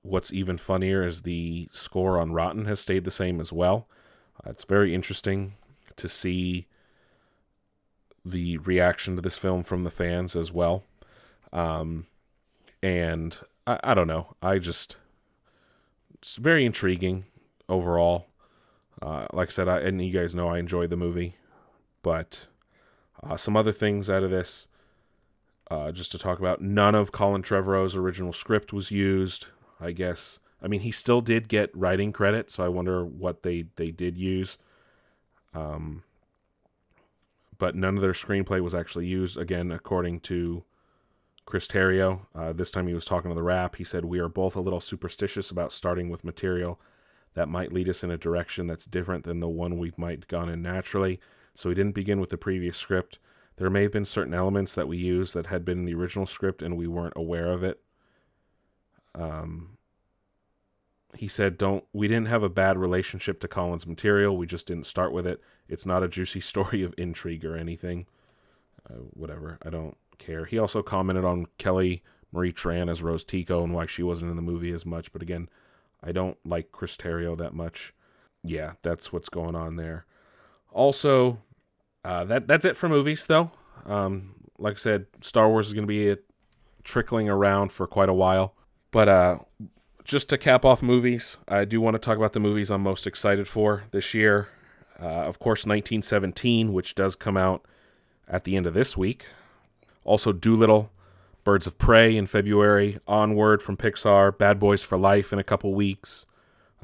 what's 0.02 0.32
even 0.32 0.56
funnier 0.56 1.06
is 1.06 1.22
the 1.22 1.68
score 1.72 2.18
on 2.18 2.32
Rotten 2.32 2.64
has 2.64 2.80
stayed 2.80 3.04
the 3.04 3.10
same 3.10 3.40
as 3.40 3.52
well. 3.52 3.86
Uh, 4.44 4.50
it's 4.50 4.64
very 4.64 4.94
interesting 4.94 5.54
to 5.96 6.08
see 6.08 6.66
the 8.24 8.58
reaction 8.58 9.16
to 9.16 9.22
this 9.22 9.36
film 9.36 9.62
from 9.62 9.84
the 9.84 9.90
fans 9.90 10.36
as 10.36 10.52
well. 10.52 10.84
Um, 11.52 12.06
and 12.82 13.38
I, 13.66 13.80
I 13.82 13.94
don't 13.94 14.06
know. 14.06 14.34
I 14.42 14.58
just 14.58 14.96
it's 16.14 16.36
very 16.36 16.64
intriguing 16.64 17.24
overall. 17.68 18.26
Uh, 19.00 19.26
like 19.32 19.48
I 19.48 19.52
said, 19.52 19.68
I, 19.68 19.80
and 19.80 20.04
you 20.04 20.12
guys 20.12 20.34
know 20.34 20.48
I 20.48 20.58
enjoyed 20.58 20.90
the 20.90 20.96
movie, 20.96 21.36
but 22.02 22.46
uh, 23.22 23.36
some 23.36 23.56
other 23.56 23.72
things 23.72 24.10
out 24.10 24.22
of 24.22 24.30
this, 24.30 24.66
uh, 25.70 25.90
just 25.90 26.12
to 26.12 26.18
talk 26.18 26.38
about. 26.38 26.60
None 26.60 26.94
of 26.94 27.10
Colin 27.10 27.42
Trevorrow's 27.42 27.96
original 27.96 28.32
script 28.34 28.72
was 28.72 28.90
used. 28.90 29.46
I 29.80 29.92
guess. 29.92 30.38
I 30.62 30.68
mean, 30.68 30.80
he 30.80 30.90
still 30.90 31.20
did 31.20 31.48
get 31.48 31.74
writing 31.76 32.12
credit, 32.12 32.50
so 32.50 32.64
I 32.64 32.68
wonder 32.68 33.04
what 33.04 33.42
they 33.42 33.66
they 33.76 33.90
did 33.90 34.18
use. 34.18 34.58
Um, 35.54 36.02
but 37.58 37.74
none 37.74 37.96
of 37.96 38.02
their 38.02 38.12
screenplay 38.12 38.60
was 38.60 38.74
actually 38.74 39.06
used. 39.06 39.36
Again, 39.36 39.70
according 39.70 40.20
to 40.20 40.64
Chris 41.46 41.66
Terrio, 41.66 42.20
uh, 42.34 42.52
this 42.52 42.70
time 42.70 42.86
he 42.86 42.94
was 42.94 43.04
talking 43.04 43.30
to 43.30 43.34
the 43.34 43.42
Wrap. 43.42 43.76
He 43.76 43.84
said, 43.84 44.04
"We 44.04 44.18
are 44.18 44.28
both 44.28 44.56
a 44.56 44.60
little 44.60 44.80
superstitious 44.80 45.50
about 45.50 45.72
starting 45.72 46.08
with 46.08 46.24
material 46.24 46.80
that 47.34 47.48
might 47.48 47.72
lead 47.72 47.88
us 47.88 48.02
in 48.02 48.10
a 48.10 48.18
direction 48.18 48.66
that's 48.66 48.86
different 48.86 49.24
than 49.24 49.40
the 49.40 49.48
one 49.48 49.78
we 49.78 49.92
might 49.96 50.26
gone 50.28 50.48
in 50.48 50.62
naturally. 50.62 51.20
So 51.54 51.68
we 51.68 51.74
didn't 51.74 51.94
begin 51.94 52.20
with 52.20 52.30
the 52.30 52.36
previous 52.36 52.76
script. 52.76 53.18
There 53.56 53.70
may 53.70 53.82
have 53.82 53.92
been 53.92 54.04
certain 54.04 54.34
elements 54.34 54.74
that 54.74 54.88
we 54.88 54.96
used 54.96 55.34
that 55.34 55.46
had 55.46 55.64
been 55.64 55.78
in 55.80 55.84
the 55.84 55.94
original 55.94 56.26
script 56.26 56.62
and 56.62 56.76
we 56.76 56.86
weren't 56.86 57.14
aware 57.16 57.52
of 57.52 57.62
it. 57.62 57.80
Um, 59.14 59.78
he 61.14 61.28
said, 61.28 61.58
"Don't. 61.58 61.84
We 61.92 62.08
didn't 62.08 62.28
have 62.28 62.42
a 62.42 62.48
bad 62.48 62.78
relationship 62.78 63.40
to 63.40 63.48
Colin's 63.48 63.86
material. 63.86 64.36
We 64.36 64.46
just 64.46 64.66
didn't 64.66 64.86
start 64.86 65.12
with 65.12 65.26
it. 65.26 65.40
It's 65.68 65.86
not 65.86 66.02
a 66.02 66.08
juicy 66.08 66.40
story 66.40 66.82
of 66.82 66.94
intrigue 66.96 67.44
or 67.44 67.56
anything. 67.56 68.06
Uh, 68.88 68.94
whatever. 69.14 69.58
I 69.62 69.70
don't 69.70 69.96
care." 70.18 70.44
He 70.44 70.58
also 70.58 70.82
commented 70.82 71.24
on 71.24 71.46
Kelly 71.58 72.02
Marie 72.32 72.52
Tran 72.52 72.90
as 72.90 73.02
Rose 73.02 73.24
Tico 73.24 73.62
and 73.62 73.74
why 73.74 73.86
she 73.86 74.02
wasn't 74.02 74.30
in 74.30 74.36
the 74.36 74.42
movie 74.42 74.72
as 74.72 74.86
much. 74.86 75.12
But 75.12 75.22
again, 75.22 75.48
I 76.02 76.12
don't 76.12 76.38
like 76.44 76.72
Chris 76.72 76.96
Terrio 76.96 77.36
that 77.38 77.54
much. 77.54 77.92
Yeah, 78.42 78.72
that's 78.82 79.12
what's 79.12 79.28
going 79.28 79.54
on 79.54 79.76
there. 79.76 80.06
Also, 80.72 81.40
uh, 82.04 82.24
that 82.24 82.46
that's 82.46 82.64
it 82.64 82.76
for 82.76 82.88
movies, 82.88 83.26
though. 83.26 83.50
Um, 83.84 84.34
like 84.58 84.74
I 84.74 84.78
said, 84.78 85.06
Star 85.20 85.48
Wars 85.48 85.68
is 85.68 85.74
going 85.74 85.86
to 85.86 85.88
be 85.88 86.20
trickling 86.84 87.28
around 87.28 87.72
for 87.72 87.86
quite 87.86 88.08
a 88.08 88.14
while. 88.14 88.54
But 88.90 89.08
uh, 89.08 89.38
just 90.04 90.28
to 90.30 90.38
cap 90.38 90.64
off 90.64 90.82
movies, 90.82 91.38
I 91.48 91.64
do 91.64 91.80
want 91.80 91.94
to 91.94 91.98
talk 91.98 92.16
about 92.16 92.32
the 92.32 92.40
movies 92.40 92.70
I'm 92.70 92.82
most 92.82 93.06
excited 93.06 93.46
for 93.46 93.84
this 93.90 94.14
year. 94.14 94.48
Uh, 95.00 95.04
of 95.04 95.38
course, 95.38 95.60
1917, 95.60 96.72
which 96.72 96.94
does 96.94 97.16
come 97.16 97.36
out 97.36 97.64
at 98.28 98.44
the 98.44 98.56
end 98.56 98.66
of 98.66 98.74
this 98.74 98.96
week. 98.96 99.26
Also, 100.04 100.32
Dolittle, 100.32 100.90
Birds 101.44 101.66
of 101.66 101.78
Prey 101.78 102.16
in 102.16 102.26
February, 102.26 102.98
Onward 103.06 103.62
from 103.62 103.76
Pixar, 103.76 104.36
Bad 104.36 104.58
Boys 104.58 104.82
for 104.82 104.98
Life 104.98 105.32
in 105.32 105.38
a 105.38 105.44
couple 105.44 105.72
weeks. 105.74 106.26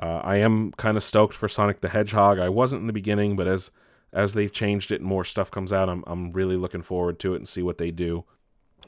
Uh, 0.00 0.20
I 0.22 0.36
am 0.36 0.72
kind 0.72 0.96
of 0.96 1.04
stoked 1.04 1.34
for 1.34 1.48
Sonic 1.48 1.80
the 1.80 1.88
Hedgehog. 1.88 2.38
I 2.38 2.48
wasn't 2.48 2.80
in 2.80 2.86
the 2.86 2.92
beginning, 2.92 3.36
but 3.36 3.46
as 3.46 3.70
as 4.12 4.34
they've 4.34 4.52
changed 4.52 4.92
it 4.92 5.00
and 5.00 5.08
more 5.08 5.24
stuff 5.24 5.50
comes 5.50 5.72
out, 5.72 5.88
I'm 5.88 6.04
I'm 6.06 6.32
really 6.32 6.56
looking 6.56 6.82
forward 6.82 7.18
to 7.20 7.34
it 7.34 7.38
and 7.38 7.48
see 7.48 7.62
what 7.62 7.78
they 7.78 7.90
do. 7.90 8.24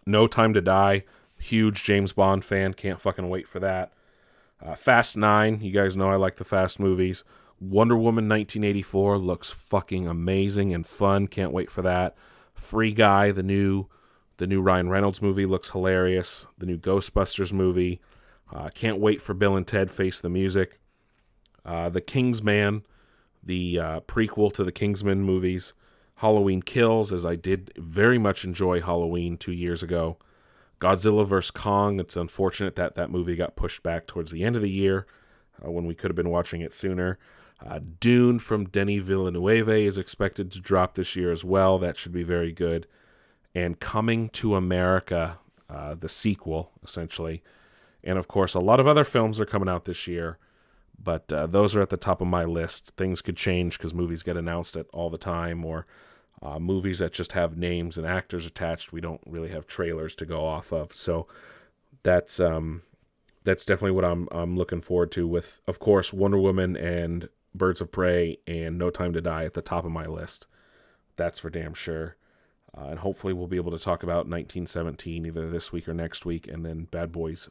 No 0.07 0.27
Time 0.27 0.55
to 0.55 0.61
Die, 0.61 1.05
huge 1.39 1.85
James 1.85 2.13
Bond 2.13 2.45
fan, 2.45 2.75
can't 2.75 3.01
fucking 3.01 3.29
wait 3.29 3.49
for 3.49 3.61
that. 3.61 3.93
Uh, 4.65 4.75
Fast 4.75 5.17
Nine, 5.17 5.61
you 5.61 5.71
guys 5.71 5.97
know 5.97 6.11
I 6.11 6.17
like 6.17 6.37
the 6.37 6.45
Fast 6.45 6.81
movies. 6.81 7.25
Wonder 7.61 7.97
Woman 7.97 8.29
1984 8.29 9.19
looks 9.19 9.51
fucking 9.51 10.07
amazing 10.07 10.73
and 10.75 10.87
fun. 10.87 11.27
Can't 11.27 11.53
wait 11.53 11.71
for 11.71 11.83
that. 11.83 12.17
Free 12.55 12.93
Guy, 12.93 13.31
the 13.33 13.43
new 13.43 13.87
the 14.37 14.47
new 14.47 14.61
Ryan 14.61 14.89
Reynolds 14.89 15.21
movie 15.21 15.47
looks 15.47 15.71
hilarious. 15.71 16.47
The 16.59 16.67
new 16.67 16.79
Ghostbusters 16.79 17.53
movie. 17.53 18.01
Uh, 18.53 18.69
can't 18.73 18.99
wait 18.99 19.21
for 19.21 19.35
Bill 19.35 19.57
and 19.57 19.67
Ted 19.67 19.91
Face 19.91 20.21
the 20.21 20.29
Music. 20.29 20.79
Uh, 21.65 21.89
the 21.89 22.01
Kingsman, 22.01 22.85
the 23.43 23.79
uh, 23.79 24.01
prequel 24.01 24.53
to 24.55 24.65
the 24.65 24.73
Kingsman 24.73 25.23
movies. 25.23 25.75
Halloween 26.17 26.63
Kills, 26.63 27.13
as 27.13 27.27
I 27.27 27.37
did 27.37 27.73
very 27.77 28.19
much 28.19 28.45
enjoy 28.45 28.81
Halloween 28.81 29.37
two 29.37 29.53
years 29.53 29.83
ago. 29.83 30.17
Godzilla 30.81 31.27
vs. 31.27 31.51
Kong, 31.51 31.99
it's 31.99 32.17
unfortunate 32.17 32.77
that 32.77 32.95
that 32.95 33.11
movie 33.11 33.37
got 33.37 33.57
pushed 33.57 33.83
back 33.83 34.07
towards 34.07 34.31
the 34.31 34.45
end 34.45 34.57
of 34.57 34.63
the 34.63 34.71
year 34.71 35.07
uh, 35.65 35.71
when 35.71 35.87
we 35.87 35.95
could 35.95 36.11
have 36.11 36.17
been 36.17 36.31
watching 36.31 36.61
it 36.61 36.73
sooner. 36.73 37.19
Uh, 37.65 37.81
Dune 37.99 38.39
from 38.39 38.67
Denis 38.67 39.03
Villeneuve 39.03 39.69
is 39.69 39.99
expected 39.99 40.53
to 40.53 40.61
drop 40.61 40.95
this 40.95 41.17
year 41.17 41.33
as 41.33 41.45
well. 41.45 41.79
That 41.79 41.97
should 41.97 42.13
be 42.13 42.23
very 42.23 42.53
good. 42.53 42.87
And 43.55 43.81
Coming 43.81 44.29
to 44.31 44.55
America, 44.55 45.39
uh, 45.69 45.95
the 45.95 46.09
sequel, 46.09 46.71
essentially. 46.85 47.43
And 48.05 48.19
of 48.19 48.29
course, 48.29 48.55
a 48.55 48.61
lot 48.61 48.79
of 48.79 48.87
other 48.87 49.05
films 49.05 49.41
are 49.41 49.47
coming 49.47 49.69
out 49.69 49.85
this 49.85 50.07
year, 50.07 50.39
but 51.03 51.33
uh, 51.33 51.47
those 51.47 51.75
are 51.75 51.83
at 51.83 51.91
the 51.91 51.97
top 51.97 52.21
of 52.21 52.29
my 52.29 52.45
list. 52.45 52.93
Things 52.97 53.21
could 53.21 53.37
change 53.37 53.77
because 53.77 53.93
movies 53.93 54.23
get 54.23 54.37
announced 54.37 54.77
at 54.77 54.87
all 54.93 55.11
the 55.11 55.19
time, 55.19 55.65
or 55.65 55.87
uh, 56.43 56.59
movies 56.59 56.99
that 57.01 57.13
just 57.13 57.33
have 57.33 57.57
names 57.57 57.99
and 57.99 58.07
actors 58.07 58.47
attached. 58.47 58.93
We 58.93 59.01
don't 59.01 59.21
really 59.27 59.49
have 59.51 59.67
trailers 59.67 60.15
to 60.17 60.27
go 60.27 60.45
off 60.45 60.73
of, 60.73 60.95
so 60.95 61.27
that's 62.03 62.39
um, 62.41 62.83
that's 63.45 63.65
definitely 63.65 63.93
what 63.93 64.05
I'm 64.05 64.29
I'm 64.31 64.57
looking 64.57 64.81
forward 64.81 65.11
to. 65.13 65.27
With 65.27 65.61
of 65.67 65.79
course 65.79 66.13
Wonder 66.13 66.39
Woman 66.39 66.77
and 66.77 67.29
Birds 67.55 67.81
of 67.81 67.91
Prey 67.91 68.39
and 68.47 68.79
No 68.79 68.91
Time 68.91 69.13
to 69.13 69.21
Die 69.21 69.45
at 69.45 69.55
the 69.55 69.63
top 69.63 69.85
of 69.85 69.91
my 69.91 70.07
list. 70.07 70.47
That's 71.17 71.39
for 71.39 71.51
damn 71.51 71.75
sure. 71.75 72.17
Uh, 72.77 72.89
and 72.91 72.99
hopefully 72.99 73.33
we'll 73.33 73.47
be 73.47 73.57
able 73.57 73.73
to 73.73 73.79
talk 73.79 74.03
about 74.03 74.29
1917 74.29 75.27
either 75.27 75.51
this 75.51 75.73
week 75.73 75.89
or 75.89 75.95
next 75.95 76.25
week, 76.25 76.47
and 76.47 76.65
then 76.65 76.85
Bad 76.85 77.11
Boys 77.11 77.49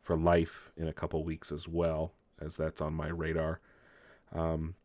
for 0.00 0.16
Life 0.16 0.70
in 0.76 0.86
a 0.86 0.92
couple 0.92 1.22
weeks 1.24 1.50
as 1.50 1.66
well, 1.66 2.12
as 2.40 2.56
that's 2.56 2.80
on 2.80 2.94
my 2.94 3.08
radar. 3.08 3.60
Um, 4.32 4.76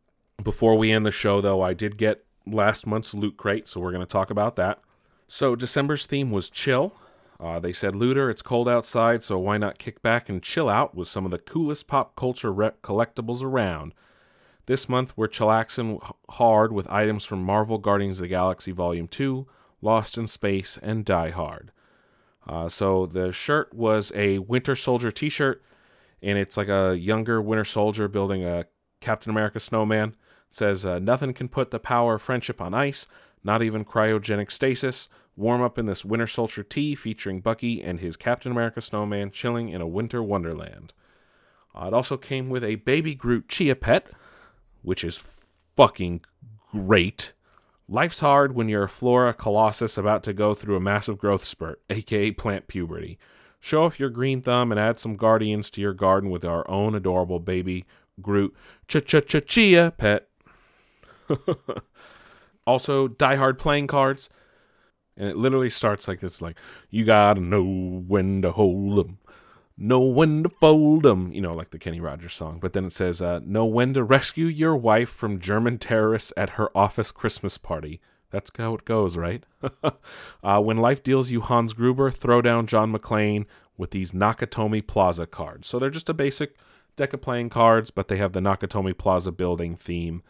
before 0.43 0.75
we 0.77 0.91
end 0.91 1.05
the 1.05 1.11
show, 1.11 1.41
though, 1.41 1.61
I 1.61 1.73
did 1.73 1.97
get 1.97 2.25
last 2.45 2.85
month's 2.87 3.13
loot 3.13 3.37
crate, 3.37 3.67
so 3.67 3.79
we're 3.79 3.91
going 3.91 4.05
to 4.05 4.11
talk 4.11 4.29
about 4.29 4.55
that. 4.55 4.79
So 5.27 5.55
December's 5.55 6.05
theme 6.05 6.31
was 6.31 6.49
chill. 6.49 6.93
Uh, 7.39 7.59
they 7.59 7.73
said, 7.73 7.95
Looter, 7.95 8.29
it's 8.29 8.41
cold 8.41 8.69
outside, 8.69 9.23
so 9.23 9.37
why 9.39 9.57
not 9.57 9.79
kick 9.79 10.01
back 10.01 10.29
and 10.29 10.43
chill 10.43 10.69
out 10.69 10.93
with 10.93 11.07
some 11.07 11.25
of 11.25 11.31
the 11.31 11.39
coolest 11.39 11.87
pop 11.87 12.15
culture 12.15 12.53
rep 12.53 12.81
collectibles 12.81 13.41
around? 13.41 13.93
This 14.67 14.87
month, 14.87 15.13
we're 15.17 15.27
chillaxing 15.27 15.99
hard 16.29 16.71
with 16.71 16.87
items 16.89 17.25
from 17.25 17.43
Marvel 17.43 17.79
Guardians 17.79 18.19
of 18.19 18.23
the 18.23 18.27
Galaxy 18.27 18.71
Volume 18.71 19.07
2, 19.07 19.47
Lost 19.81 20.17
in 20.17 20.27
Space, 20.27 20.77
and 20.81 21.03
Die 21.03 21.31
Hard. 21.31 21.71
Uh, 22.47 22.69
so 22.69 23.05
the 23.05 23.31
shirt 23.31 23.73
was 23.73 24.11
a 24.15 24.39
Winter 24.39 24.75
Soldier 24.75 25.11
t 25.11 25.29
shirt, 25.29 25.63
and 26.21 26.37
it's 26.37 26.57
like 26.57 26.67
a 26.67 26.95
younger 26.95 27.41
Winter 27.41 27.65
Soldier 27.65 28.07
building 28.07 28.43
a 28.43 28.65
Captain 28.99 29.31
America 29.31 29.59
snowman. 29.59 30.15
Says, 30.51 30.85
uh, 30.85 30.99
Nothing 30.99 31.33
can 31.33 31.47
put 31.47 31.71
the 31.71 31.79
power 31.79 32.15
of 32.15 32.21
friendship 32.21 32.61
on 32.61 32.73
ice, 32.73 33.07
not 33.43 33.63
even 33.63 33.85
cryogenic 33.85 34.51
stasis. 34.51 35.07
Warm 35.37 35.61
up 35.61 35.79
in 35.79 35.85
this 35.85 36.05
Winter 36.05 36.27
Soldier 36.27 36.61
tea 36.61 36.93
featuring 36.93 37.39
Bucky 37.39 37.81
and 37.81 37.99
his 37.99 38.17
Captain 38.17 38.51
America 38.51 38.81
snowman 38.81 39.31
chilling 39.31 39.69
in 39.69 39.81
a 39.81 39.87
winter 39.87 40.21
wonderland. 40.21 40.93
Uh, 41.73 41.85
it 41.87 41.93
also 41.93 42.17
came 42.17 42.49
with 42.49 42.63
a 42.63 42.75
Baby 42.75 43.15
Groot 43.15 43.47
Chia 43.47 43.75
Pet, 43.75 44.07
which 44.81 45.03
is 45.03 45.23
fucking 45.77 46.21
great. 46.71 47.31
Life's 47.87 48.19
hard 48.19 48.55
when 48.55 48.69
you're 48.69 48.83
a 48.83 48.89
flora 48.89 49.33
colossus 49.33 49.97
about 49.97 50.23
to 50.23 50.33
go 50.33 50.53
through 50.53 50.75
a 50.75 50.81
massive 50.81 51.17
growth 51.17 51.45
spurt, 51.45 51.81
aka 51.89 52.31
plant 52.31 52.67
puberty. 52.67 53.17
Show 53.59 53.83
off 53.83 53.99
your 53.99 54.09
green 54.09 54.41
thumb 54.41 54.71
and 54.71 54.79
add 54.79 54.99
some 54.99 55.15
guardians 55.15 55.69
to 55.71 55.81
your 55.81 55.93
garden 55.93 56.29
with 56.29 56.43
our 56.43 56.69
own 56.69 56.95
adorable 56.95 57.39
baby 57.39 57.85
Groot 58.21 58.55
Ch 58.87 58.97
Ch 59.05 59.25
Ch 59.25 59.45
Chia 59.45 59.93
pet. 59.97 60.27
also, 62.67 63.07
Die 63.07 63.35
Hard 63.35 63.57
playing 63.59 63.87
cards. 63.87 64.29
And 65.17 65.29
it 65.29 65.37
literally 65.37 65.69
starts 65.69 66.07
like 66.07 66.19
this 66.19 66.41
like, 66.41 66.57
you 66.89 67.05
gotta 67.05 67.41
know 67.41 67.63
when 68.07 68.41
to 68.41 68.51
hold 68.51 69.05
'em, 69.05 69.17
know 69.77 69.99
when 69.99 70.43
to 70.43 70.49
fold 70.49 71.05
'em, 71.05 71.33
you 71.33 71.41
know, 71.41 71.53
like 71.53 71.71
the 71.71 71.79
Kenny 71.79 71.99
Rogers 71.99 72.33
song. 72.33 72.59
But 72.59 72.73
then 72.73 72.85
it 72.85 72.93
says, 72.93 73.21
uh, 73.21 73.41
know 73.45 73.65
when 73.65 73.93
to 73.93 74.03
rescue 74.03 74.45
your 74.45 74.75
wife 74.75 75.09
from 75.09 75.39
German 75.39 75.77
terrorists 75.77 76.31
at 76.37 76.51
her 76.51 76.75
office 76.75 77.11
Christmas 77.11 77.57
party. 77.57 77.99
That's 78.31 78.51
how 78.57 78.75
it 78.75 78.85
goes, 78.85 79.17
right? 79.17 79.43
uh, 80.43 80.61
when 80.61 80.77
life 80.77 81.03
deals 81.03 81.29
you 81.29 81.41
Hans 81.41 81.73
Gruber, 81.73 82.09
throw 82.09 82.41
down 82.41 82.65
John 82.65 82.93
McClane 82.93 83.45
with 83.77 83.91
these 83.91 84.13
Nakatomi 84.13 84.87
Plaza 84.87 85.27
cards. 85.27 85.67
So 85.67 85.77
they're 85.77 85.89
just 85.89 86.09
a 86.09 86.13
basic 86.13 86.55
deck 86.95 87.13
of 87.13 87.21
playing 87.21 87.49
cards, 87.49 87.91
but 87.91 88.07
they 88.07 88.17
have 88.17 88.31
the 88.31 88.39
Nakatomi 88.39 88.97
Plaza 88.97 89.31
building 89.31 89.75
theme 89.75 90.23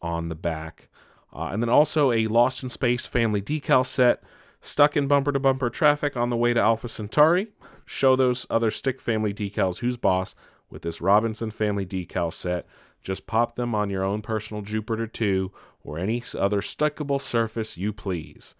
on 0.00 0.28
the 0.28 0.34
back. 0.34 0.88
Uh, 1.32 1.48
and 1.52 1.62
then 1.62 1.68
also 1.68 2.12
a 2.12 2.26
Lost 2.26 2.62
in 2.62 2.68
Space 2.68 3.06
family 3.06 3.42
decal 3.42 3.84
set, 3.84 4.22
stuck 4.60 4.96
in 4.96 5.06
bumper 5.06 5.32
to 5.32 5.40
bumper 5.40 5.70
traffic 5.70 6.16
on 6.16 6.30
the 6.30 6.36
way 6.36 6.54
to 6.54 6.60
Alpha 6.60 6.88
Centauri. 6.88 7.48
Show 7.84 8.16
those 8.16 8.46
other 8.48 8.70
stick 8.70 9.00
family 9.00 9.34
decals 9.34 9.78
who's 9.78 9.96
boss 9.96 10.34
with 10.70 10.82
this 10.82 11.00
Robinson 11.00 11.50
family 11.50 11.86
decal 11.86 12.32
set. 12.32 12.66
Just 13.02 13.26
pop 13.26 13.54
them 13.54 13.74
on 13.74 13.90
your 13.90 14.02
own 14.02 14.22
personal 14.22 14.62
Jupiter 14.62 15.06
2 15.06 15.52
or 15.84 15.98
any 15.98 16.22
other 16.36 16.60
stuckable 16.60 17.20
surface 17.20 17.76
you 17.76 17.92
please. 17.92 18.54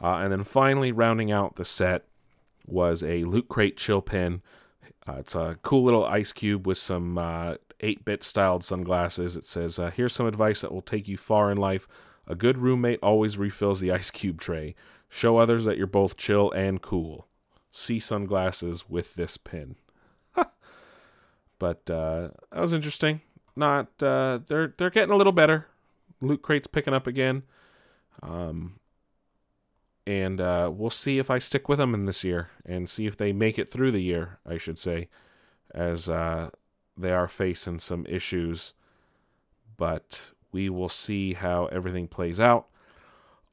Uh, 0.00 0.16
and 0.16 0.32
then 0.32 0.44
finally, 0.44 0.90
rounding 0.90 1.30
out 1.30 1.56
the 1.56 1.64
set 1.64 2.04
was 2.66 3.02
a 3.02 3.24
Loot 3.24 3.48
Crate 3.48 3.76
chill 3.76 4.00
pin. 4.00 4.42
Uh, 5.06 5.16
it's 5.18 5.34
a 5.34 5.58
cool 5.62 5.84
little 5.84 6.04
ice 6.04 6.32
cube 6.32 6.66
with 6.66 6.78
some 6.78 7.18
8 7.82 7.98
uh, 7.98 8.02
bit 8.04 8.24
styled 8.24 8.64
sunglasses. 8.64 9.36
It 9.36 9.46
says, 9.46 9.78
uh, 9.78 9.90
Here's 9.90 10.12
some 10.12 10.26
advice 10.26 10.60
that 10.60 10.72
will 10.72 10.82
take 10.82 11.08
you 11.08 11.16
far 11.16 11.50
in 11.50 11.58
life. 11.58 11.88
A 12.26 12.34
good 12.34 12.58
roommate 12.58 13.00
always 13.02 13.36
refills 13.36 13.80
the 13.80 13.92
ice 13.92 14.10
cube 14.10 14.40
tray. 14.40 14.74
Show 15.08 15.36
others 15.36 15.64
that 15.64 15.76
you're 15.76 15.86
both 15.86 16.16
chill 16.16 16.50
and 16.52 16.80
cool. 16.80 17.26
See 17.70 17.98
sunglasses 17.98 18.88
with 18.88 19.14
this 19.14 19.36
pin. 19.36 19.76
but 21.58 21.90
uh, 21.90 22.28
that 22.50 22.60
was 22.60 22.72
interesting 22.72 23.20
not 23.56 24.02
uh, 24.02 24.40
they're 24.46 24.74
they're 24.76 24.90
getting 24.90 25.12
a 25.12 25.16
little 25.16 25.32
better. 25.32 25.66
Loot 26.20 26.42
crate's 26.42 26.66
picking 26.66 26.94
up 26.94 27.06
again, 27.06 27.42
um, 28.22 28.78
and 30.06 30.40
uh, 30.40 30.70
we'll 30.72 30.90
see 30.90 31.18
if 31.18 31.30
I 31.30 31.38
stick 31.38 31.68
with 31.68 31.78
them 31.78 31.94
in 31.94 32.06
this 32.06 32.22
year 32.22 32.50
and 32.64 32.88
see 32.88 33.06
if 33.06 33.16
they 33.16 33.32
make 33.32 33.58
it 33.58 33.70
through 33.70 33.92
the 33.92 34.02
year. 34.02 34.38
I 34.46 34.56
should 34.56 34.78
say, 34.78 35.08
as 35.74 36.08
uh, 36.08 36.50
they 36.96 37.12
are 37.12 37.28
facing 37.28 37.78
some 37.78 38.06
issues, 38.08 38.74
but 39.76 40.32
we 40.52 40.68
will 40.68 40.88
see 40.88 41.34
how 41.34 41.66
everything 41.66 42.08
plays 42.08 42.38
out. 42.38 42.66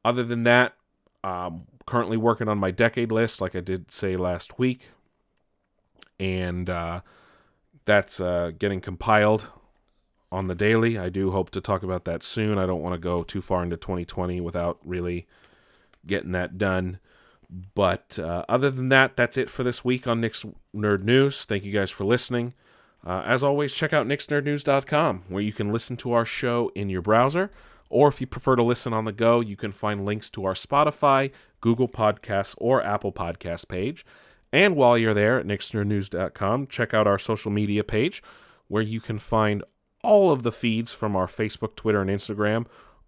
Other 0.04 0.24
than 0.24 0.44
that, 0.44 0.74
I'm 1.24 1.64
currently 1.86 2.18
working 2.18 2.48
on 2.48 2.58
my 2.58 2.72
decade 2.72 3.12
list, 3.12 3.42
like 3.42 3.56
I 3.56 3.62
did 3.62 3.92
say 3.92 4.16
last 4.16 4.60
week, 4.60 4.90
and 6.20 6.70
uh, 6.70 7.02
that's 7.86 8.20
uh, 8.20 8.52
getting 8.58 8.82
compiled 8.82 9.48
on 10.32 10.48
the 10.48 10.56
daily. 10.56 10.98
I 10.98 11.10
do 11.10 11.32
hope 11.32 11.50
to 11.52 11.62
talk 11.62 11.84
about 11.84 12.06
that 12.06 12.24
soon. 12.24 12.58
I 12.58 12.66
don't 12.66 12.82
want 12.82 12.94
to 12.94 13.00
go 13.00 13.24
too 13.24 13.42
far 13.42 13.64
into 13.64 13.78
2020 13.78 14.40
without 14.42 14.80
really 14.84 15.28
getting 16.06 16.32
that 16.34 16.58
done. 16.58 17.00
But 17.74 18.20
uh, 18.20 18.46
other 18.48 18.70
than 18.70 18.90
that, 18.90 19.18
that's 19.18 19.38
it 19.38 19.50
for 19.50 19.64
this 19.64 19.84
week 19.84 20.06
on 20.06 20.22
Nick's 20.22 20.46
Nerd 20.76 21.02
News. 21.02 21.46
Thank 21.46 21.64
you 21.64 21.72
guys 21.72 21.90
for 21.90 22.04
listening. 22.04 22.54
Uh, 23.06 23.24
as 23.26 23.44
always, 23.44 23.74
check 23.74 23.94
out 23.94 24.08
nicksnerdnews.com 24.08 25.24
where 25.30 25.44
you 25.44 25.54
can 25.54 25.72
listen 25.72 25.98
to 25.98 26.12
our 26.12 26.26
show 26.26 26.72
in 26.76 26.90
your 26.90 27.02
browser. 27.02 27.50
Or 27.90 28.08
if 28.08 28.22
you 28.22 28.28
prefer 28.28 28.56
to 28.56 28.64
listen 28.64 28.94
on 28.94 29.06
the 29.06 29.12
go, 29.12 29.40
you 29.40 29.56
can 29.56 29.72
find 29.72 30.06
links 30.06 30.30
to 30.32 30.46
our 30.46 30.54
Spotify, 30.54 31.32
Google 31.60 31.88
Podcasts, 31.88 32.56
or 32.58 32.84
Apple 32.84 33.12
Podcast 33.12 33.68
page. 33.68 34.06
And 34.52 34.76
while 34.76 34.98
you're 34.98 35.14
there 35.14 35.40
at 35.40 35.46
nicksnerdnews.com, 35.46 36.68
check 36.68 36.94
out 36.94 37.08
our 37.08 37.20
social 37.20 37.52
media 37.52 37.84
page 37.84 38.22
where 38.68 38.84
you 38.84 39.00
can 39.00 39.20
find 39.20 39.64
all 40.04 40.32
of 40.32 40.44
the 40.44 40.52
feeds 40.52 40.92
from 40.92 41.16
our 41.16 41.28
Facebook, 41.28 41.76
Twitter, 41.76 42.02
and 42.02 42.10
Instagram. 42.10 42.66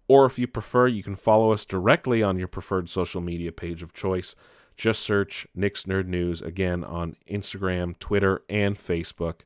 Or 0.08 0.26
if 0.26 0.38
you 0.38 0.46
prefer, 0.46 0.88
you 0.88 1.02
can 1.02 1.16
follow 1.16 1.52
us 1.52 1.64
directly 1.64 2.22
on 2.22 2.38
your 2.38 2.48
preferred 2.48 2.88
social 2.88 3.20
media 3.20 3.52
page 3.52 3.82
of 3.82 3.92
choice. 3.92 4.34
Just 4.76 5.02
search 5.02 5.46
Nick's 5.54 5.84
Nerd 5.84 6.06
News 6.06 6.42
again 6.42 6.82
on 6.82 7.16
Instagram, 7.30 7.98
Twitter, 7.98 8.42
and 8.48 8.78
Facebook. 8.78 9.40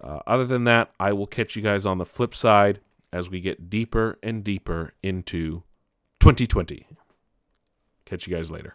Uh, 0.00 0.20
other 0.26 0.44
than 0.44 0.64
that, 0.64 0.92
I 1.00 1.12
will 1.12 1.26
catch 1.26 1.56
you 1.56 1.62
guys 1.62 1.86
on 1.86 1.98
the 1.98 2.04
flip 2.04 2.34
side 2.34 2.80
as 3.12 3.30
we 3.30 3.40
get 3.40 3.70
deeper 3.70 4.18
and 4.22 4.44
deeper 4.44 4.92
into 5.02 5.62
2020. 6.20 6.86
Catch 8.04 8.26
you 8.26 8.36
guys 8.36 8.50
later. 8.50 8.74